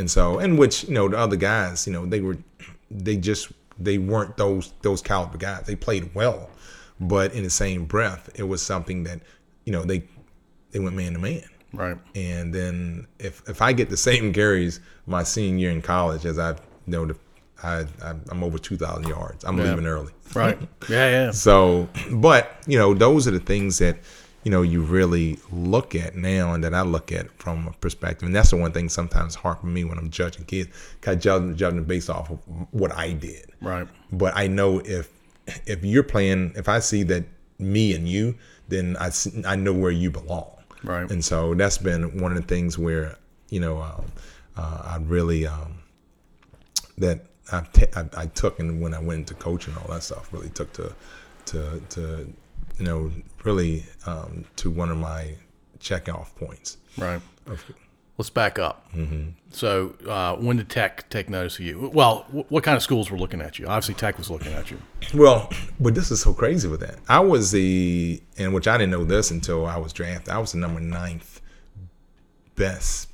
[0.00, 2.36] And so, and which you know the other guys, you know, they were,
[2.90, 5.66] they just they weren't those those caliber guys.
[5.66, 6.50] They played well,
[6.98, 9.20] but in the same breath, it was something that
[9.64, 10.02] you know they
[10.72, 11.44] they went man to man.
[11.72, 11.98] right.
[12.14, 16.38] And then if if I get the same carries my senior year in college as
[16.38, 17.16] I you know the,
[17.62, 19.44] I, I I'm over two thousand yards.
[19.44, 20.12] I'm leaving early.
[20.34, 20.58] Right.
[20.88, 21.30] Yeah, yeah.
[21.32, 23.98] So, but you know, those are the things that
[24.44, 28.26] you know you really look at now, and that I look at from a perspective.
[28.26, 30.70] And that's the one thing sometimes hard for me when I'm judging kids.
[31.00, 32.38] Cause I judge judging based off of
[32.70, 33.50] what I did.
[33.60, 33.86] Right.
[34.12, 35.10] But I know if
[35.66, 37.24] if you're playing, if I see that
[37.58, 38.36] me and you,
[38.68, 39.10] then I
[39.46, 40.50] I know where you belong.
[40.82, 41.10] Right.
[41.10, 43.16] And so that's been one of the things where
[43.50, 44.06] you know um,
[44.56, 45.80] uh, I really um,
[46.98, 50.32] that I, t- I, I took and when I went into coaching all that stuff
[50.32, 50.94] really took to
[51.46, 52.32] to to
[52.80, 53.12] you know
[53.44, 55.34] really um, to one of my
[55.78, 56.78] check off points.
[56.98, 57.20] Right.
[58.18, 58.92] Let's back up.
[58.92, 59.30] Mm-hmm.
[59.50, 61.90] So, uh, when did Tech take notice of you?
[61.94, 63.66] Well, wh- what kind of schools were looking at you?
[63.66, 64.78] Obviously, Tech was looking at you.
[65.14, 65.50] Well,
[65.80, 66.96] but this is so crazy with that.
[67.08, 70.28] I was the, and which I didn't know this until I was drafted.
[70.28, 71.40] I was the number ninth
[72.56, 73.08] best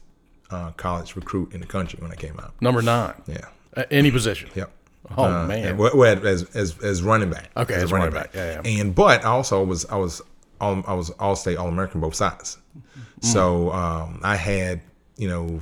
[0.51, 2.61] uh, college recruit in the country when I came out.
[2.61, 3.15] Number nine.
[3.29, 3.85] Yeah.
[3.93, 4.51] Any position.
[4.57, 4.73] Yep.
[5.17, 5.77] Oh Uh, man.
[5.77, 7.51] well, as, as as running back.
[7.57, 8.31] Okay, as running back.
[8.35, 8.81] Yeah, yeah.
[8.81, 10.23] And but I also was I was
[10.61, 12.59] all, I was all state all American both sides.
[12.77, 13.25] Mm.
[13.25, 14.81] So um, I had
[15.17, 15.61] you know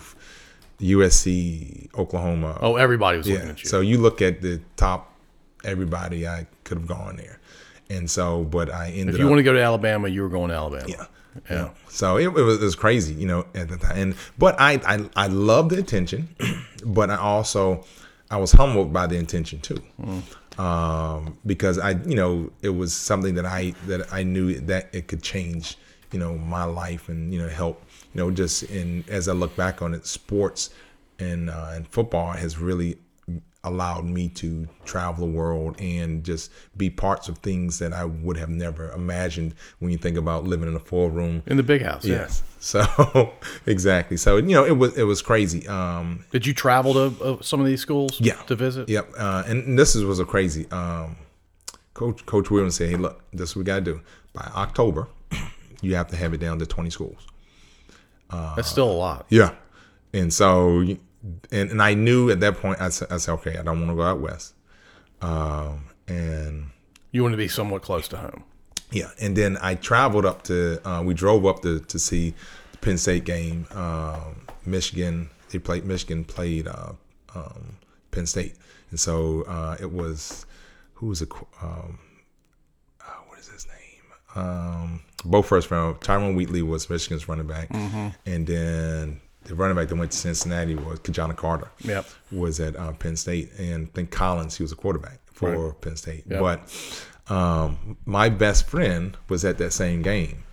[0.80, 2.58] USC, Oklahoma.
[2.60, 3.52] oh, everybody was looking yeah.
[3.52, 3.68] at you.
[3.68, 5.12] So you look at the top
[5.64, 7.38] everybody I could have gone there,
[7.90, 10.28] and so but I ended if you up want to go to Alabama, you were
[10.28, 10.86] going to Alabama.
[10.88, 11.06] yeah.
[11.50, 11.70] Yeah.
[11.88, 13.96] So it, it, was, it was crazy, you know, at the time.
[13.98, 16.28] And but I I I loved the attention,
[16.84, 17.84] but I also
[18.34, 19.80] I was humbled by the intention too,
[20.60, 25.06] um, because I you know it was something that I that I knew that it
[25.06, 25.78] could change
[26.10, 27.80] you know my life and you know help
[28.12, 30.70] you know just in as I look back on it, sports
[31.20, 32.98] and uh, and football has really
[33.64, 38.36] allowed me to travel the world and just be parts of things that I would
[38.36, 41.42] have never imagined when you think about living in a four room.
[41.46, 42.04] In the big house.
[42.04, 42.16] Yeah.
[42.16, 42.42] Yes.
[42.64, 43.32] So
[43.66, 44.16] exactly.
[44.16, 45.68] So you know it was it was crazy.
[45.68, 48.18] Um, Did you travel to uh, some of these schools?
[48.18, 48.36] Yeah.
[48.46, 48.88] To visit.
[48.88, 49.10] Yep.
[49.18, 50.66] Uh, and this is, was a crazy.
[50.70, 51.16] Um,
[51.92, 54.00] Coach Coach Williams said, "Hey, look, this is what we got to do.
[54.32, 55.08] By October,
[55.82, 57.26] you have to have it down to 20 schools."
[58.30, 59.26] That's still a lot.
[59.28, 59.52] Yeah.
[60.14, 60.82] and so
[61.52, 63.90] and, and I knew at that point I said, I said okay I don't want
[63.90, 64.54] to go out west,
[65.22, 66.66] um, and
[67.12, 68.44] You want to be somewhat close to home.
[68.90, 72.34] yeah, and then I traveled up to uh, we drove up to to see
[72.72, 73.66] the Penn State game.
[73.72, 76.92] Um, Michigan they played Michigan played uh,
[77.34, 77.76] um,
[78.10, 78.54] Penn State,
[78.90, 80.46] and so uh, it was
[80.94, 81.26] who was a
[81.62, 81.98] um,
[83.00, 83.74] uh, what is his name?
[84.44, 86.00] Um, both first round.
[86.00, 87.68] Tyrone Wheatley was Michigan's running back,
[88.26, 91.68] and then the running back that went to Cincinnati was Ki-Jana Carter.
[91.80, 92.06] Yep.
[92.32, 95.80] was at uh, Penn State, and I think Collins he was a quarterback for Right.
[95.80, 96.24] Penn State.
[96.28, 96.40] Yep.
[96.40, 100.44] But um, my best friend was at that same game.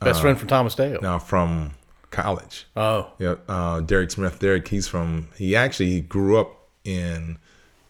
[0.00, 0.98] Best friend from Thomas Dale.
[1.00, 1.72] Now from
[2.10, 2.66] college.
[2.76, 3.44] Oh, Yep.
[3.48, 4.38] Uh, Derek Smith.
[4.38, 5.28] Derek, he's from.
[5.36, 7.38] He actually grew up in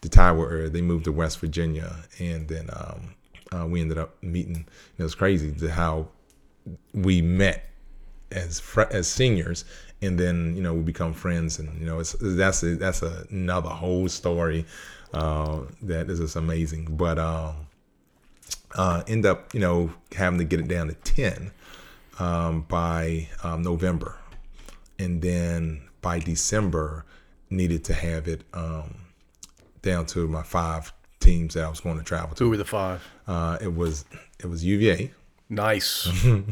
[0.03, 0.69] the Taiwan area.
[0.71, 3.15] They moved to West Virginia, and then um,
[3.53, 4.67] uh, we ended up meeting.
[4.97, 6.09] It was crazy to how
[6.93, 7.69] we met
[8.31, 9.65] as fr- as seniors,
[10.05, 13.71] and then you know we become friends, and you know it's that's a, that's another
[13.71, 14.65] whole story
[15.13, 16.97] uh, that is just amazing.
[16.97, 17.55] But um,
[18.75, 21.51] uh, end up you know having to get it down to ten
[22.19, 24.19] um, by um, November,
[24.99, 27.05] and then by December
[27.51, 28.97] needed to have it um,
[29.83, 32.45] down to my five teams that I was going to travel to.
[32.45, 33.07] who were the five?
[33.27, 34.05] Uh, it was
[34.39, 35.13] it was UVA.
[35.55, 36.09] Nice.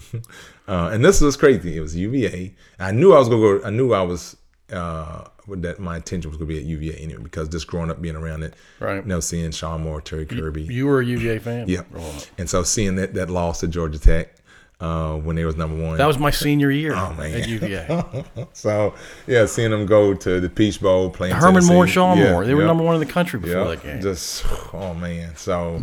[0.69, 1.77] Uh, and this was crazy.
[1.77, 2.55] It was UVA.
[2.79, 3.61] I knew I was gonna go.
[3.67, 4.37] I knew I was
[4.73, 8.15] uh, that my attention was gonna be at UVA anyway because just growing up being
[8.15, 8.97] around it, Right.
[9.03, 11.69] You know, seeing Shawn Moore, Terry Kirby, you were a UVA fan.
[11.69, 14.37] yeah, growing and so seeing that that loss to Georgia Tech
[14.81, 15.99] uh, when they was number one.
[15.99, 17.35] That was my senior year Oh, man.
[17.35, 18.25] at UVA.
[18.53, 18.95] so
[19.27, 21.93] yeah, seeing them go to the Peach Bowl playing Herman Moore, Tennessee.
[21.95, 22.47] Shawn Yeah, Moore.
[22.47, 22.67] They were yeah.
[22.69, 24.01] number one in the country before Yeah, that game.
[24.01, 25.35] Just oh man.
[25.37, 25.83] So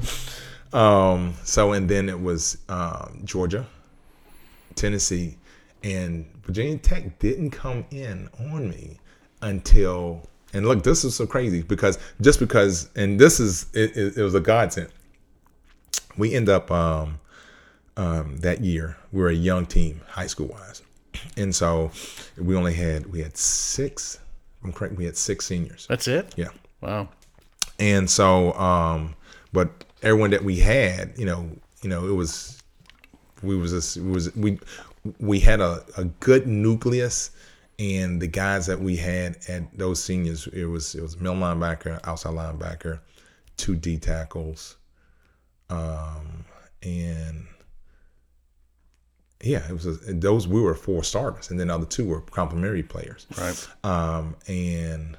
[0.74, 3.65] um so and then it was um Georgia,
[4.76, 5.38] Tennessee,
[5.84, 8.99] and Virginia Tech didn't come in on me
[9.41, 14.17] until and look, this is so crazy because just because and this is it, it,
[14.17, 14.89] it was a godsend.
[16.17, 17.20] We end up um
[17.97, 20.82] um that year, we were a young team, high school wise.
[21.36, 21.91] And so
[22.38, 24.20] we only had we had six
[24.63, 25.88] I'm correct, we had six seniors.
[25.88, 26.34] That's it.
[26.36, 26.49] Yeah.
[26.82, 27.09] Wow.
[27.80, 29.15] And so, um,
[29.53, 31.50] but everyone that we had, you know,
[31.82, 32.62] you know, it was,
[33.41, 34.60] we was just, it was, we,
[35.20, 37.32] we had a, a good nucleus
[37.78, 42.00] and the guys that we had at those seniors, it was, it was middle linebacker,
[42.06, 43.00] outside linebacker,
[43.56, 44.76] two D tackles,
[45.70, 46.43] um,
[46.84, 47.45] and
[49.41, 52.20] yeah, it was a, those we were four starters, and then the other two were
[52.20, 53.26] complementary players.
[53.38, 53.68] Right.
[53.86, 55.16] Um, and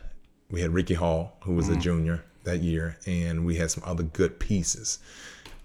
[0.51, 1.81] we had Ricky Hall, who was a Mm-hmm.
[1.81, 4.99] junior that year, and we had some other good pieces.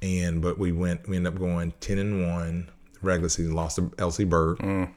[0.01, 2.69] And but we went, we ended up going ten and one
[3.01, 4.89] regular season, lost to LC Bird, Mm.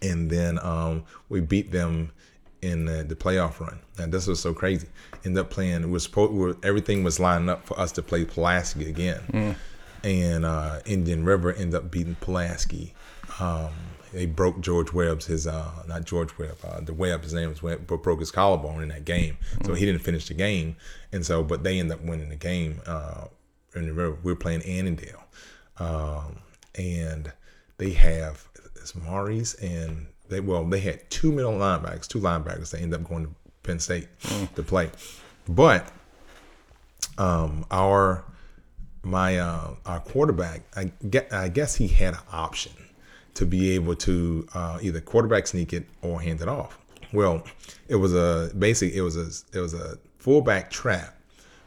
[0.00, 2.10] and then um, we beat them
[2.62, 3.80] in the, the playoff run.
[3.98, 4.86] And this was so crazy.
[5.24, 5.98] Ended up playing.
[5.98, 6.32] Supposed.
[6.32, 9.56] We everything was lining up for us to play Pulaski again, Mm.
[10.04, 12.94] and uh, Indian River ended up beating Pulaski.
[13.40, 13.70] Um,
[14.12, 17.62] they broke George Webb's his uh, not George Webb uh, the Webb his name was
[17.62, 19.38] Webb but broke his collarbone in that game.
[19.64, 20.76] So he didn't finish the game.
[21.12, 23.26] And so but they ended up winning the game uh,
[23.74, 24.16] river.
[24.22, 25.22] We were playing Annandale.
[25.78, 26.38] Um,
[26.74, 27.32] and
[27.78, 28.46] they have
[28.76, 33.04] it's Maurice and they well they had two middle linebackers two linebackers They end up
[33.04, 34.08] going to Penn State
[34.54, 34.90] to play.
[35.48, 35.90] But
[37.18, 38.24] um, our
[39.02, 42.72] my uh, our quarterback, I get, I guess he had an option
[43.34, 46.78] to be able to uh, either quarterback sneak it or hand it off.
[47.12, 47.44] Well,
[47.88, 51.16] it was a basically it was a it was a fullback trap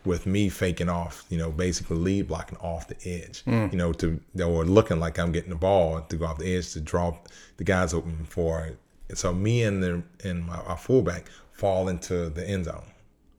[0.05, 4.19] with me faking off, you know, basically lead blocking off the edge, you know, to
[4.43, 7.17] or looking like I'm getting the ball to go off the edge to draw
[7.57, 8.75] the guys open for.
[9.09, 9.17] It.
[9.17, 12.83] So me and the and my our fullback fall into the end zone,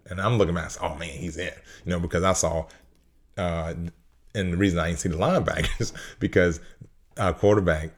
[0.08, 1.52] and I'm looking at, oh man, he's in,
[1.84, 2.66] you know, because I saw
[3.36, 3.74] uh,
[4.36, 6.60] and the reason I didn't see the linebackers because
[7.18, 7.90] our quarterback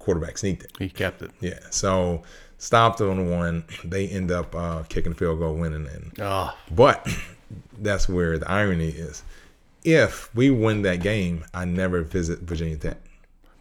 [0.00, 0.72] quarterback sneaked it.
[0.78, 1.30] He kept it.
[1.40, 2.22] Yeah, so
[2.58, 3.64] stopped on the one.
[3.84, 5.86] They end up uh, kicking the field goal, winning.
[5.86, 7.06] And Oh, but
[7.78, 9.22] that's where the irony is.
[9.84, 12.98] If we win that game, I never visit Virginia Tech.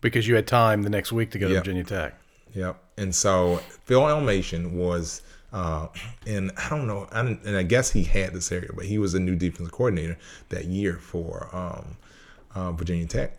[0.02, 2.16] because you had time the next week to go to Virginia Tech.
[2.56, 2.82] Yep.
[2.98, 5.22] And so Phil Elmassian was,
[5.54, 5.88] uh,
[6.28, 9.14] and I don't know, I and I guess he had this area, but he was
[9.14, 10.18] a new defensive coordinator
[10.50, 11.96] that year for um,
[12.56, 13.38] uh, Virginia Tech.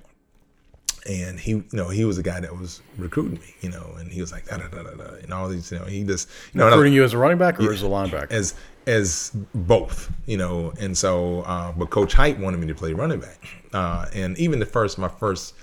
[1.09, 4.12] And he, you know, he was the guy that was recruiting me, you know, and
[4.12, 6.28] he was like, da da da da da, and all these, you know, he just,
[6.53, 8.30] you know, and I- Recruiting you as a running back or as a linebacker?
[8.30, 8.55] as
[8.86, 10.72] as both, you know.
[10.78, 13.38] And so, uh, but Coach Hite wanted me to play running back,
[13.72, 15.55] uh, and even the first my first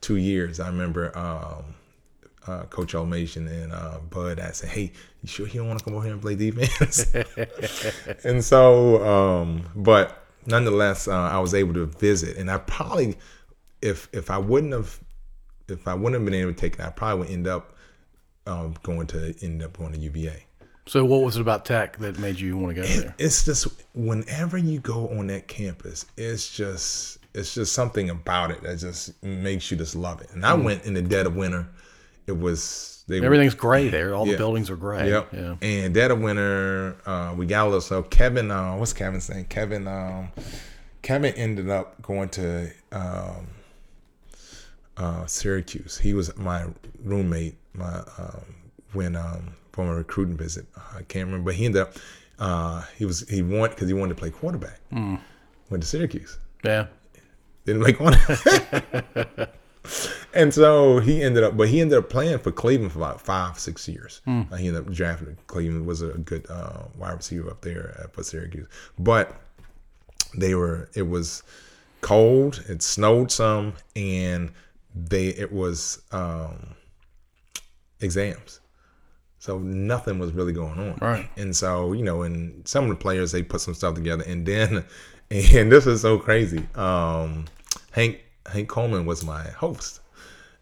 [0.00, 1.64] two years, I remember um,
[2.46, 4.38] uh, Coach Elmassian and uh, Bud.
[4.40, 4.92] I said, "Hey,
[5.22, 7.06] you sure he don't want to come over here and play defense?"
[8.24, 13.16] and so, um, but nonetheless, uh, I was able to visit, and I probably,
[13.86, 15.00] if if I wouldn't have,
[15.68, 17.74] if I wouldn't have been able to take it, I probably would end up
[18.46, 20.44] um, going to end up going to UVA.
[20.88, 23.14] So, what was it about Tech that made you want to go there?
[23.18, 28.62] It's just whenever you go on that campus, it's just it's just something about it
[28.62, 30.30] that just makes you just love it.
[30.32, 31.66] And I went in the dead of winter.
[32.26, 34.14] It was they were- Everything's gray there.
[34.14, 35.08] All the buildings are gray.
[35.10, 35.32] Yep.
[35.32, 35.56] Yeah.
[35.60, 39.46] And dead of winter, uh, we got a little so Kevin, uh, what's Kevin saying?
[39.46, 40.28] Kevin, um,
[41.02, 43.46] Kevin ended up going to um,
[44.96, 45.98] uh, Syracuse.
[45.98, 46.66] He was my
[47.04, 48.44] roommate, my um,
[48.92, 50.66] when um, from a recruiting visit.
[50.94, 51.94] I can't remember, but he ended up
[52.38, 54.80] uh, he was he wanted because he wanted to play quarterback.
[54.90, 56.86] Went to Syracuse Yeah.
[57.64, 58.14] didn't make one.
[60.34, 63.58] and so he ended up, but he ended up playing for Cleveland for about five,
[63.58, 64.20] six years.
[64.26, 65.36] Uh, he ended up drafted.
[65.46, 68.68] Cleveland was a good uh, wide receiver up there uh, for Syracuse,
[68.98, 69.34] but
[70.36, 70.88] they were.
[70.94, 71.42] It was
[72.00, 72.64] cold.
[72.68, 74.50] It snowed some, and
[74.96, 76.74] they it was um,
[78.00, 78.60] exams.
[79.38, 80.98] So nothing was really going on.
[81.00, 81.28] Right.
[81.36, 84.44] And so, you know, and some of the players they put some stuff together and
[84.44, 84.84] then
[85.30, 86.66] and this is so crazy.
[86.74, 87.44] Um
[87.92, 90.00] Hank Hank Coleman was my host.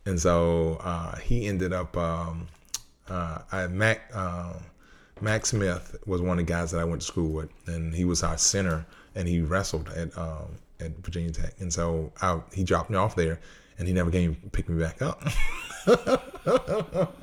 [0.05, 2.49] And so uh he ended up um
[3.09, 4.55] uh I Mac uh,
[5.20, 8.05] Mac Smith was one of the guys that I went to school with and he
[8.05, 11.55] was our center and he wrestled at um at Virginia Tech.
[11.61, 13.41] And so I, he dropped me off there
[13.79, 15.22] and he never came pick me back up.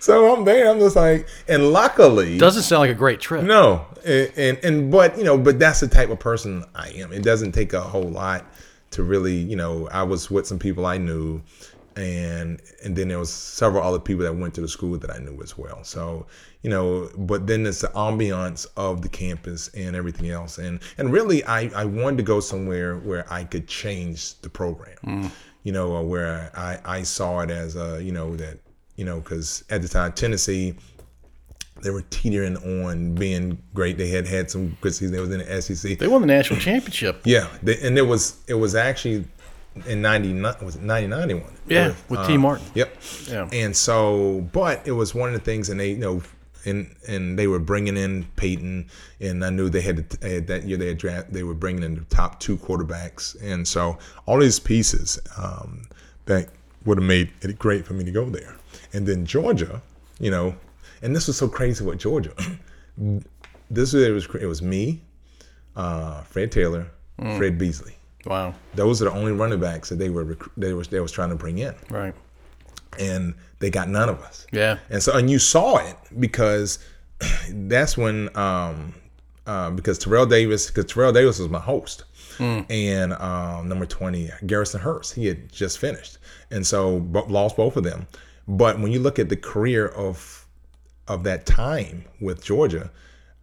[0.00, 0.68] so I'm there.
[0.70, 3.44] I'm just like, and luckily, Doesn't sound like a great trip.
[3.44, 7.12] no, and, and and but you know, but that's the type of person I am.
[7.12, 8.44] It doesn't take a whole lot
[8.92, 9.88] to really, you know.
[9.92, 11.40] I was with some people I knew,
[11.96, 15.18] and and then there was several other people that went to the school that I
[15.18, 15.84] knew as well.
[15.84, 16.26] So
[16.62, 21.12] you know, but then it's the ambiance of the campus and everything else, and and
[21.12, 24.96] really, I I wanted to go somewhere where I could change the program.
[25.04, 25.30] Mm.
[25.62, 28.58] You know, where I I saw it as a you know that
[28.96, 30.74] you know because at the time Tennessee
[31.82, 33.96] they were teetering on being great.
[33.98, 35.12] They had had some good seasons.
[35.12, 35.98] They was in the SEC.
[35.98, 37.22] They won the national championship.
[37.24, 39.24] Yeah, they, and it was it was actually
[39.86, 40.54] in '99.
[40.62, 41.44] Was it '99 they won?
[41.44, 41.52] it?
[41.66, 42.36] Yeah, with uh, T.
[42.36, 42.66] Martin.
[42.74, 42.96] Yep.
[43.28, 43.48] Yeah.
[43.52, 46.22] And so, but it was one of the things, and they you know.
[46.66, 48.88] And, and they were bringing in Peyton,
[49.20, 51.32] and I knew they had, to, that year they had draft.
[51.32, 55.82] They were bringing in the top two quarterbacks, and so all these pieces um,
[56.26, 56.48] that
[56.84, 58.56] would have made it great for me to go there.
[58.92, 59.80] And then Georgia,
[60.18, 60.54] you know,
[61.02, 62.32] and this was so crazy with Georgia.
[63.70, 65.00] this was it was it was me,
[65.76, 67.96] uh, Fred Taylor, Fred Beasley.
[68.26, 68.54] Wow.
[68.74, 71.36] Those are the only running backs that they were they was they was trying to
[71.36, 72.14] bring in, Right.
[72.98, 74.46] and they got none of us.
[74.52, 74.78] Yeah.
[74.90, 76.78] And so, and you saw it because
[77.50, 78.94] that's when, um,
[79.46, 82.04] uh, because Terrell Davis, because Terrell Davis was my host,
[82.70, 86.16] and um, number twenty, Garrison Hearst, he had just finished,
[86.50, 88.06] and so bo- lost both of them.
[88.48, 90.46] But when you look at the career of
[91.06, 92.90] of that time with Georgia,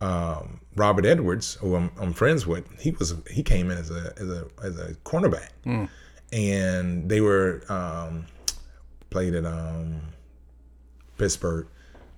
[0.01, 4.13] um, Robert Edwards, who I'm, I'm friends with, he was he came in as a
[4.17, 5.49] as a as a cornerback,
[6.33, 8.25] and they were um,
[9.09, 10.01] played at um,
[11.17, 11.67] Pittsburgh.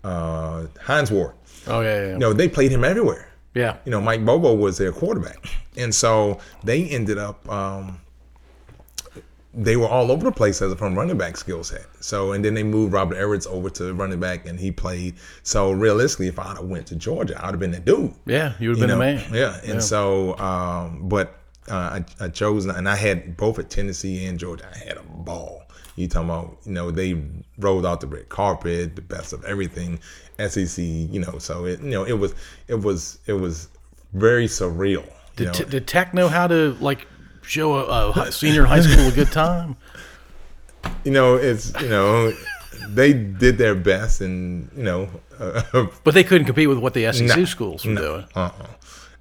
[0.03, 1.33] Uh, Hines Ward,
[1.67, 2.01] Oh yeah.
[2.05, 2.11] Yeah.
[2.13, 3.29] you know, they played him everywhere.
[3.53, 3.77] yeah.
[3.83, 5.45] You know, Mike Bobo was their quarterback,
[5.77, 7.47] and so they ended up.
[7.49, 7.99] Um,
[9.53, 11.85] they were all over the place as a from running back skill set.
[11.99, 15.15] So, and then they moved Robert Edwards over to running back, and he played.
[15.43, 18.13] So, realistically, if I'd have went to Georgia, I'd have been the dude.
[18.25, 18.53] Yeah.
[18.59, 19.03] You would have been know?
[19.03, 19.33] a man.
[19.33, 21.35] Yeah, and so, um, but
[21.69, 24.69] uh, I, I chose, and I had both at Tennessee and Georgia.
[24.73, 25.63] I had a ball.
[25.99, 27.21] You talking about, you know, they
[27.57, 29.99] rolled out the red carpet, the best of everything,
[30.39, 31.37] SEC, you know.
[31.39, 32.33] So it, you know, it was,
[32.69, 33.67] it was, it was
[34.13, 35.05] very surreal.
[35.35, 35.53] Did?
[35.53, 37.05] T- did Tech know how to like
[37.41, 39.75] show a, a senior in high school a good time?
[41.03, 42.31] you know, it's, you know,
[42.87, 45.61] they did their best, and you know, uh,
[46.05, 47.43] But they couldn't compete with what the SEC No.
[47.45, 48.25] schools were doing.
[48.35, 48.51] Uh-uh.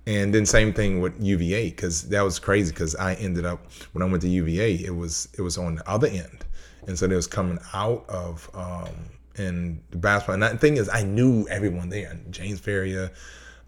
[0.09, 3.61] And then same thing with UVA because that was crazy because I ended up
[3.93, 6.47] when I went to UVA it was it was on the other end,
[6.87, 8.89] and so they was coming out of um,
[9.37, 10.43] and the basketball.
[10.43, 12.19] And the thing is, I knew everyone there.
[12.31, 13.11] James Ferrier,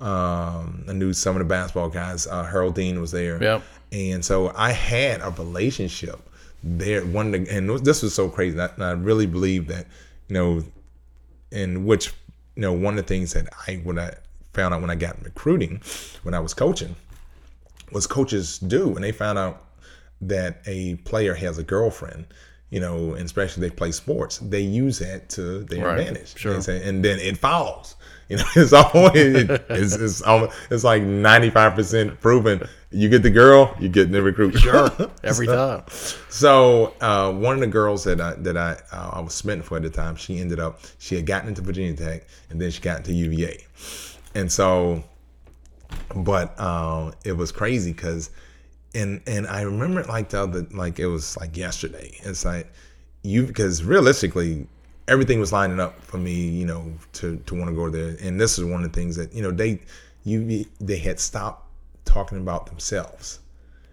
[0.00, 2.26] um, I knew some of the basketball guys.
[2.26, 3.42] Uh, Harold Deane was there.
[3.42, 3.62] Yep.
[3.92, 6.18] And so I had a relationship
[6.62, 7.04] there.
[7.04, 8.58] One of the, and this was so crazy.
[8.58, 9.86] And I really believe that
[10.28, 10.64] you know
[11.50, 12.14] in which
[12.56, 14.14] you know one of the things that I when I
[14.52, 15.80] found out when I got in recruiting
[16.22, 16.96] when I was coaching
[17.92, 19.64] was coaches do when they found out
[20.20, 22.26] that a player has a girlfriend
[22.72, 26.38] you know, and especially they play sports, they use that to their Right, advantage.
[26.38, 26.54] sure.
[26.54, 27.96] And, say- and then it follows.
[28.28, 30.22] You know, it's always it's it's,
[30.70, 32.64] it's like ninety five percent proven.
[32.92, 34.56] You get the girl, you get the recruit.
[34.56, 34.88] Sure,
[35.24, 35.82] every time.
[36.28, 39.76] So uh, one of the girls that I that I uh, I was smitten for
[39.76, 42.80] at the time, she ended up she had gotten into Virginia Tech and then she
[42.80, 43.64] got into UVA,
[44.34, 45.02] and so,
[46.14, 48.30] but uh, it was crazy because,
[48.94, 52.16] and and I remember it like the other like it was like yesterday.
[52.22, 52.72] It's like
[53.22, 54.66] you because realistically
[55.08, 58.40] everything was lining up for me, you know, to to want to go there, and
[58.40, 59.80] this is one of the things that you know they
[60.24, 61.66] you they had stopped
[62.04, 63.39] talking about themselves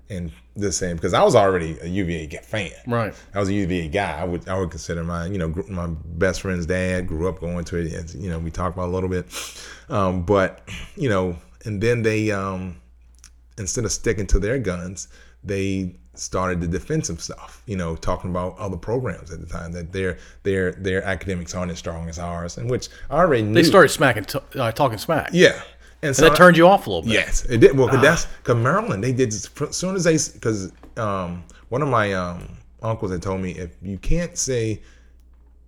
[0.09, 2.71] and the same because I was already a UVA fan.
[2.87, 3.13] Right.
[3.33, 4.19] I was a UVA guy.
[4.19, 7.39] I would I would consider my you know gr- my best friend's dad grew up
[7.39, 7.93] going to it.
[7.93, 9.25] And, you know we talked about it a little bit,
[9.89, 12.77] um, but you know and then they um,
[13.57, 15.09] instead of sticking to their guns,
[15.43, 17.61] they started the defensive stuff.
[17.65, 21.71] You know, talking about other programs at the time that their their their academics aren't
[21.71, 23.53] as strong as ours, and which I already knew.
[23.53, 25.29] They started smacking, t- uh, talking smack.
[25.33, 25.61] yeah.
[26.01, 27.13] And, so And that turned you off a little bit.
[27.13, 27.77] Yes, it did.
[27.77, 31.87] Well, cause that's because Maryland, they did as soon as they because um, one of
[31.87, 34.81] my um, uncles had told me if you can't say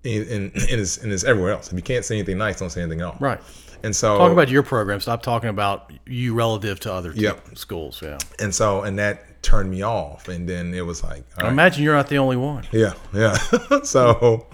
[0.05, 1.67] and and and it's, and it's everywhere else.
[1.71, 3.19] If you can't say anything nice, don't say anything else.
[3.19, 3.39] Right.
[3.83, 4.99] And so Talk about your program.
[4.99, 7.57] Stop talking about you relative to other Yep.
[7.57, 8.01] schools.
[8.01, 8.17] Yeah.
[8.39, 10.27] and so and that turned me off.
[10.27, 11.47] And then it was like, right.
[11.49, 12.65] Imagine you're not the only one.
[12.73, 13.37] Yeah, yeah.
[13.83, 14.45] so,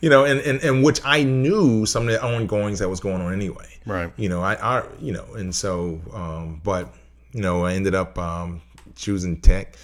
[0.00, 3.20] you know, and, and and which I knew some of the ongoings that was going
[3.20, 3.66] on anyway.
[3.86, 4.12] Right.
[4.16, 6.94] You know, I, I you know, and so, um, but
[7.32, 8.62] you know, I ended up um,
[8.94, 9.74] choosing tech.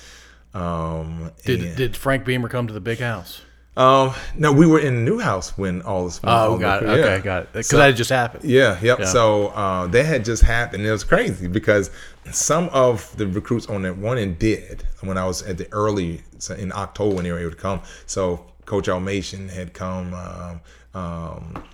[0.55, 3.43] Um, Did and- Did Frank Beamer come to the big house?
[3.77, 6.18] Um, no, we were in new house when all this.
[6.24, 6.87] all Oh, got it.
[6.87, 6.93] yeah.
[6.95, 7.53] Okay, got it.
[7.53, 8.45] Because So- that just happened.
[8.45, 9.01] Yeah, yep.
[9.01, 9.05] Yeah.
[9.05, 10.87] So uh, that had just happened.
[10.87, 11.91] It was crazy because
[12.33, 16.22] some of the recruits on that one end did when I was at the early
[16.57, 17.81] in October when they were able to come.
[18.07, 20.61] So Coach Elmassian had come, um,
[20.95, 21.64] um,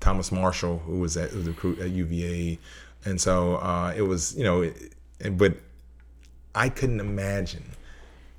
[0.00, 2.58] Thomas Marshall, who was at who was a recruit at UVA,
[3.04, 4.94] and so uh, it was you know, it,
[5.36, 5.54] but
[6.54, 7.64] I couldn't imagine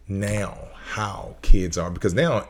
[0.08, 0.58] now
[0.94, 2.48] how kids are because now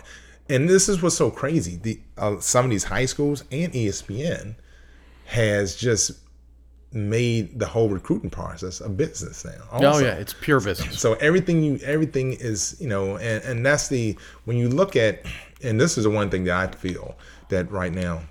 [0.50, 4.56] and this is what's so crazy the uh, some of these high schools and espn
[5.26, 6.12] has just
[6.91, 11.00] made the whole recruiting process a business now Oh yeah, it's pure business.
[11.00, 15.24] so everything you everything is you know and and that's the when you look at
[15.62, 17.16] and this is the one thing that i feel
[17.50, 18.22] that right now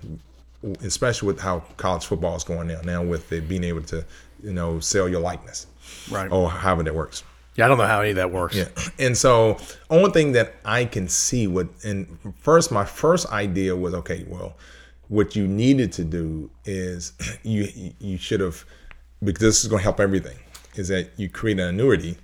[0.83, 4.03] especially with how college football is going now now with it being able to
[4.43, 5.65] you know sell your likeness
[6.11, 6.29] Right.
[6.31, 7.23] or however that works
[7.59, 8.55] Yeah, I don't know how any of that works.
[8.55, 8.69] yeah.
[8.99, 9.57] And so
[9.89, 12.07] only thing that I can see what and
[12.39, 14.55] first my first idea was okay, well,
[15.09, 17.11] what you needed to do is
[17.43, 17.67] you
[17.99, 18.63] you should have
[19.21, 20.37] because this is going to help everything
[20.75, 22.15] is that you create an annuity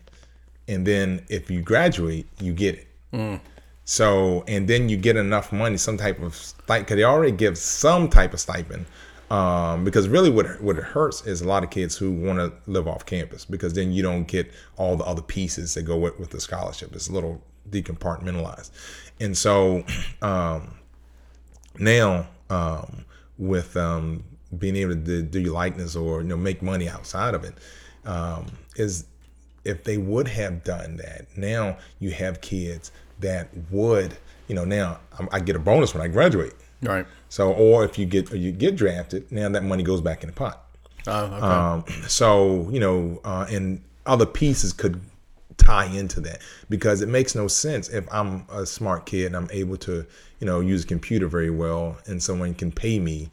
[0.70, 2.88] and then if you graduate, you get it.
[3.12, 3.42] Mm.
[3.84, 6.86] So and then you get enough money, some type of stipend.
[6.86, 8.86] Because they already give some type of stipend.
[9.32, 12.54] Um, because really, what what it hurts is a lot of kids who want to
[12.68, 16.20] live off campus because then you don't get all the other pieces that go with,
[16.20, 16.94] with the scholarship.
[16.94, 18.70] It's a little decompartmentalized,
[19.20, 19.84] and so
[20.22, 20.76] um,
[21.80, 23.06] now um,
[23.38, 24.24] with um,
[24.58, 27.56] being able to do, your likeness or you know make money outside of it
[28.06, 28.46] um,
[28.76, 29.06] is
[29.64, 34.16] if they would have done that now you have kids that would
[34.48, 35.00] you know now
[35.32, 36.54] I get a bonus when I graduate
[36.86, 37.06] Right.
[37.30, 40.36] so or if you get you get drafted now that money goes back in the
[40.36, 40.62] pot
[41.08, 41.46] Oh, okay.
[41.46, 45.00] um, so you know, uh, and other pieces could
[45.58, 49.48] tie into that because it makes no sense if I'm a smart kid and I'm
[49.52, 50.06] able to,
[50.40, 53.30] you know, use a computer very well, and someone can pay me,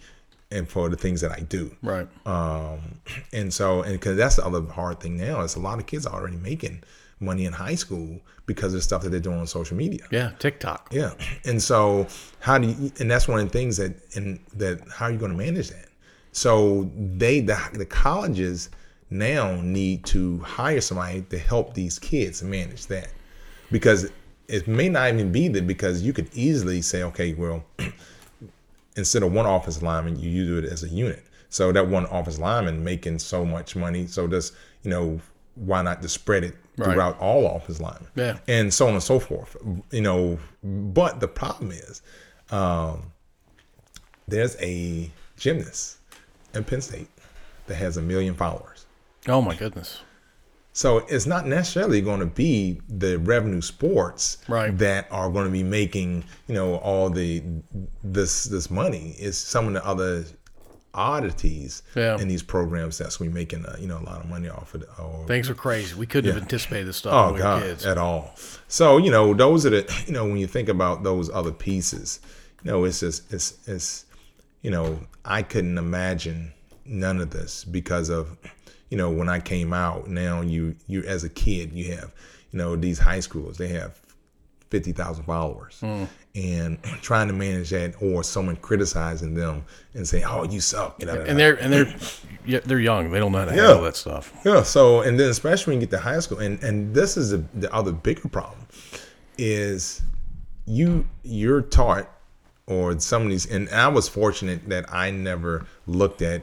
[0.51, 1.75] and for the things that I do.
[1.83, 2.07] right.
[2.27, 3.01] Um,
[3.33, 6.05] and so, and because that's the other hard thing now is a lot of kids
[6.07, 6.83] are already making
[7.23, 10.05] money in high school because of the stuff that they're doing on social media.
[10.11, 10.33] yeah.
[10.39, 10.89] TikTok.
[10.91, 11.14] Yeah.
[11.45, 12.07] And so
[12.41, 15.18] how do you and that's one of the things that and that how are you
[15.18, 15.89] going to manage that?
[16.33, 18.70] So they the, the colleges
[19.11, 23.11] now need to hire somebody to help these kids manage that.
[23.70, 24.11] Because
[24.49, 27.64] it may not even be that because you could easily say, okay, well,
[28.97, 31.25] instead of one office lineman, you, you do it as a unit.
[31.49, 34.07] So that one office lineman making so much money.
[34.07, 34.53] So does
[34.83, 35.20] you know
[35.55, 36.93] why not just spread it Right.
[36.95, 38.09] throughout all office linemen?
[38.15, 38.39] Yeah.
[38.49, 39.57] and so on and so forth.
[39.91, 42.01] You know, but the problem is,
[42.51, 43.13] um,
[44.29, 45.99] there's a gymnast
[46.55, 47.09] in Penn State
[47.67, 48.87] that has a million followers.
[49.29, 50.01] Oh my goodness.
[50.75, 54.77] So it's not necessarily going to be the revenue sports Right.
[54.79, 57.43] that are going to be making you know all the
[58.03, 59.15] this this money.
[59.19, 60.25] It's some of the other
[60.95, 62.18] oddities Yeah.
[62.18, 64.84] in these programs that's we making uh, you know a lot of money off of.
[64.99, 65.95] Or, Things are crazy.
[65.95, 67.84] We couldn't have anticipated this stuff oh we god, kids.
[67.86, 68.34] at all.
[68.68, 72.20] So you know those are the you know when you think about those other pieces,
[72.62, 74.05] you know it's just it's it's
[74.62, 76.53] you know I couldn't imagine
[76.84, 78.36] none of this because of
[78.90, 80.09] you know when I came out.
[80.09, 82.12] Now you you as a kid you have
[82.51, 83.99] you know these high schools they have
[84.73, 86.05] fifty thousand followers, Hmm.
[86.35, 89.64] and trying to manage that, or someone criticizing them
[89.95, 91.20] and saying, "Oh, you suck," da, da.
[91.23, 91.95] And they're and they're
[92.47, 93.11] yeah, they're young.
[93.12, 93.66] They don't know how to Yeah.
[93.66, 94.33] handle that stuff.
[94.45, 94.62] Yeah.
[94.62, 97.45] So, and then especially when you get to high school, and and this is the
[97.55, 98.66] the other bigger problem
[99.39, 100.03] is
[100.66, 102.09] you you're taught
[102.66, 106.43] or some of these, and I was fortunate that I never looked at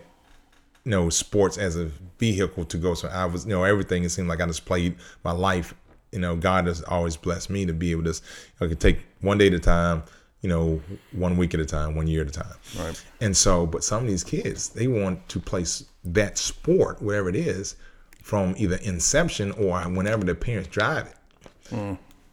[0.85, 2.93] you know sports as a vehicle to go.
[2.93, 4.03] So I was you know everything.
[4.03, 5.73] It seemed like I just played my life.
[6.11, 8.09] You know, God has always blessed me to be able to.
[8.09, 8.23] just,
[8.59, 10.03] I could take one day at a time.
[10.41, 10.81] You know,
[11.11, 12.53] one week at a time, one year at a time.
[12.77, 13.05] Right.
[13.19, 15.65] And so, but some of these kids, they want to play
[16.05, 17.75] that sport, whatever it is,
[18.23, 21.15] from either inception or whenever their parents drive it.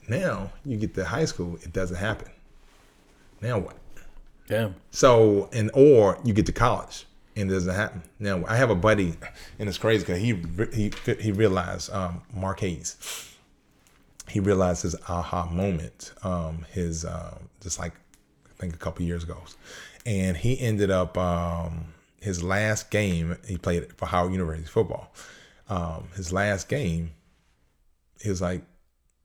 [0.09, 2.31] Now you get to high school, it doesn't happen.
[3.41, 3.77] Now what?
[4.49, 4.71] Yeah.
[4.93, 8.03] So, and or you get to college and it doesn't happen.
[8.19, 9.15] Now I have a buddy,
[9.59, 12.23] and it's crazy because he he he realized um,
[12.59, 13.36] Hayes.
[14.29, 17.93] He realized his aha moment, um, his uh, just like
[18.47, 19.39] I think a couple years ago,
[20.05, 25.13] and he ended up um, his last game he played for Howard University football.
[25.69, 27.13] Um, his last game,
[28.21, 28.63] he was like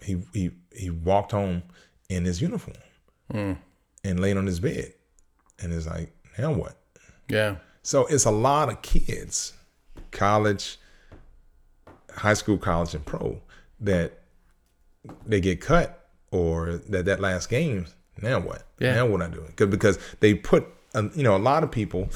[0.03, 1.63] he he he walked home
[2.09, 2.77] in his uniform
[4.03, 4.93] and laid on his bed,
[5.59, 6.75] and it's like now what?
[7.27, 7.55] Yeah.
[7.83, 9.53] So it's a lot of kids,
[10.11, 10.77] college,
[12.15, 13.41] high school, college, and pro,
[13.79, 14.20] that
[15.25, 17.85] they get cut or that that last game.
[18.21, 18.63] Now what?
[18.79, 18.95] Yeah.
[18.95, 19.47] Now what I doing?
[19.47, 22.09] Because because they put uh, you know a lot of people,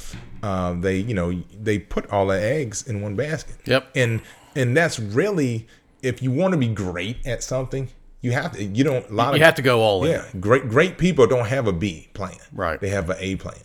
[0.43, 3.55] uh, they you know they put all their eggs in one basket.
[3.65, 3.89] Yep.
[3.95, 4.21] And
[4.55, 5.67] and that's really
[6.01, 7.89] if you want to be great at something,
[8.21, 8.63] you have to.
[8.63, 9.09] You don't.
[9.09, 10.11] A lot You of have to go all in.
[10.11, 12.37] yeah, great great people don't have a B plan.
[12.51, 12.79] Right.
[12.79, 13.55] They have an A plan.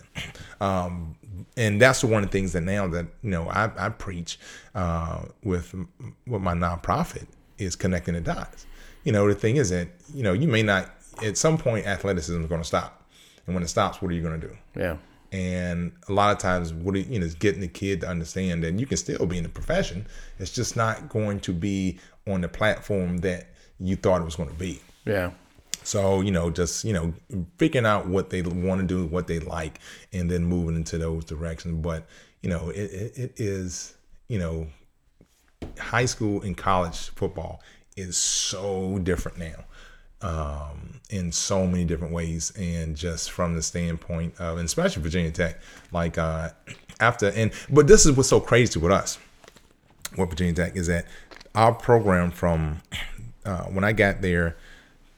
[0.61, 1.17] Um,
[1.57, 4.39] and that's one of the things that now that you know I, I preach
[4.75, 5.75] uh, with
[6.27, 7.27] with my nonprofit
[7.59, 8.67] is connecting the dots.
[9.05, 10.91] You know, the thing is that you know you may not
[11.23, 13.09] at some point athleticism is going to stop,
[13.47, 14.57] and when it stops, what are you going to do?
[14.77, 14.97] Yeah.
[15.33, 18.65] And a lot of times, what it, you know is getting the kid to understand
[18.65, 20.07] that you can still be in the profession.
[20.39, 23.47] It's just not going to be on the platform that
[23.79, 24.81] you thought it was going to be.
[25.05, 25.31] Yeah.
[25.83, 27.15] So, you know, just, you know,
[27.57, 29.81] figuring out what they want to do, what they like,
[30.13, 31.81] and then moving into those directions.
[31.83, 32.07] But,
[32.43, 33.95] you know, it, it, it is,
[34.29, 34.67] you know,
[35.79, 37.63] high school and college football
[38.01, 39.65] is so different now
[40.23, 42.53] um, in so many different ways.
[42.57, 45.61] And just from the standpoint of, and especially Virginia Tech,
[45.93, 46.51] like uh,
[47.01, 49.19] after, and, but this is what's so crazy with us,
[50.17, 51.07] what Virginia Tech is that
[51.55, 52.81] our program from
[53.45, 54.57] uh, when I got there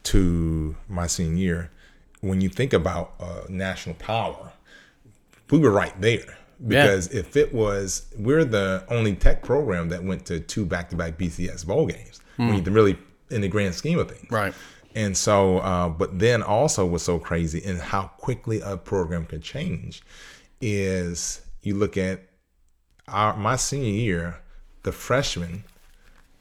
[0.03, 1.71] to my senior year,
[2.21, 4.51] when you think about uh, national power,
[5.49, 6.37] we were right there.
[6.65, 11.65] Because if it was, we're the only tech program that went to two back-to-back BCS
[11.65, 12.21] bowl games.
[12.37, 12.97] When you really,
[13.29, 14.53] in the grand scheme of things, Right.
[14.95, 19.41] and so, uh, but then also what's so crazy and how quickly a program can
[19.41, 20.01] change
[20.61, 22.21] is you look at
[23.07, 24.37] our my senior year,
[24.83, 25.63] the freshmen,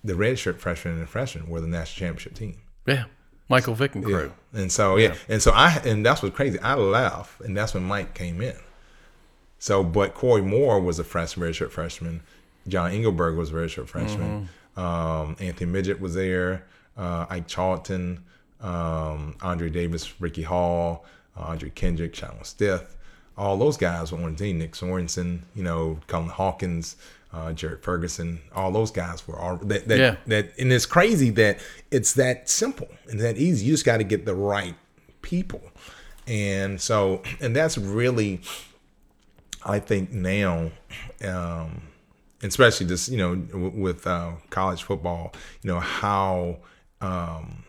[0.05, 2.57] the redshirt freshmen and the freshmen were the national championship team.
[2.87, 3.05] Yeah.
[3.49, 4.33] Michael Vick and crew.
[4.55, 6.59] And so yeah, and so I and that's what's crazy.
[6.61, 8.57] I left, and that's when Mike came in.
[9.59, 12.23] So, but Corey Moore was a freshman, redshirt freshman.
[12.67, 14.49] John Engelberger was a redshirt freshman.
[14.77, 16.65] Um, Anthony Midget was there.
[16.97, 18.23] Uh, Ike Charlton,
[18.61, 21.05] um, Andre Davis, Ricky Hall,
[21.37, 22.97] uh, Andre Kendrick, Shyrone Stith.
[23.37, 24.59] All those guys were on the team.
[24.59, 26.97] Nick Sorensen, you know, Colin Hawkins,
[27.33, 28.41] uh, Jared Ferguson.
[28.55, 29.89] All those guys were all that.
[29.89, 30.17] that Yeah.
[30.27, 31.59] that and it's crazy that
[31.91, 33.65] it's that simple and that easy.
[33.67, 34.75] You just got to get the right
[35.23, 35.63] people,
[36.27, 38.43] and so and that's really,
[39.65, 40.71] I think now,
[41.25, 41.83] um,
[42.43, 45.33] especially just you know w- with uh, college football,
[45.63, 46.59] you know how
[47.01, 47.65] um,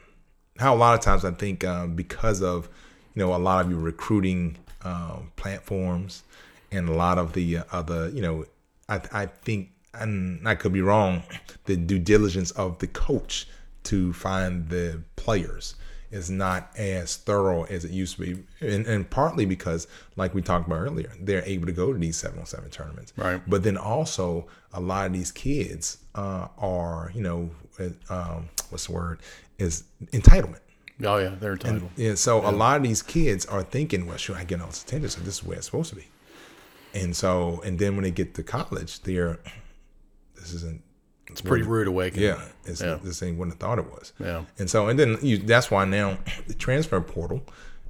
[0.57, 2.69] how a lot of times I think uh, because of
[3.13, 6.23] you know a lot of your recruiting um, platforms
[6.71, 8.45] and a lot of the other you know
[8.89, 11.23] I, I think and I could be wrong
[11.65, 13.47] the due diligence of the coach
[13.83, 15.75] to find the players
[16.13, 20.41] is not as thorough as it used to be and, and partly because like we
[20.41, 23.41] talked about earlier they're able to go to these 707 tournaments Right.
[23.47, 27.49] but then also a lot of these kids uh, are you know
[27.79, 29.19] uh, um, what's the word
[29.57, 30.59] is entitlement
[31.03, 31.89] Oh yeah, they're entitled.
[31.97, 34.83] yeah, so a lot of these kids are thinking, well, sure, I get all this
[34.83, 36.07] attention, so this is where it's supposed to be.
[36.93, 39.39] and so and then when they get to college, they're
[40.35, 40.81] this isn't
[41.27, 42.25] It's pretty rude awakening.
[42.25, 42.99] yeah, it's, Yeah.
[43.03, 44.13] this ain't what I thought it was.
[44.19, 44.43] Yeah.
[44.59, 46.17] And so, and then you, that's why now
[46.47, 47.41] the transfer portal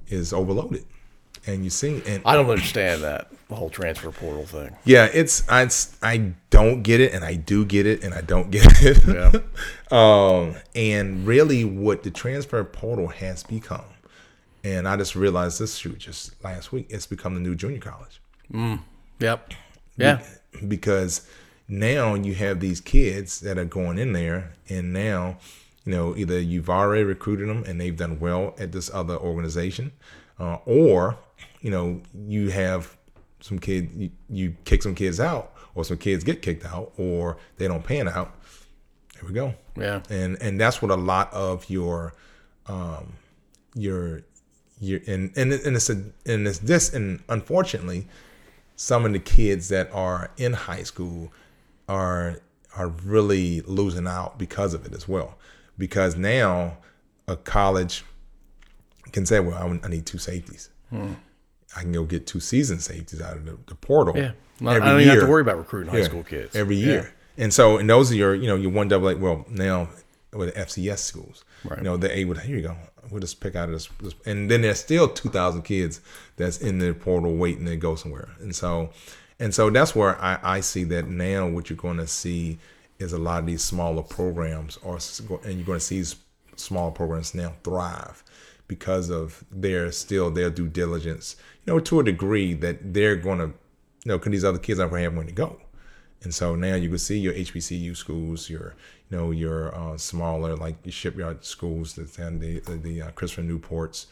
[0.08, 0.84] is overloaded.
[1.46, 4.74] And you see, and I don't understand that the whole transfer portal thing.
[4.86, 8.22] yeah, it's, I, it's, I don't get it, and I do get it, and I
[8.22, 9.04] don't get it.
[9.06, 9.40] Yeah.
[9.90, 13.84] um, and really, what the transfer portal has become,
[14.62, 18.22] and I just realized this shoot just last week, it's become the new junior college.
[19.20, 19.52] Yep.
[19.98, 20.22] Yeah.
[20.66, 21.28] because
[21.68, 25.36] now you have these kids that are going in there and now
[25.84, 29.92] you know either you've already recruited them and they've done well at this other organization
[30.38, 31.16] uh, or
[31.60, 32.96] you know you have
[33.40, 37.36] some kid you, you kick some kids out or some kids get kicked out or
[37.56, 38.34] they don't pan out
[39.14, 40.02] there we go Yeah.
[40.10, 42.14] and and that's what a lot of your
[42.66, 43.14] um
[43.74, 44.22] your
[44.80, 48.06] your and and, and it's a and it's this and unfortunately
[48.76, 51.32] some of the kids that are in high school
[51.88, 52.40] are
[52.76, 55.38] are really losing out because of it as well
[55.78, 56.76] because now
[57.28, 58.04] a college
[59.12, 61.12] can say well i, I need two safeties hmm.
[61.76, 64.32] i can go get two season safeties out of the, the portal Yeah.
[64.60, 66.86] I every don't even have to worry about recruiting high Yeah, school kids every Yeah.
[66.86, 67.14] year.
[67.36, 69.16] And so, and those are your, you know, your one double A.
[69.16, 69.88] Well, now
[70.32, 71.78] with the FCS schools, Right.
[71.78, 72.40] you know, they're able to.
[72.40, 72.76] Here you go.
[73.10, 76.00] We'll just pick out of this, this, and then there's still two thousand kids
[76.36, 78.28] that's in the portal waiting to go somewhere.
[78.38, 78.90] And so,
[79.38, 81.48] and so that's where I, I see that now.
[81.48, 82.58] What you're going to see
[82.98, 84.98] is a lot of these smaller programs, are,
[85.44, 86.16] and you're going to see these
[86.56, 88.22] smaller programs now thrive
[88.68, 91.36] because of their still their due diligence.
[91.66, 93.52] You know, to a degree that they're going to, you
[94.06, 95.60] know, because these other kids aren't going to have where to go.
[96.22, 98.74] And so now you can see your HBCU schools, your
[99.10, 104.06] you know your uh, smaller like your shipyard schools, the, the, the uh, Christopher Newports,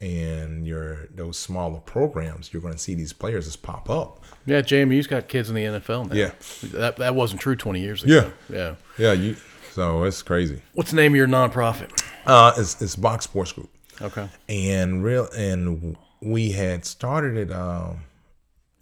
[0.00, 2.52] and your those smaller programs.
[2.52, 4.22] You're going to see these players just pop up.
[4.44, 6.14] Yeah, JMU's got kids in the NFL now.
[6.14, 6.30] Yeah.
[6.78, 8.30] That that wasn't true 20 years ago.
[8.50, 8.56] Yeah.
[8.56, 8.74] yeah.
[8.98, 9.12] yeah.
[9.12, 9.36] You
[9.72, 10.62] so it's crazy.
[10.74, 11.90] What's the name of your nonprofit?
[12.24, 13.70] Uh, it's it's Box Sports Group,
[14.00, 14.28] Okay.
[14.48, 17.52] and real and we had started it.
[17.52, 18.00] Um,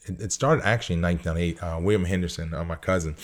[0.07, 1.63] it, it started actually in 1998.
[1.63, 3.17] Uh, William Henderson, uh, my cousin.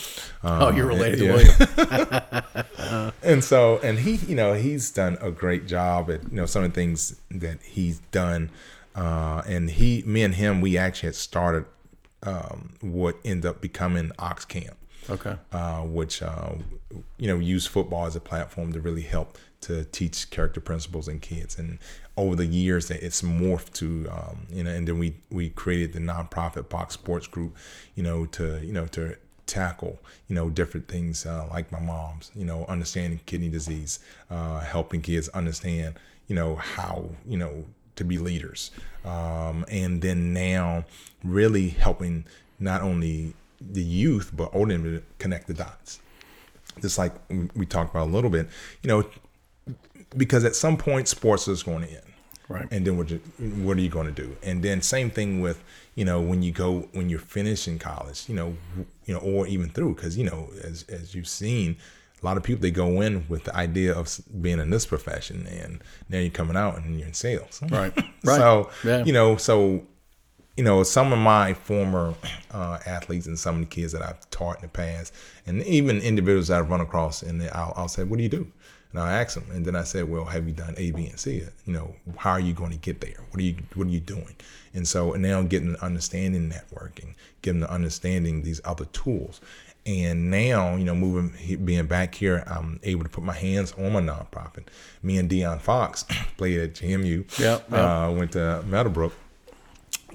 [0.43, 2.31] Uh, Oh, you're related to yeah.
[2.37, 3.13] William.
[3.23, 6.63] and so and he you know he's done a great job at you know some
[6.63, 8.49] of the things that he's done
[8.95, 11.65] uh and he me and him we actually had started
[12.23, 14.75] um what ended up becoming ox camp
[15.09, 15.35] Okay.
[15.51, 16.53] uh which uh
[17.17, 21.19] you know use football as a platform to really help to teach character principles in
[21.19, 21.79] kids and
[22.21, 25.93] over the years that it's morphed to um you know and then we we created
[25.93, 27.55] the nonprofit box sports group
[27.95, 29.15] you know to you know to
[29.45, 33.99] tackle you know different things uh, like my mom's you know understanding kidney disease
[34.29, 35.95] uh, helping kids understand
[36.27, 37.65] you know how you know
[37.95, 38.71] to be leaders.
[39.05, 40.85] Um, and then now
[41.23, 42.25] really helping
[42.59, 45.99] not only the youth but older to connect the dots.
[46.81, 47.13] Just like
[47.55, 48.47] we talked about a little bit
[48.81, 49.05] you know
[50.15, 52.10] because at some point sports is going to end
[52.51, 52.67] Right.
[52.71, 53.17] and then what you,
[53.63, 55.63] what are you going to do and then same thing with
[55.95, 58.55] you know when you go when you're finishing college you know
[59.05, 61.75] you know or even through because you know as as you've seen
[62.21, 64.07] a lot of people they go in with the idea of
[64.41, 67.93] being in this profession and now you're coming out and you're in sales Right.
[68.23, 68.37] Right.
[68.37, 69.03] so Yeah.
[69.05, 69.83] you know so
[70.57, 72.13] you know, some of my former
[72.51, 75.13] uh, athletes and some of the kids that I've taught in the past,
[75.47, 78.51] and even individuals that I've run across, and I'll, I'll say, "What do you do?"
[78.91, 81.07] And I asked ask them, and then I said, "Well, have you done A, B,
[81.07, 81.43] and C?
[81.65, 83.23] You know, how are you going to get there?
[83.29, 84.35] What are you What are you doing?"
[84.73, 89.41] And so and now I'm getting understanding networking, getting to understanding these other tools.
[89.83, 93.93] And now, you know, moving, being back here, I'm able to put my hands on
[93.93, 94.67] my nonprofit.
[95.01, 96.05] Me and Dion Foxx
[96.37, 97.39] played at GMU.
[97.39, 98.05] Yeah, yeah.
[98.05, 99.13] Uh, went to Meadowbrook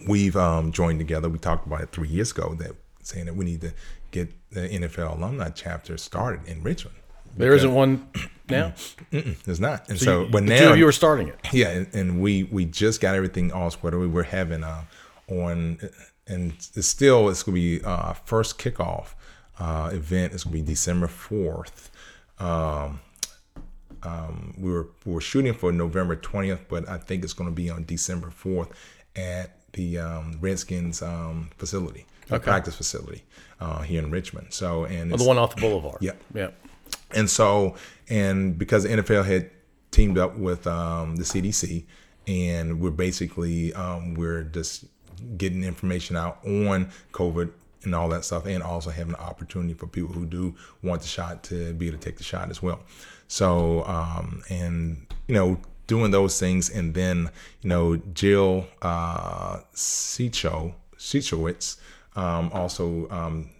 [0.06, 1.28] we've um, joined together.
[1.28, 2.72] We talked about it three years ago that
[3.02, 3.72] saying that we need to
[4.10, 6.96] get the NFL alumni chapter started in Richmond.
[7.36, 8.08] There isn't one
[8.50, 8.72] now.
[9.12, 11.38] Mm-mm, there's not, and so, you, but the two now you were starting it.
[11.52, 14.06] yeah, and, and we we just got everything all squared away.
[14.06, 14.84] We're having uh,
[15.28, 15.78] on,
[16.26, 19.08] and it's still it's gonna be uh, first kickoff
[19.58, 20.32] uh, event.
[20.34, 21.90] It's gonna be December fourth.
[22.38, 23.00] Um,
[24.02, 27.70] um, we were we were shooting for November twentieth, but I think it's gonna be
[27.70, 28.68] on December fourth
[29.16, 32.42] at the um, Redskins um, facility, Okay.
[32.42, 33.24] practice facility
[33.60, 34.48] uh, here in Richmond.
[34.52, 35.98] So and Oh, the one off the boulevard.
[36.00, 36.12] Yeah.
[36.34, 36.50] Yeah.
[37.14, 37.74] and so,
[38.08, 39.50] and because the NFL had
[39.90, 41.84] teamed up with um, the CDC,
[42.26, 44.86] and we're basically um, we're just
[45.36, 47.50] getting information out on COVID
[47.84, 51.08] and all that stuff, and also having an opportunity for people who do want the
[51.08, 52.80] shot to be able to take the shot as well.
[53.28, 57.30] So, um, and you know, doing those things, and then
[57.62, 61.76] you know, Jill uh, Seachowitz,
[62.16, 63.50] um, also um,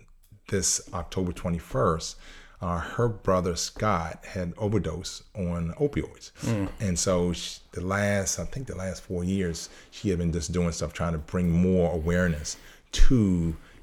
[0.49, 2.17] this October 21st,
[2.61, 6.31] uh, her brother Scott had overdose on opioids,
[6.81, 10.53] and so she, the last, I think, the last four years, she had been just
[10.53, 12.57] doing stuff trying to bring more awareness
[12.93, 13.15] to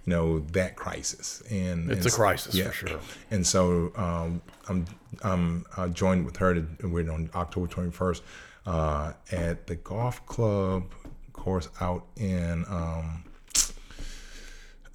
[0.05, 1.41] you know that crisis.
[1.49, 2.99] And It's and a crisis for sure.
[3.31, 4.85] And so um, I'm
[5.21, 6.55] I'm uh, joined with her.
[6.55, 8.21] To, we're on October 21st
[8.65, 10.83] uh, at the golf club
[11.33, 13.23] course out in um,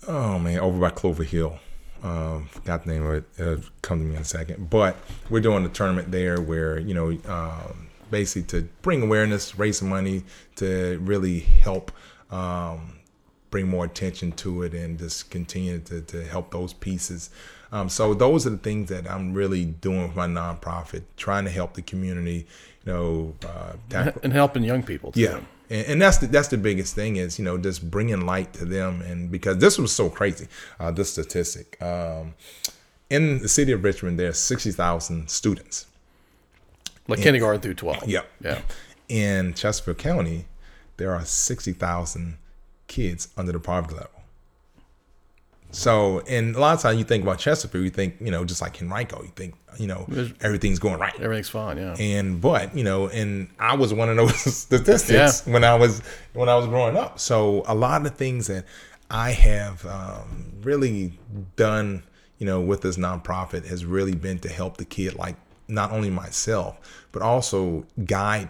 [0.06, 1.58] oh man, over by Clover Hill.
[2.02, 3.24] Um, forgot the name of it.
[3.38, 4.70] It'll come to me in a second.
[4.70, 4.96] But
[5.30, 9.88] we're doing a tournament there where you know, um, basically to bring awareness, raise some
[9.88, 10.24] money
[10.56, 11.90] to really help
[12.30, 12.98] um,
[13.50, 17.30] bring more attention to it, and just continue to, to help those pieces.
[17.70, 21.50] Um, so those are the things that I'm really doing with my nonprofit, trying to
[21.50, 22.46] help the community.
[22.84, 25.12] You know, uh, tackle, and helping young people.
[25.12, 25.20] Too.
[25.20, 25.40] yeah,
[25.70, 28.64] and, and that's the that's the biggest thing is you know just bringing light to
[28.64, 30.48] them, and because this was so crazy,
[30.80, 32.34] uh, this statistic um,
[33.10, 35.86] in the city of Richmond, there are sixty thousand students.
[37.06, 38.06] like kindergarten through twelve.
[38.06, 38.30] Yep.
[38.42, 38.60] Yeah.
[39.08, 40.46] In Chesterfield County,
[40.98, 42.38] there are sixty thousand
[42.86, 44.17] kids under the poverty level.
[45.70, 48.62] So, and a lot of times you think about Chesterfield, you think you know just
[48.62, 50.06] like Henrico, you think you know
[50.40, 51.18] everything's going right.
[51.20, 51.76] Everything's fine.
[51.76, 51.94] Yeah.
[51.98, 56.00] and but you know and i was one of those statistics when i was
[56.32, 58.64] when i was growing up so a lot of things that
[59.10, 61.18] i have um, really
[61.56, 62.02] done
[62.38, 65.36] you know with this nonprofit has really been to help the kid like
[65.68, 68.48] not only myself but also guide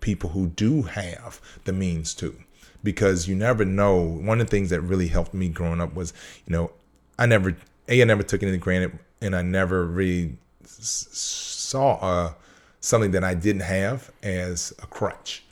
[0.00, 2.34] people who do have the means to
[2.82, 6.12] because you never know one of the things that really helped me growing up was
[6.46, 6.70] you know
[7.18, 7.56] i never
[7.88, 12.32] a i never took anything granted and i never really s- saw uh,
[12.80, 15.44] something that I didn't have as a crutch.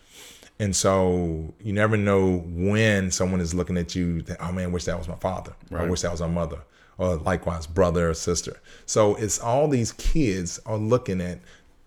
[0.58, 4.68] And so you never know when someone is looking at you that, oh man, I
[4.68, 5.52] wish that was my father.
[5.70, 6.58] Or I wish that was my mother.
[6.96, 8.58] Or likewise, brother or sister.
[8.86, 11.38] So it's all these kids are looking at,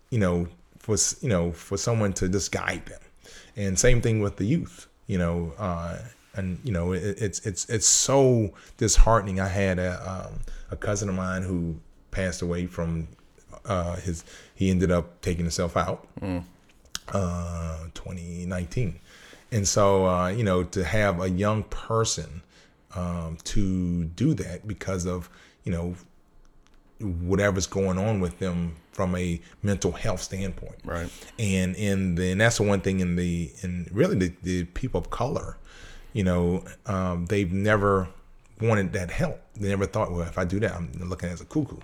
[0.09, 0.47] you know,
[0.79, 3.01] for you know, for someone to just guide them.
[3.57, 5.97] And same thing with the youth, you know, uh,
[6.35, 9.41] and you know, it, it's it's it's so disheartening.
[9.41, 10.39] I had a um,
[10.71, 11.75] a cousin of mine who
[12.11, 13.09] passed away from
[13.65, 14.23] uh, his
[14.55, 16.07] he ended up taking himself out
[17.13, 18.99] uh 2019
[19.51, 22.41] and so uh you know to have a young person
[22.95, 25.29] um to do that because of
[25.65, 25.95] you know
[27.03, 31.09] whatever's going on with them from a mental health standpoint Right.
[31.39, 34.99] and in the and that's the one thing in the in really the, the people
[34.99, 35.57] of color
[36.13, 38.07] you know um, they've never
[38.61, 41.45] wanted that help they never thought well if i do that i'm looking as a
[41.45, 41.77] cuckoo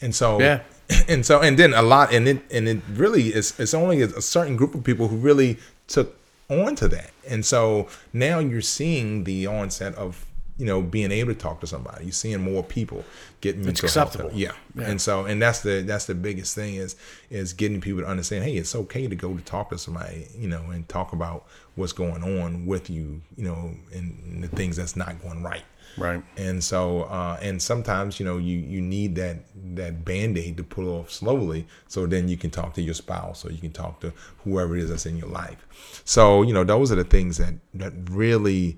[0.00, 0.60] and so Yeah.
[1.08, 4.20] and so and then a lot and it and it really is it's only a
[4.20, 5.58] certain group of people who really
[5.88, 6.16] took
[6.50, 10.26] on to that and so now you're seeing the onset of
[10.56, 13.04] you know being able to talk to somebody you're seeing more people
[13.40, 14.30] get mental health acceptable.
[14.32, 14.52] yeah.
[14.76, 16.94] and so and that's the that's the biggest thing is
[17.30, 20.46] is getting people to understand hey it's okay to go to talk to somebody you
[20.48, 24.76] know and talk about what's going on with you you know and, and the things
[24.76, 25.64] that's not going right
[25.96, 26.24] Right.
[26.36, 29.44] and so uh, and sometimes you know you you need that
[29.76, 33.52] that band-aid to pull off slowly so then you can talk to your spouse or
[33.52, 34.12] you can talk to
[34.42, 37.54] whoever it is that's in your life so you know those are the things that
[37.74, 38.76] that really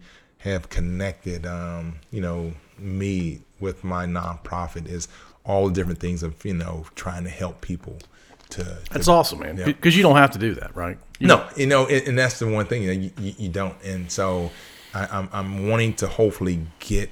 [0.50, 5.08] have connected um, you know me with my nonprofit is
[5.44, 7.98] all the different things of you know trying to help people
[8.50, 9.56] to, to That's awesome, man.
[9.56, 9.64] Yeah.
[9.66, 10.98] Because you don't have to do that, right?
[11.18, 13.48] You no, you know, and, and that's the one thing you, know, you, you, you
[13.48, 13.74] don't.
[13.82, 14.50] And so
[14.94, 17.10] I, I'm, I'm wanting to hopefully get,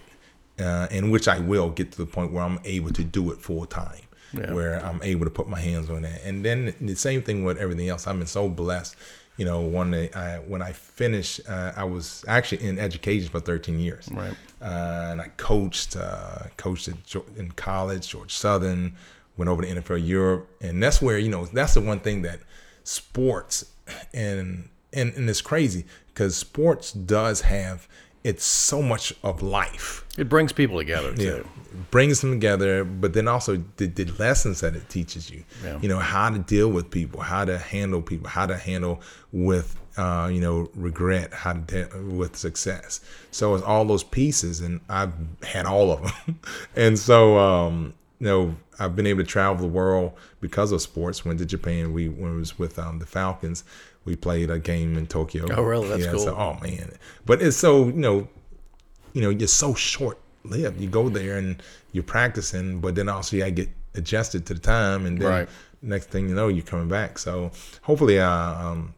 [0.59, 3.39] uh, in which I will get to the point where I'm able to do it
[3.41, 4.03] full time,
[4.33, 4.53] Yeah.
[4.53, 6.23] where I'm able to put my hands on that.
[6.25, 8.07] And then the same thing with everything else.
[8.07, 8.95] I've been so blessed.
[9.37, 13.41] You know, one day I, when I finished, uh, I was actually in education for
[13.41, 14.09] 13 years.
[14.13, 14.35] Right.
[14.63, 16.89] Uh, and I coached, uh, coached
[17.37, 18.95] in college, Georgia Southern,
[19.37, 22.41] went over to NFL Europe, and that's where you know that's the one thing that
[22.85, 23.67] sports
[24.13, 27.89] and and and it's crazy because sports does have
[28.25, 30.05] it's so much of life.
[30.17, 31.47] It brings people together too.
[31.73, 35.45] It brings them together, but then also the, the lessons that it teaches you.
[35.63, 35.79] Yeah.
[35.81, 39.03] You know how to deal with people, how to handle people, how to handle
[39.33, 43.01] with uh, you know regret, how to deal with success.
[43.31, 46.41] So it's all those pieces, and I've had all of them,
[46.77, 51.27] and so um, you know I've been able to travel the world because of sports.
[51.27, 51.93] Went to Japan.
[51.93, 53.65] We when it was with um, the Falcons.
[54.05, 55.47] We played a game in Tokyo.
[55.51, 55.89] Oh, really?
[55.89, 56.21] That's yeah, cool.
[56.21, 56.93] So, oh man,
[57.25, 58.29] but it's so you know
[59.15, 60.81] you know, you're so short lived.
[60.81, 61.63] You go there and
[61.93, 65.49] you're practicing, but then also you get adjusted to the time, and then Right.
[65.81, 67.19] next thing you know, you're coming back.
[67.19, 67.51] So
[67.83, 68.93] hopefully, uh, um,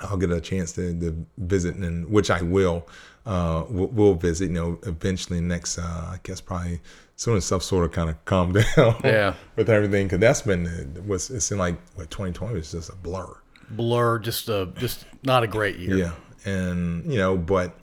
[0.00, 2.86] I'll get a chance to, to visit, and which I will.
[3.26, 4.48] Uh, we'll, we'll visit.
[4.50, 5.78] You know, eventually next.
[5.78, 6.80] Uh, I guess probably
[7.16, 9.00] soon as stuff sort of kind of calm down.
[9.02, 9.34] Yeah.
[9.56, 11.30] with everything, because that's been it was.
[11.30, 13.34] It seemed like what 2020 was just a blur.
[13.76, 15.96] Blur, just a just not a great year.
[15.96, 16.12] Yeah,
[16.44, 17.74] and you know, but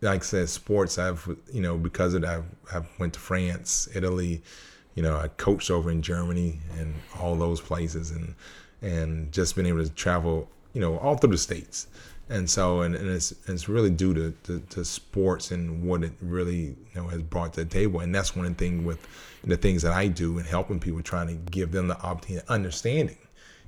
[0.00, 0.98] like I said, sports.
[0.98, 2.44] I've you know because of that, I've,
[2.74, 4.42] I've went to France, Italy.
[4.94, 8.34] You know, I coached over in Germany and all those places, and
[8.82, 10.48] and just been able to travel.
[10.74, 11.86] You know, all through the states,
[12.28, 16.12] and so and, and it's it's really due to, to, to sports and what it
[16.20, 19.06] really you know has brought to the table, and that's one thing with
[19.44, 23.18] the things that I do and helping people, trying to give them the opportunity, understanding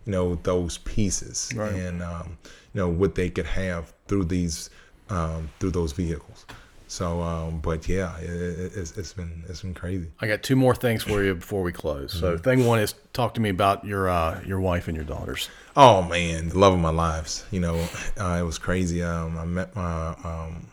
[0.06, 1.72] you know those pieces Right.
[1.72, 2.38] and um,
[2.72, 4.70] you know what they could have through these
[5.10, 6.46] um, through those vehicles.
[6.86, 10.08] So, um, but yeah, it, it, it's, it's been it's been crazy.
[10.20, 12.12] I got two more things for you before we close.
[12.12, 15.48] So, thing one is talk to me about your uh, your wife and your daughters.
[15.76, 17.44] Oh man, the love of my lives.
[17.50, 17.88] You know,
[18.20, 19.02] uh, it was crazy.
[19.02, 20.68] Um, I met my um,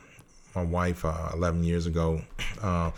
[0.53, 2.21] my wife uh, 11 years ago,
[2.61, 2.91] uh,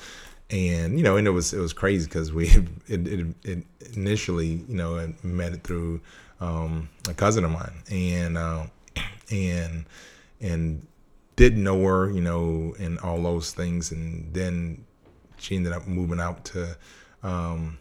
[0.49, 2.47] and you know, and it was it was crazy because we
[2.87, 3.63] it, it, it
[3.95, 6.01] initially you know met it through
[6.39, 8.65] um, a cousin of mine, and uh,
[9.31, 9.85] and
[10.41, 10.85] and
[11.35, 14.85] didn't know her, you know, and all those things, and then
[15.37, 16.77] she ended up moving out to
[17.23, 17.77] um,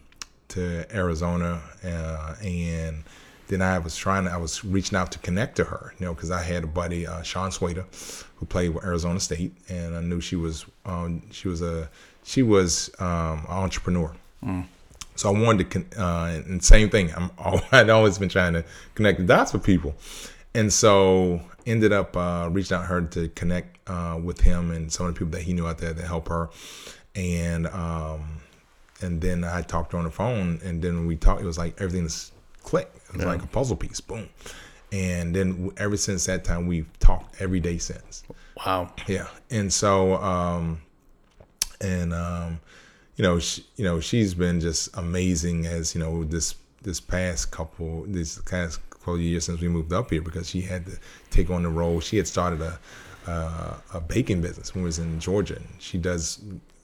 [0.49, 3.03] to Arizona, uh, and
[3.47, 6.13] then I was trying to, I was reaching out to connect to her, you know,
[6.13, 7.85] because I had a buddy, uh, Sean Swader,
[8.35, 11.89] who played with Arizona State, and I knew she was, um, she was a,
[12.23, 14.13] she was um, an entrepreneur.
[15.15, 17.11] So I wanted to, con- uh, and same thing.
[17.15, 17.31] I'm,
[17.71, 18.63] I'd always been trying to
[18.95, 19.95] connect the dots with people,
[20.53, 24.91] and so ended up uh, reaching out to her to connect uh, with him and
[24.91, 26.49] some of the people that he knew out there to help her,
[27.15, 28.41] and um,
[29.01, 31.57] and then I talked to her on the phone, and then we talked, it was
[31.57, 32.31] like everything's
[32.63, 32.95] clicked.
[33.09, 34.29] It was like a puzzle piece, boom.
[34.91, 38.23] And then ever since that time, we've talked every day since.
[38.65, 38.93] Wow.
[39.07, 40.81] Yeah, and so um,
[41.81, 42.59] and um,
[43.15, 47.51] you know, she, you know, she's been just amazing as you know this this past
[47.51, 50.97] couple this past couple of years since we moved up here because she had to
[51.29, 51.99] take on the role.
[51.99, 52.79] She had started a
[53.27, 55.55] uh, a baking business when we was in Georgia.
[55.55, 56.41] And she does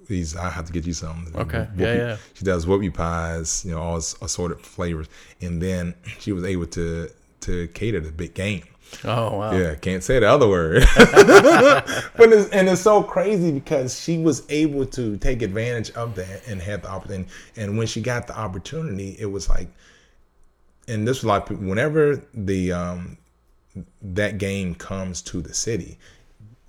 [0.08, 0.36] these.
[0.36, 1.32] I have to get you some.
[1.36, 1.68] Okay.
[1.78, 2.18] Yeah, yeah.
[2.34, 5.08] She does whoopie pies, you know, all assorted flavors,
[5.42, 7.10] and then she was able to
[7.42, 8.64] to cater the big game.
[9.06, 9.58] Oh wow.
[9.58, 10.84] Yeah, can't say the other word.
[10.96, 16.48] but it's, and it's so crazy because she was able to take advantage of that
[16.48, 17.30] and have the opportunity.
[17.56, 19.70] And when she got the opportunity, it was like,
[20.88, 23.18] and this was like whenever the um
[24.02, 25.98] that game comes to the city,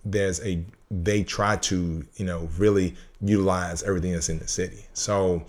[0.05, 4.85] there's a they try to you know really utilize everything that's in the city.
[4.93, 5.45] So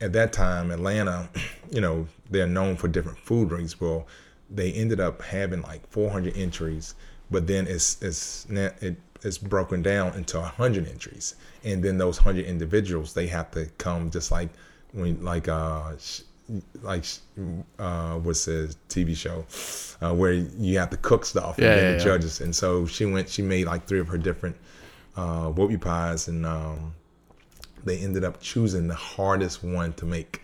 [0.00, 1.28] at that time, Atlanta,
[1.70, 3.80] you know, they're known for different food drinks.
[3.80, 4.06] Well,
[4.50, 6.94] they ended up having like 400 entries,
[7.30, 12.46] but then it's it's it, it's broken down into 100 entries, and then those 100
[12.46, 14.48] individuals they have to come just like
[14.92, 15.92] when like uh
[16.82, 17.04] like
[17.78, 19.44] uh what's the TV show
[20.04, 21.98] uh, where you have to cook stuff and Yeah, then yeah, the yeah.
[22.04, 24.56] judges, and so she went she made like three of her different
[25.16, 26.94] uh whoopie pies and um
[27.84, 30.42] they ended up choosing the hardest one to make,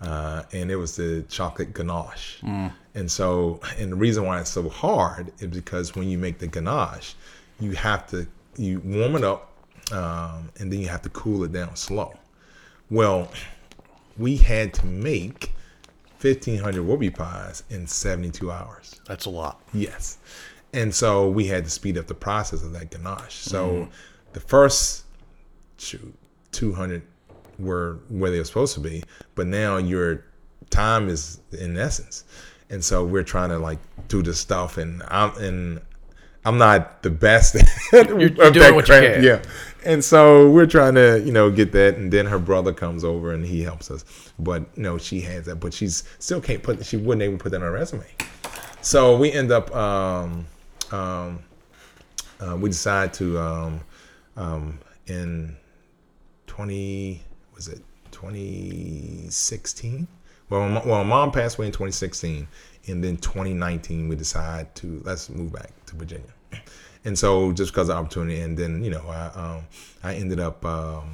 [0.00, 2.38] uh, and it was the chocolate ganache.
[2.94, 6.46] And so, and the reason why it's so hard is because when you make the
[6.46, 7.14] ganache,
[7.60, 9.52] you have to you warm it up,
[9.92, 12.14] um, and then you have to cool it down slow.
[12.90, 13.30] Well,
[14.16, 15.52] we had to make
[16.18, 19.00] fifteen hundred whoopie pies in seventy two hours.
[19.06, 19.60] That's a lot.
[19.72, 20.18] Yes.
[20.72, 23.34] And so we had to speed up the process of that ganache.
[23.34, 23.88] So
[24.32, 25.04] the first
[25.78, 26.14] shoot,
[26.52, 27.02] 200
[27.58, 29.02] were where they were supposed to be,
[29.34, 30.24] but now your
[30.70, 32.24] time is in essence.
[32.70, 33.78] And so we're trying to like
[34.08, 35.80] do this stuff and I'm and
[36.44, 37.56] I'm not the best
[37.92, 39.22] at You're- you're doing what you can.
[39.22, 39.42] Yeah.
[39.84, 43.32] And so we're trying to, you know, get that and then her brother comes over
[43.32, 44.04] and he helps us.
[44.38, 47.50] But you know, she has that, but she's still can't put she wouldn't even put
[47.52, 48.04] that on her resume.
[48.82, 50.46] So we end up um
[50.90, 51.38] um
[52.40, 53.80] uh, we decided to um
[54.36, 55.56] um in
[56.48, 57.22] 20
[57.56, 60.06] was it 2016
[60.48, 62.46] well my, well mom passed away in 2016
[62.86, 66.32] and then 2019 we decided to let's move back to virginia
[67.04, 69.66] and so just because of opportunity and then you know i um
[70.04, 71.10] i ended up um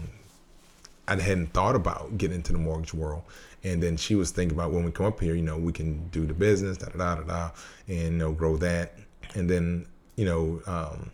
[1.09, 3.23] I hadn't thought about getting into the mortgage world.
[3.64, 6.09] And then she was thinking about when we come up here, you know, we can
[6.09, 7.51] do the business, da da da da, da
[7.89, 8.94] and you know, grow that.
[9.35, 9.86] And then,
[10.16, 11.10] you know, um,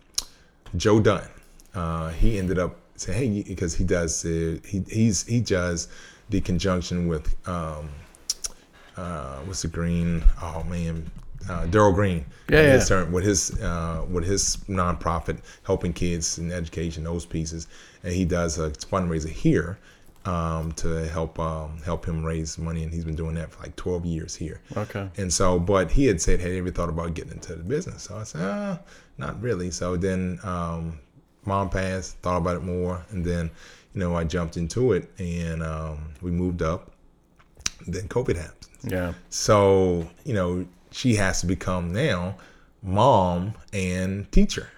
[0.75, 1.27] Joe Dunn,
[1.73, 5.87] uh, he ended up saying, hey, because he does, uh, he he's he does
[6.29, 7.89] the conjunction with um,
[8.97, 10.23] uh, what's the green?
[10.41, 11.09] Oh man,
[11.49, 12.25] uh, Darrell Green.
[12.49, 12.97] Yeah, His yeah.
[12.97, 17.67] term- with his uh, with his nonprofit helping kids in education, those pieces,
[18.03, 19.79] and he does a fundraiser here
[20.25, 23.75] um, to help um, help him raise money, and he's been doing that for like
[23.75, 24.59] 12 years here.
[24.75, 25.09] Okay.
[25.17, 28.03] And so, but he had said, "Had you ever thought about getting into the business?"
[28.03, 28.79] So I said, "Ah,
[29.17, 30.99] not really." So then, um,
[31.49, 33.51] mom passed, thought about it more, and then,
[33.93, 36.91] you know, I jumped into it, and um, we moved up.
[37.87, 38.67] Then COVID happened.
[38.83, 39.13] Yeah.
[39.29, 42.37] So, you know, she has to become now
[42.83, 44.69] mom and teacher.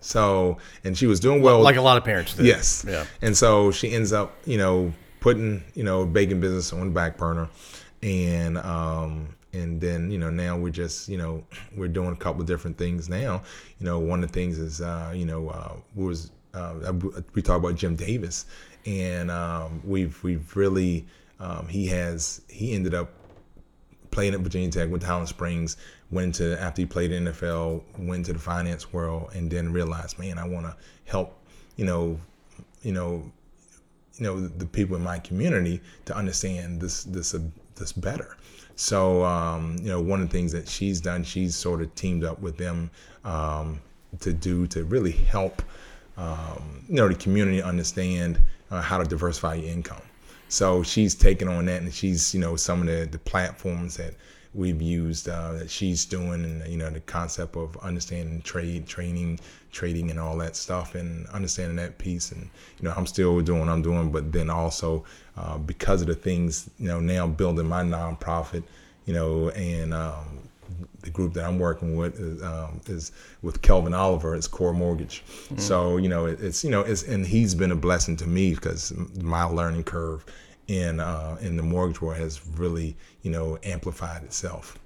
[0.00, 1.60] So, and she was doing well.
[1.60, 2.44] Like a lot of parents do.
[2.44, 2.84] Yes.
[2.88, 3.04] Yeah.
[3.22, 7.16] And so she ends up, you know, putting, you know, baking business on the back
[7.16, 7.48] burner.
[8.02, 11.44] And um and then, you know, now we're just, you know,
[11.76, 13.42] we're doing a couple of different things now.
[13.78, 16.92] You know, one of the things is uh, you know, uh was uh,
[17.34, 18.46] we talk about Jim Davis
[18.86, 21.06] and um we've we've really
[21.40, 23.10] um he has he ended up
[24.10, 25.76] played at Virginia Tech, went to Springs,
[26.10, 30.18] went to after he played in NFL, went to the finance world, and then realized,
[30.18, 30.74] man, I want to
[31.04, 31.38] help,
[31.76, 32.18] you know,
[32.80, 33.30] you know,
[34.14, 37.40] you know, the people in my community to understand this this uh,
[37.76, 38.36] this better.
[38.76, 42.24] So, um, you know, one of the things that she's done, she's sort of teamed
[42.24, 42.90] up with them
[43.24, 43.80] um,
[44.20, 45.62] to do to really help,
[46.16, 48.38] um, you know, the community understand
[48.70, 50.02] uh, how to diversify your income.
[50.48, 54.14] So she's taken on that, and she's you know some of the, the platforms that
[54.56, 59.38] we've used uh, that she's doing, and you know the concept of understanding trade, training,
[59.70, 62.32] trading, and all that stuff, and understanding that piece.
[62.32, 65.04] And you know I'm still doing what I'm doing, but then also
[65.36, 68.64] uh, because of the things you know now building my nonprofit,
[69.04, 70.48] you know, and um,
[71.02, 73.12] the group that I'm working with is, um, is
[73.42, 74.34] with Kelvin Oliver.
[74.34, 75.22] It's Core Mortgage.
[75.58, 78.54] So you know, it, it's you know, it's and he's been a blessing to me
[78.54, 80.24] because my learning curve
[80.68, 84.78] in uh, in the mortgage world has really you know amplified itself.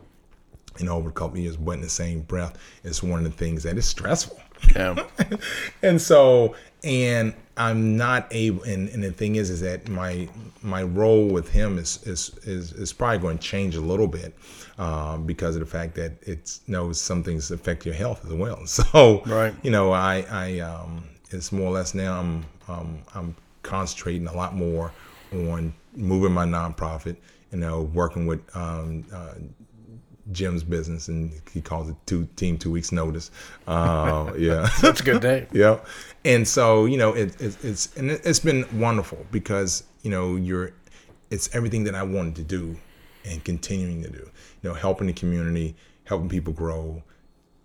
[0.79, 3.25] You know, over a couple of years, but in the same breath, it's one of
[3.25, 4.41] the things that is stressful
[4.75, 4.95] Yeah.
[5.83, 6.55] and so
[6.85, 10.27] and i'm not able and, and the thing is is that my
[10.63, 14.35] my role with him is is is, is probably going to change a little bit
[14.79, 18.33] um, because of the fact that it's you know some things affect your health as
[18.33, 19.53] well so Right.
[19.63, 24.33] you know i i um it's more or less now i'm um i'm concentrating a
[24.35, 24.91] lot more
[25.33, 27.17] on moving my nonprofit
[27.53, 29.35] and you know working with um uh,
[30.33, 33.31] Jim's business, and he calls it two team two weeks notice.
[33.67, 35.47] Uh, yeah, That's a good day.
[35.53, 35.79] yeah.
[36.25, 40.37] And so you know, it, it, it's and it, it's been wonderful because you know
[40.37, 40.73] you're,
[41.31, 42.77] it's everything that I wanted to do,
[43.25, 44.31] and continuing to do.
[44.63, 45.75] You know, helping the community,
[46.05, 47.03] helping people grow,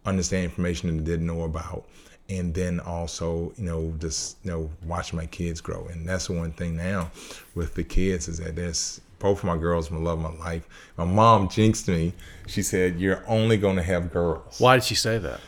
[0.05, 1.85] understand information that they didn't know about,
[2.30, 5.85] and then also you know just you know watching my kids grow.
[5.88, 7.11] And that's the one thing now
[7.53, 10.68] with the kids is that there's both of my girls, my love my life.
[10.97, 12.14] My mom jinxed me.
[12.47, 15.39] She said, "You're only going to have girls." Why did she say that?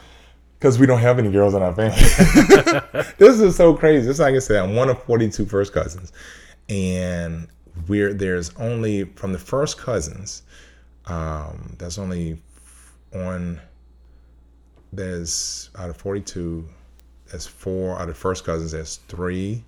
[0.59, 1.95] Because we don't have any girls in our family.
[3.19, 4.09] this is so crazy.
[4.09, 6.11] It's like I said, I'm one of 42 first cousins.
[6.67, 7.47] And
[7.87, 10.41] we're there's only from the first cousins,
[11.05, 12.41] um, that's only
[13.13, 13.61] on
[14.93, 16.67] there's out of 42,
[17.29, 19.63] there's four out of first cousins, there's three,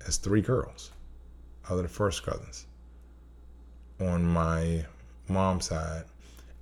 [0.00, 0.90] there's three girls
[1.66, 2.66] out of the first cousins
[4.00, 4.84] on my
[5.28, 6.04] mom's side.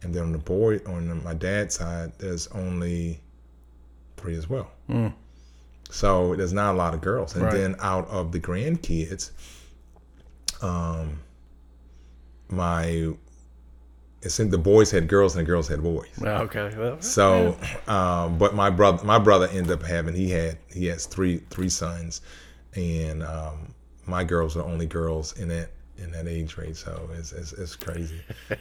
[0.03, 3.21] And then on the boy, on my dad's side, there's only
[4.17, 4.71] three as well.
[5.91, 7.35] So there's not a lot of girls.
[7.35, 7.53] And Right.
[7.55, 9.31] then out of the grandkids,
[10.63, 11.21] um,
[12.49, 13.13] my
[14.23, 16.09] it seemed the boys had girls and the girls had boys.
[16.43, 16.73] Okay.
[16.77, 17.57] Well, So,
[17.87, 21.69] um, but my brother, my brother ended up having he had he has three three
[21.71, 22.21] sons,
[22.75, 23.75] and um,
[24.07, 25.71] my girls are the only girls in that
[26.03, 26.77] in that age range.
[26.77, 28.21] So it's it's, it's crazy.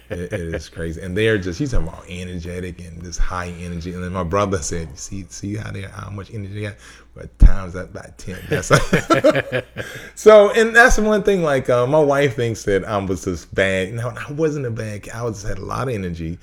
[0.10, 3.94] it, it is crazy, and they're just he's talking about energetic and this high energy.
[3.94, 6.76] And then my brother said, "See see how they how much energy they got,
[7.16, 8.40] but times that by ten.
[8.49, 8.68] That's
[10.16, 11.44] so, and that's the one thing.
[11.44, 13.94] Like uh, my wife thinks that I was just bad.
[13.94, 15.03] No, I wasn't a bad.
[15.03, 15.14] kid.
[15.14, 16.38] I was had a lot of energy,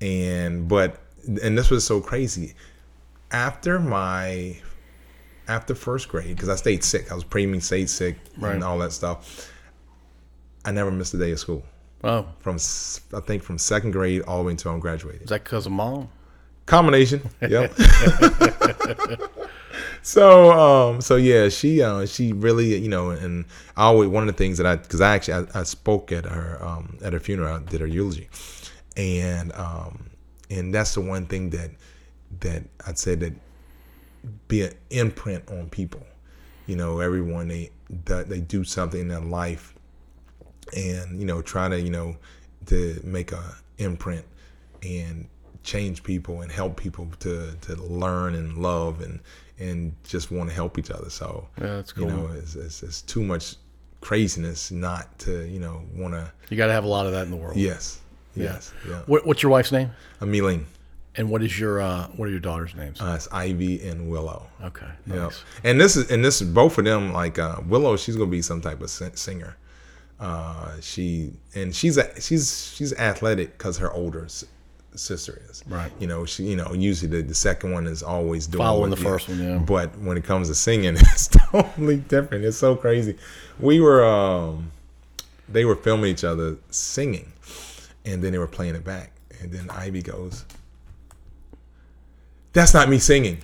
[0.00, 1.00] and but
[1.42, 2.54] and this was so crazy.
[3.32, 4.56] After my
[5.48, 8.54] after first grade, because I stayed sick, I was preemie, stayed sick, Right.
[8.54, 9.50] and all that stuff.
[10.64, 11.64] I never missed a day of school
[12.04, 15.22] oh, from I think from second grade all the way until I'm graduated.
[15.22, 16.08] is that because of mom?
[16.66, 17.22] Combination.
[17.40, 17.72] Yep.
[20.02, 23.44] so um so yeah, she uh she really you know and
[23.76, 26.26] I always one of the things that I because I actually I, I spoke at
[26.26, 28.28] her um at her funeral, I did her eulogy,
[28.96, 30.10] and um
[30.50, 31.70] and that's the one thing that
[32.40, 33.32] that I'd say that
[34.48, 36.06] be an imprint on people.
[36.66, 37.70] You know, everyone they
[38.06, 39.74] that they do something in their life
[40.76, 42.16] and you know try to you know
[42.66, 43.42] to make a
[43.78, 44.24] imprint
[44.82, 45.26] and
[45.62, 49.20] change people and help people to to learn and love and
[49.58, 51.10] and just want to help each other.
[51.10, 53.56] So Yeah, that's you know, it's, it's, it's too much
[54.00, 56.30] craziness not to you know want to.
[56.48, 57.56] You got to have a lot of that in the world.
[57.56, 58.00] Yes,
[58.34, 59.02] yes, yeah.
[59.06, 59.90] What, what's your wife's name?
[60.20, 60.64] Ameline,
[61.16, 63.00] And what is your uh, what are your daughter's names?
[63.00, 64.46] uh, it's Ivy and Willow.
[64.64, 64.86] okay.
[65.06, 65.44] Yeah, Nice.
[65.64, 67.12] and this is and this is both of them.
[67.12, 69.56] Like uh, Willow, she's gonna be some type of singer.
[70.20, 74.44] Uh, she and she's a, she's she's athletic because her older s-
[74.94, 75.64] sister is.
[75.66, 75.90] Right.
[75.98, 78.96] You know she you know usually the, the second one is always doing Following the
[78.96, 79.56] first one, yeah.
[79.58, 82.44] But when it comes to singing, it's totally different.
[82.44, 83.16] It's so crazy.
[83.58, 84.70] We were um,
[85.48, 87.32] they were filming each other singing,
[88.04, 90.44] and then they were playing it back, and then Ivy goes,
[92.52, 93.38] "That's not me singing."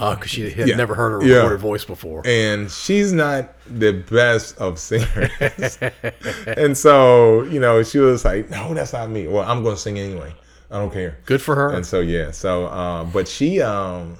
[0.00, 0.76] Oh, because she had Yeah.
[0.76, 1.36] never heard her Yeah.
[1.36, 2.22] recorded voice before.
[2.24, 5.30] and she's not the best of singers.
[6.46, 9.80] and so, you know, she was like, "No, that's not me." Well, I'm going to
[9.80, 10.34] sing anyway.
[10.70, 11.18] I don't care.
[11.26, 11.70] Good for her.
[11.70, 12.30] And so, yeah.
[12.30, 14.16] So, um, but she, um,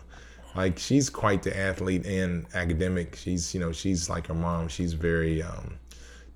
[0.55, 3.16] like, she's quite the athlete and academic.
[3.16, 4.69] She's, you know, she's like her mom.
[4.69, 5.78] She's very um,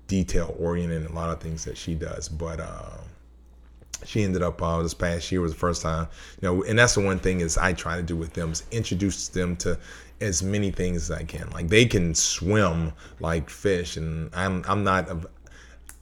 [0.07, 2.27] detail oriented in a lot of things that she does.
[2.29, 2.99] But um,
[4.05, 6.07] she ended up uh, this past year was the first time,
[6.41, 8.63] you know, and that's the one thing is I try to do with them is
[8.71, 9.77] introduce them to
[10.21, 11.49] as many things as I can.
[11.51, 15.09] Like they can swim like fish, and I'm I'm not.
[15.09, 15.29] a-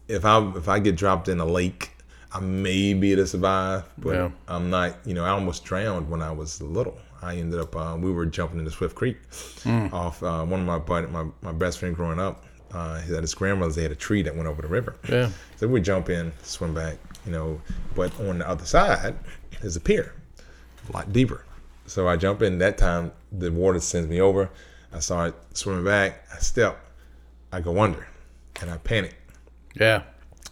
[0.08, 1.92] If I if I get dropped in a lake,
[2.32, 4.30] I may be able to survive, but Yeah.
[4.48, 4.98] I'm not.
[5.06, 6.98] You know, I almost drowned when I was little.
[7.24, 7.76] I ended up.
[7.76, 9.18] Uh, we were jumping into Swift Creek
[9.92, 12.44] off uh, one of my buddy, my my best friend growing up.
[12.74, 14.96] Uh, at his grandmother's, they had a tree that went over the river.
[15.10, 15.30] Yeah.
[15.56, 17.62] So we jump in, swim back, you know.
[17.96, 19.16] But on the other side
[19.62, 20.14] is a pier,
[20.90, 21.46] a lot deeper.
[21.88, 22.58] So I jump in.
[22.60, 24.50] That time the water sends me over.
[24.94, 26.26] I start swimming back.
[26.34, 26.80] I step.
[27.52, 28.08] I go under,
[28.62, 29.16] and I panic.
[29.76, 30.04] Yeah.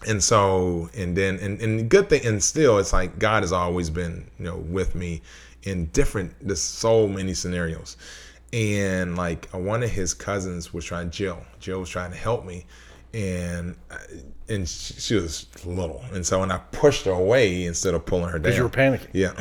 [0.06, 3.52] And so, and then, and, and the good thing, and still, it's like God has
[3.52, 5.22] always been, you know, with me
[5.62, 7.96] in different, there's so many scenarios.
[8.52, 12.66] And like one of his cousins was trying, Jill, Jill was trying to help me.
[13.14, 13.96] And, uh,
[14.48, 16.02] and she, she was little.
[16.12, 18.42] And so, when I pushed her away instead of pulling her down.
[18.42, 19.08] Because you were panicking.
[19.12, 19.32] Yeah.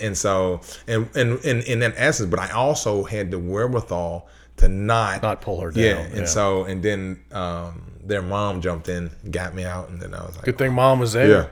[0.00, 4.68] And so, and, and, and in that essence, but I also had the wherewithal to
[4.68, 5.82] not, Not pull her down.
[5.84, 5.98] yeah.
[6.00, 6.24] And yeah.
[6.24, 10.34] so, and then, um, their mom jumped in, got me out, and then I was
[10.34, 11.28] like, Good thing mom was there.
[11.28, 11.46] yeah.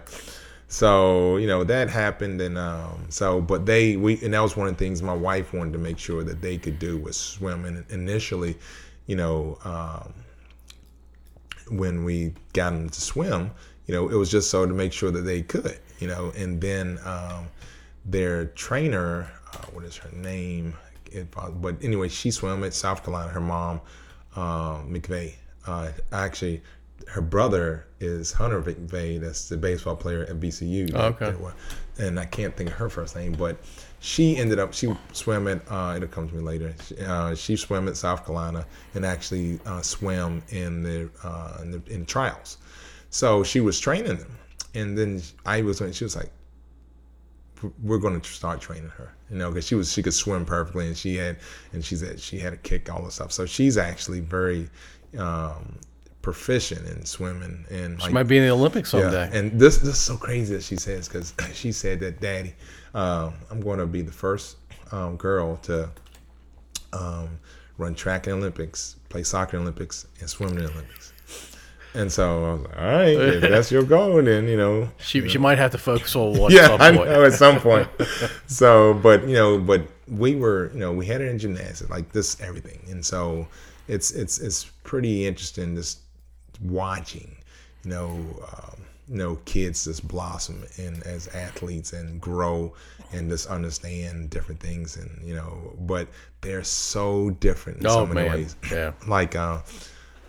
[0.66, 4.68] So you know that happened, and um, so but they we and that was one
[4.68, 7.64] of the things my wife wanted to make sure that they could do was swim.
[7.64, 8.56] And initially,
[9.06, 10.14] you know, um,
[11.70, 13.50] when we got them to swim,
[13.86, 16.60] you know, it was just so to make sure that they could, you know, and
[16.60, 17.46] then um,
[18.04, 20.74] their trainer, uh, what is her name?
[21.10, 21.28] It,
[21.60, 23.30] but anyway, she swam at South Carolina.
[23.30, 23.80] Her mom,
[24.36, 25.34] uh, McVeigh,
[25.66, 26.62] uh, actually,
[27.08, 29.20] her brother is Hunter McVeigh.
[29.20, 30.92] That's the baseball player at VCU.
[30.94, 31.34] Oh, okay.
[31.98, 33.58] And I can't think of her first name, but
[34.00, 35.62] she ended up she swam at.
[35.70, 36.74] Uh, it'll come to me later.
[36.86, 41.70] She, uh, she swam at South Carolina and actually uh, swam in the, uh, in
[41.70, 42.58] the in trials.
[43.10, 44.38] So she was training them,
[44.74, 45.82] and then I was.
[45.92, 46.30] She was like,
[47.82, 50.86] we're going to start training her you know because she was she could swim perfectly
[50.86, 51.36] and she had
[51.72, 54.68] and she said she had a kick all the stuff so she's actually very
[55.18, 55.78] um
[56.22, 59.38] proficient in swimming and She might be in the Olympics yeah, someday.
[59.38, 62.54] and this this is so crazy that she says because she said that daddy
[62.94, 64.56] um i'm going to be the first
[64.92, 65.88] um, girl to
[66.92, 67.28] um,
[67.78, 71.12] run track in olympics play soccer in olympics and swim in the olympics
[71.94, 75.28] and so I was like, all right, if that's your goal, then you know, she
[75.28, 77.10] she might have to focus on one yeah, at some I point.
[77.10, 77.88] know at some point.
[78.46, 82.12] so, but you know, but we were, you know, we had it in gymnastics, like
[82.12, 83.48] this, everything, and so
[83.88, 85.98] it's it's it's pretty interesting just
[86.62, 87.36] watching,
[87.84, 88.10] you know,
[88.52, 92.72] um, you know, kids just blossom and as athletes and grow
[93.12, 96.06] and just understand different things, and you know, but
[96.42, 98.92] they're so different in Oh so many man, ways yeah.
[99.08, 99.60] like uh,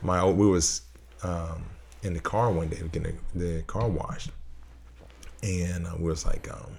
[0.01, 0.81] my old, we was
[1.23, 1.63] um,
[2.01, 4.31] in the car one day getting the, the car washed,
[5.43, 6.77] and uh, we was like, um,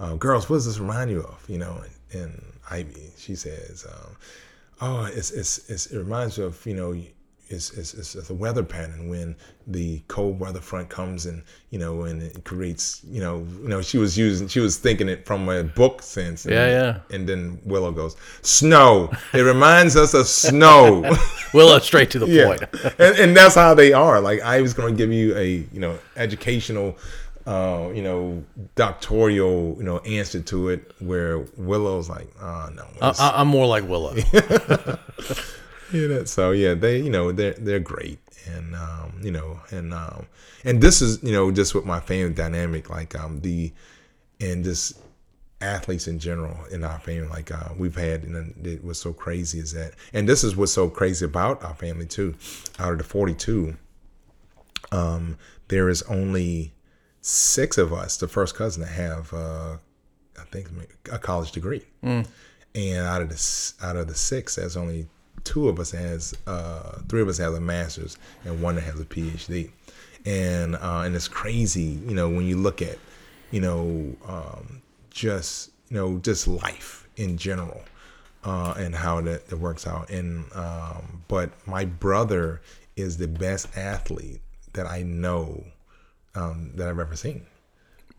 [0.00, 1.82] uh, "Girls, what does this remind you of?" You know,
[2.12, 4.16] and, and Ivy, she says, um,
[4.80, 6.96] "Oh, it's, it's it's it reminds me of you know."
[7.50, 9.34] It's, it's it's a weather pattern when
[9.66, 13.80] the cold weather front comes and you know and it creates you know you know
[13.80, 16.98] she was using she was thinking it from a book sense and, Yeah, yeah.
[17.10, 21.02] and then Willow goes snow it reminds us of snow
[21.54, 22.44] Willow, straight to the yeah.
[22.46, 22.62] point.
[22.98, 24.20] and, and that's how they are.
[24.20, 26.98] Like I was going to give you a you know educational,
[27.46, 28.44] uh, you know
[28.74, 33.66] doctoral you know answer to it, where Willow's like, oh no, I, I- I'm more
[33.66, 34.14] like Willow.
[35.92, 39.92] Yeah, that, so yeah, they you know they're they're great, and um, you know and
[39.94, 40.26] um,
[40.64, 43.72] and this is you know just with my family dynamic, like um the
[44.40, 44.98] and just
[45.60, 47.28] athletes in general in our family.
[47.28, 50.72] Like uh, we've had, and it was so crazy is that, and this is what's
[50.72, 52.34] so crazy about our family too.
[52.78, 53.76] Out of the 42,
[54.92, 55.36] um,
[55.68, 56.72] there is only
[57.20, 59.76] six of us, the first cousin, that have, uh,
[60.38, 60.68] I think,
[61.10, 61.84] a college degree.
[62.74, 65.08] And out of the out of the six, there's only
[65.44, 69.00] two of us has, uh, three of us has a master's, and one that has
[69.00, 69.70] a PhD.
[70.24, 72.98] And uh, and it's crazy, you know, when you look at,
[73.50, 77.82] you know, um, just you know, just life in general.
[78.44, 80.08] Uh, and how that, that works out.
[80.10, 82.60] And um, but my brother
[82.94, 84.40] is the best athlete
[84.74, 85.64] that I know
[86.36, 87.46] um, that I've ever seen.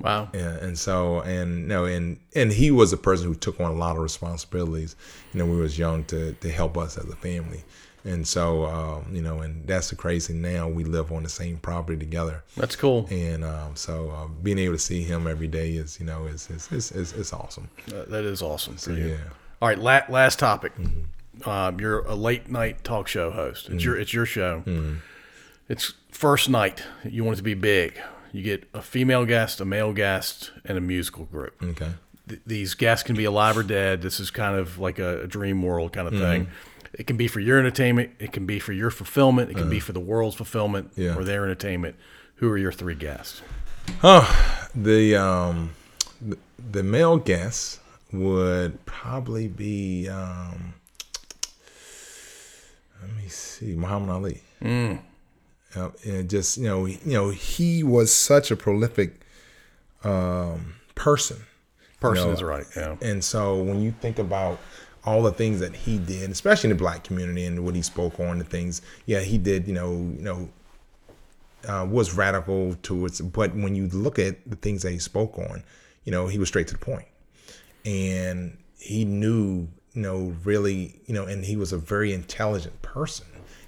[0.02, 0.30] Wow.
[0.34, 3.76] Yeah, and so and no, and and he was a person who took on a
[3.76, 4.96] lot of responsibilities.
[5.34, 7.64] You know, when we was young to to help us as a family,
[8.06, 10.34] and so um, you know, and that's the crazy.
[10.34, 13.08] Now we live on the same property together, That's cool.
[13.12, 16.50] and um, so uh, being able to see him every day is you know is
[16.50, 17.70] is is, is, is awesome.
[17.94, 19.08] Uh, that is awesome you.
[19.10, 19.18] Yeah.
[19.62, 20.72] All right, la- last topic.
[21.46, 23.70] Um, you're a late night talk show host.
[23.70, 24.64] It's your it's your show.
[25.68, 26.84] It's first night.
[27.04, 28.00] You want it to be big.
[28.32, 31.56] You get a female guest, a male guest, and a musical group.
[31.64, 31.90] Okay.
[32.28, 34.02] Th- these guests can be alive or dead.
[34.02, 36.48] This is kind of like a, a dream world kind of thing.
[36.94, 38.12] It can be for your entertainment.
[38.20, 39.52] It can be for your fulfillment.
[39.52, 41.16] It can be for the world's fulfillment Yeah.
[41.16, 41.96] or their entertainment.
[42.36, 43.42] Who are your three guests?
[44.04, 45.72] Oh, The um
[46.22, 46.38] the,
[46.72, 47.80] the male guest
[48.12, 50.74] would probably be um
[53.02, 54.42] let me see Muhammad Ali.
[54.62, 55.00] Mm.
[55.76, 59.22] And just you know he- you know he was such a prolific
[60.04, 61.38] um person.
[62.00, 62.66] Person know, is right.
[62.76, 62.96] Yeah.
[63.02, 64.60] And so when you think about
[65.04, 68.20] all the things that he did, especially in the black community and what he spoke
[68.20, 70.50] on, the things, yeah, he did, you know, you know,
[71.68, 73.20] uh, was radical towards.
[73.20, 75.64] But when you look at the things that he spoke on,
[76.06, 77.08] you know, he was straight to the point,
[77.86, 83.26] and he knew, you know, really, you know, and he was a very intelligent person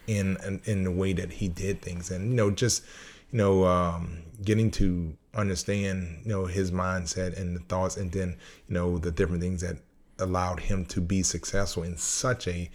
[0.07, 2.83] in in, in the way that he did things, and you know, just
[3.31, 8.35] you know, um, getting to understand, you know, his mindset and the thoughts, and then
[8.67, 9.77] you know the different things that
[10.19, 12.69] allowed him to be successful in such a, you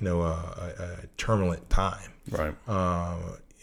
[0.00, 0.30] know, a,
[0.78, 2.12] a, a turbulent time.
[2.30, 2.54] Right.
[2.66, 3.16] Uh,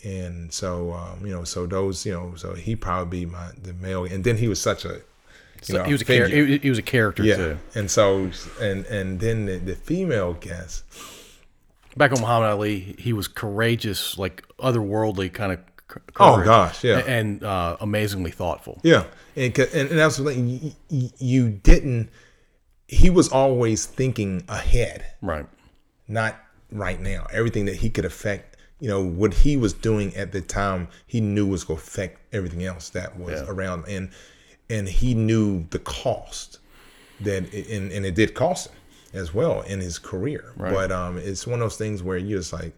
[0.04, 3.74] and so um, you know, so those, you know, so he probably be my the
[3.74, 5.02] male, and then he was such a,
[5.62, 6.58] So know, he was a char- figure.
[6.58, 7.58] he was a character yeah, too.
[7.74, 8.30] and so
[8.60, 10.84] and and then the, the female guest,
[11.96, 15.60] Back on Muhammad Ali, he was courageous, like otherworldly kind of.
[16.20, 17.00] Oh, gosh, yeah.
[17.06, 18.80] and uh, amazingly thoughtful.
[18.84, 19.04] yeah,
[19.36, 22.10] and and, and that's what you, you, you didn't.
[22.88, 25.06] He was always thinking ahead.
[25.22, 25.46] Right.
[26.08, 26.36] not
[26.72, 27.28] right now.
[27.32, 31.22] Everything that he could affect, you know, what he was doing at the time, he
[31.22, 33.46] knew was going to affect everything else that was Yeah.
[33.48, 34.10] around, and
[34.72, 36.58] and he knew the cost
[37.22, 38.76] that, it, and and it did cost him
[39.14, 40.54] as well in his career.
[40.56, 40.74] Right.
[40.74, 42.74] But um, it's one of those things where you're just like,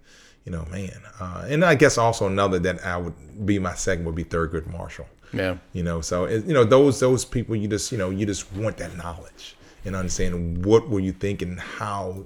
[0.45, 1.01] you know, man.
[1.19, 4.67] Uh, and I guess also another that I would be my second would be Thurgood
[4.67, 5.07] Marshall.
[5.33, 5.57] Yeah.
[5.73, 8.51] You know, so it, you know those those people you just you know you just
[8.53, 12.25] want that knowledge and understanding what were you thinking, how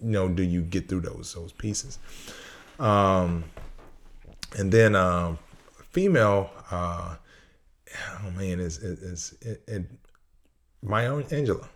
[0.00, 1.98] you know do you get through those those pieces.
[2.78, 3.44] Um,
[4.56, 5.38] and then um,
[5.90, 7.16] female, uh,
[8.20, 9.84] oh man, is is it, it,
[10.82, 11.66] Maya Angelou.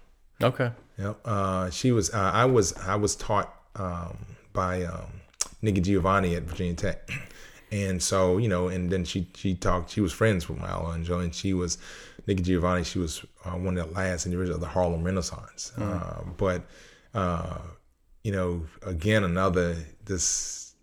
[0.42, 0.70] Okay.
[0.98, 1.20] Yep.
[1.24, 2.12] Uh, she was.
[2.12, 2.74] Uh, I was.
[2.78, 4.16] I was taught um,
[4.52, 5.20] by um,
[5.62, 7.10] Nikki Giovanni at Virginia Tech,
[7.70, 9.90] and so you know, and then she she talked.
[9.90, 11.78] She was friends with Maya Angelou, and she was
[12.26, 12.84] Nikki Giovanni.
[12.84, 15.72] She was uh, one of the last individuals of the Harlem Renaissance.
[15.76, 16.62] Uh, but
[17.14, 17.58] uh,
[18.24, 20.74] you know, again, another this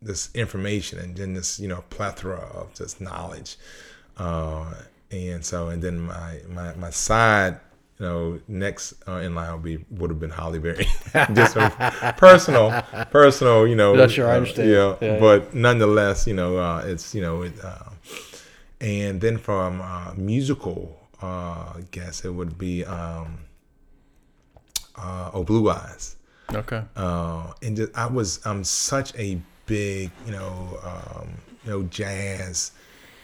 [0.00, 3.56] this information, and then this you know plethora of just knowledge.
[4.16, 4.74] Uh,
[5.10, 7.58] and so, and then my my my side
[8.00, 10.86] you know, next uh, in line would be would have been Halle Berry.
[11.34, 11.54] Just
[12.16, 13.94] personal, personal, you know.
[13.94, 14.70] That's sure, I uh, understand.
[14.70, 15.20] yeah, Yeah, yeah.
[15.20, 17.90] but nonetheless, you know, uh, it's you know, it, uh,
[18.80, 21.26] and then from uh, musical, uh,
[21.76, 23.40] I guess it would be um,
[24.96, 26.16] uh, Oh Blue Eyes.
[26.54, 26.82] Okay.
[26.96, 31.28] Uh, and just, I was I'm such a big you know um,
[31.64, 32.72] you know jazz,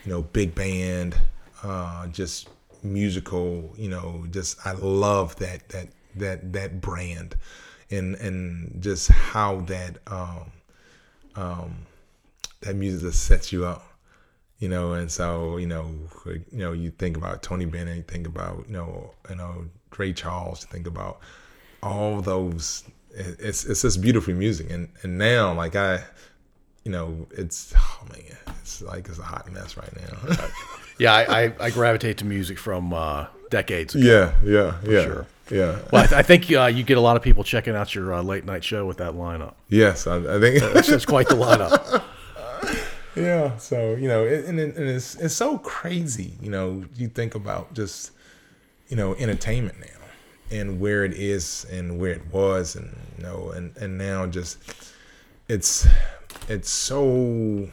[0.05, 1.19] you know big band,
[1.62, 2.48] uh, just
[2.92, 3.74] musical.
[3.76, 7.36] You know, just I love that that that that brand,
[7.90, 10.52] and and just how that um,
[11.34, 11.76] um,
[12.60, 13.84] that music just sets you up.
[14.58, 15.90] You know, and so you know,
[16.24, 20.12] you know, you think about Tony Bennett, you think about you know, you know, Ray
[20.12, 21.20] Charles, you think about
[21.82, 22.84] all those
[23.16, 26.02] it's it's just beautiful music and and now like i
[26.84, 30.48] you know it's oh man it's like it's a hot mess right now
[30.98, 34.05] Yeah, I, I, I gravitate to music from uh, decades ago.
[34.05, 35.27] Yeah, yeah, yeah, sure.
[35.51, 35.78] yeah.
[35.93, 38.14] Well, I, th- I think uh, you get a lot of people checking out your
[38.14, 39.55] uh, late night show with that lineup.
[39.68, 40.62] Yes, I, I think.
[40.62, 42.02] It's, it's quite the lineup.
[43.16, 43.56] yeah.
[43.59, 46.32] So you know, it, and, it, and it's it's so crazy.
[46.40, 48.12] You know, you think about just
[48.89, 49.86] you know entertainment now
[50.51, 54.59] and where it is and where it was and you know and and now just
[55.48, 55.86] it's
[56.48, 57.68] it's so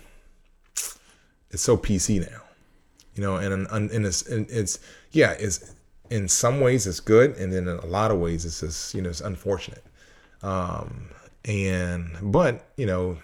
[1.51, 2.41] it's so PC now.
[3.15, 4.79] You know, and and, and it's and it's
[5.11, 5.75] yeah, it's
[6.09, 9.01] in some ways it's good, and then in a lot of ways it's just you
[9.01, 9.83] know it's unfortunate.
[10.41, 11.09] Um,
[11.45, 13.17] and but you know,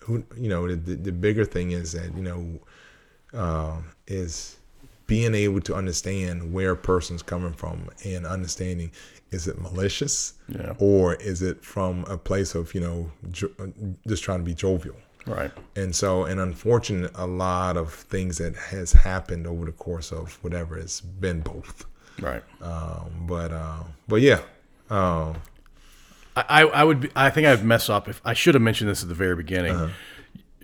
[0.00, 2.60] who you know the, the, bigger thing is that you know
[3.38, 4.56] um, is
[5.06, 8.90] being able to understand where a person's coming from and understanding
[9.30, 10.74] is it malicious Yeah.
[10.78, 13.50] or is it from a place of you know jo-
[14.06, 14.96] just trying to be jovial
[15.26, 15.50] Right.
[15.76, 20.34] and so and unfortunate a lot of things that has happened over the course of
[20.42, 21.84] whatever it's been both
[22.20, 22.42] Right.
[22.60, 24.40] um, but uh, but yeah
[24.90, 25.36] um,
[26.36, 28.90] I, I I would be, I think I've mess up if I should have mentioned
[28.90, 29.90] this at the very beginning.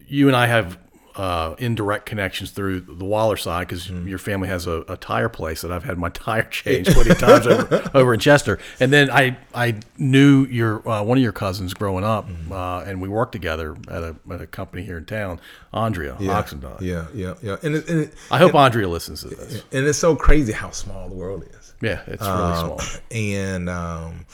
[0.07, 0.79] You and I have
[1.19, 5.61] uh, indirect connections through the Waller side because your family has a, a tire place
[5.63, 8.59] that I've had my tire changed plenty of times over, over in Chester.
[8.81, 13.03] And then I I knew your uh, one of your cousins growing up, uh, and
[13.03, 15.41] we worked together at a at a company here in town,
[15.73, 16.81] Andrea yeah, Oxendine.
[16.81, 19.63] yeah yeah yeah and it, and, it, I hope Andrea listens to this.
[19.73, 22.81] and it's so crazy how small the world is Yeah, it's really Um, small.
[23.11, 24.27] and um,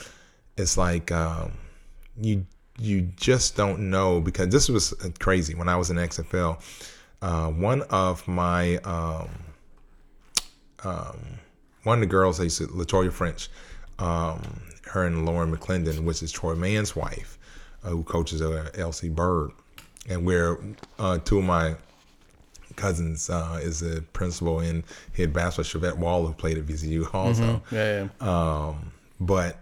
[0.55, 1.53] it's like um,
[2.21, 2.45] you
[2.77, 6.61] you just don't know because this was crazy when I was in XFL.
[7.21, 9.29] Uh, one of my um,
[10.83, 11.17] um,
[11.83, 13.49] one of the girls, I used to Latoya French,
[13.99, 14.41] um,
[14.85, 17.37] her and Lauren McClendon, which is Troy Mann's wife,
[17.83, 19.51] uh, who coaches at LC Bird,
[20.09, 20.57] and where
[20.99, 21.75] uh, two of my
[22.75, 24.83] cousins uh, is a principal in
[25.15, 27.61] head basketball, Chevette Wall, who played at VCU also.
[27.71, 28.67] Yeah, yeah.
[28.67, 29.57] Um, but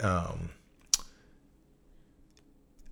[0.00, 0.50] um,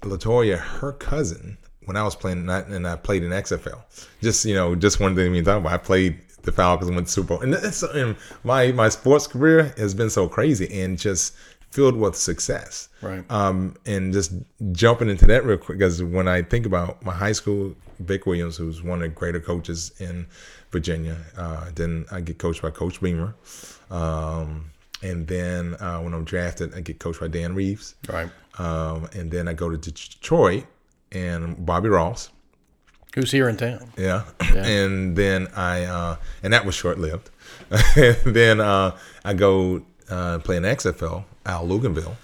[0.02, 3.82] Latoya, her cousin, when I was playing, and I, and I played in XFL,
[4.22, 5.72] just you know, just one thing we talk about.
[5.72, 9.74] I played the Falcons went to Super Bowl, and, that's, and my my sports career
[9.76, 11.34] has been so crazy and just
[11.70, 12.88] filled with success.
[13.00, 13.24] Right.
[13.30, 14.32] Um, and just
[14.72, 18.56] jumping into that real quick, because when I think about my high school, Vic Williams,
[18.56, 20.26] who's one of the greater coaches in
[20.70, 23.34] Virginia, uh, then I get coached by Coach Beamer.
[23.90, 24.70] Um,
[25.02, 27.94] and then uh, when I'm drafted, I get coached by Dan Reeves.
[28.08, 28.30] Right.
[28.58, 30.64] Um, and then I go to Detroit
[31.12, 32.30] and Bobby Ross.
[33.14, 33.92] Who's here in town?
[33.96, 34.24] Yeah.
[34.54, 37.30] And then I, uh, and that was short lived.
[37.70, 42.16] and then uh, I go uh, play in XFL, Al Luganville.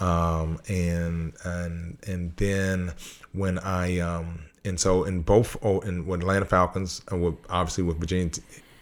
[0.00, 2.92] Um, and, and, and then
[3.32, 7.82] when I, um, and so in both, oh, in with Atlanta Falcons, and with, obviously
[7.84, 8.30] with Virginia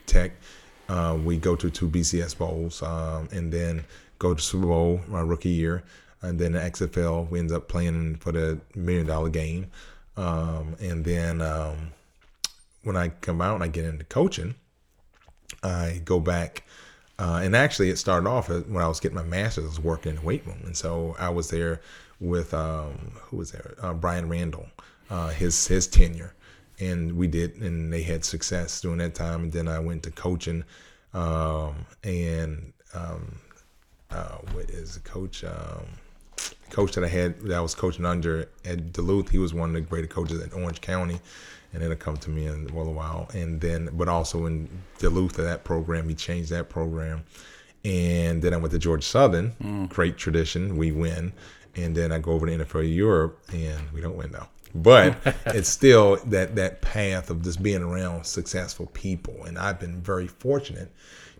[0.06, 0.32] Tech,
[0.88, 3.84] uh, we go to two BCS bowls, um, and then
[4.18, 5.82] go to Super Bowl my rookie year,
[6.22, 9.70] and then the XFL we end up playing for the million dollar game,
[10.16, 11.92] um, and then um,
[12.82, 14.54] when I come out and I get into coaching,
[15.62, 16.62] I go back.
[17.18, 19.64] Uh, and actually, it started off when I was getting my master's.
[19.64, 21.80] I was working in the weight room, and so I was there
[22.20, 23.74] with um, who was there?
[23.80, 24.66] Uh, Bryan Randall,
[25.10, 26.34] uh, his his tenure,
[26.78, 29.44] and we did, and they had success during that time.
[29.44, 30.64] And then I went to coaching,
[31.14, 33.38] um, and um,
[34.10, 35.44] uh, what is the coach?
[35.44, 35.86] Um,
[36.70, 39.30] coach that I had that I was coaching under at Duluth.
[39.30, 41.20] He was one of the greatest coaches at Orange County,
[41.72, 43.28] and it'll come to me in well a while.
[43.34, 47.24] And then, but also in Duluth, that program, he changed that program.
[47.84, 51.32] And then I went to Georgia Southern, great tradition, we win.
[51.76, 54.48] And then I go over to NFL Europe, and we don't win though.
[54.82, 55.16] But
[55.46, 60.26] it's still that that path of just being around successful people, and I've been very
[60.26, 60.92] fortunate,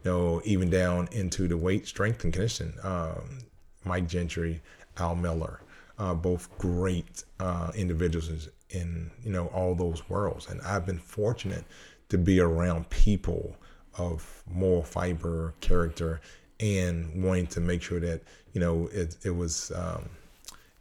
[0.05, 2.75] you know, even down into the weight, strength, and conditioning.
[2.83, 3.39] Um,
[3.85, 4.61] Mike Gentry,
[4.97, 5.61] Al Miller,
[5.99, 11.65] uh, both great uh, individuals in you know all those worlds, and I've been fortunate
[12.09, 13.57] to be around people
[13.99, 16.21] of moral fiber, character,
[16.61, 18.23] and wanting to make sure that
[18.53, 20.09] you know it it was um,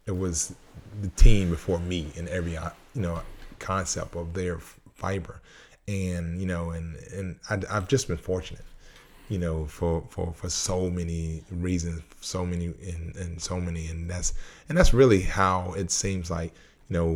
[0.06, 0.54] it was
[1.00, 3.20] the team before me in every uh, you know
[3.58, 4.58] concept of their
[4.94, 5.40] fiber,
[5.88, 8.64] and you know and and I, I've just been fortunate
[9.28, 14.08] you know, for, for, for so many reasons, so many and, and so many, and
[14.08, 14.34] that's
[14.68, 16.52] and that's really how it seems like,
[16.88, 17.08] you know,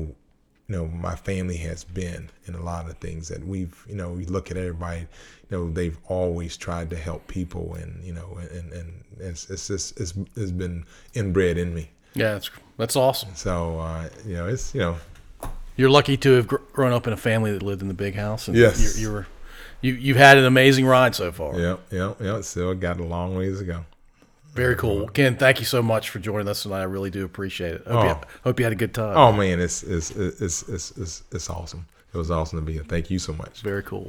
[0.69, 4.11] you know, my family has been in a lot of things that we've, you know,
[4.13, 5.07] we look at everybody, you
[5.51, 10.01] know, they've always tried to help people, and you know, and and it's it's just
[10.01, 10.85] it's, it's been
[11.15, 11.91] inbred in me.
[12.15, 13.31] Yeah, that's that's awesome.
[13.35, 14.97] So uh, you know, it's you know,
[15.77, 18.15] You're lucky to have gr- grown up in a family that lived in the big
[18.15, 18.99] house, and Yes.
[18.99, 19.27] you, you were
[19.81, 21.59] you you've had an amazing ride so far.
[21.59, 22.45] Yep, yep, yep.
[22.45, 23.85] Still got a long ways to go.
[24.55, 25.07] Very cool.
[25.09, 26.81] Ken, thank you so much for joining us tonight.
[26.81, 27.87] I really do appreciate it.
[27.87, 28.21] Hope, you, Oh.
[28.45, 29.17] hope you had a good time.
[29.17, 31.87] Oh man, it's it's it's it's it's, it's awesome.
[32.13, 32.83] It was awesome to be here.
[32.83, 33.63] Thank you so much.
[33.63, 34.09] Very cool.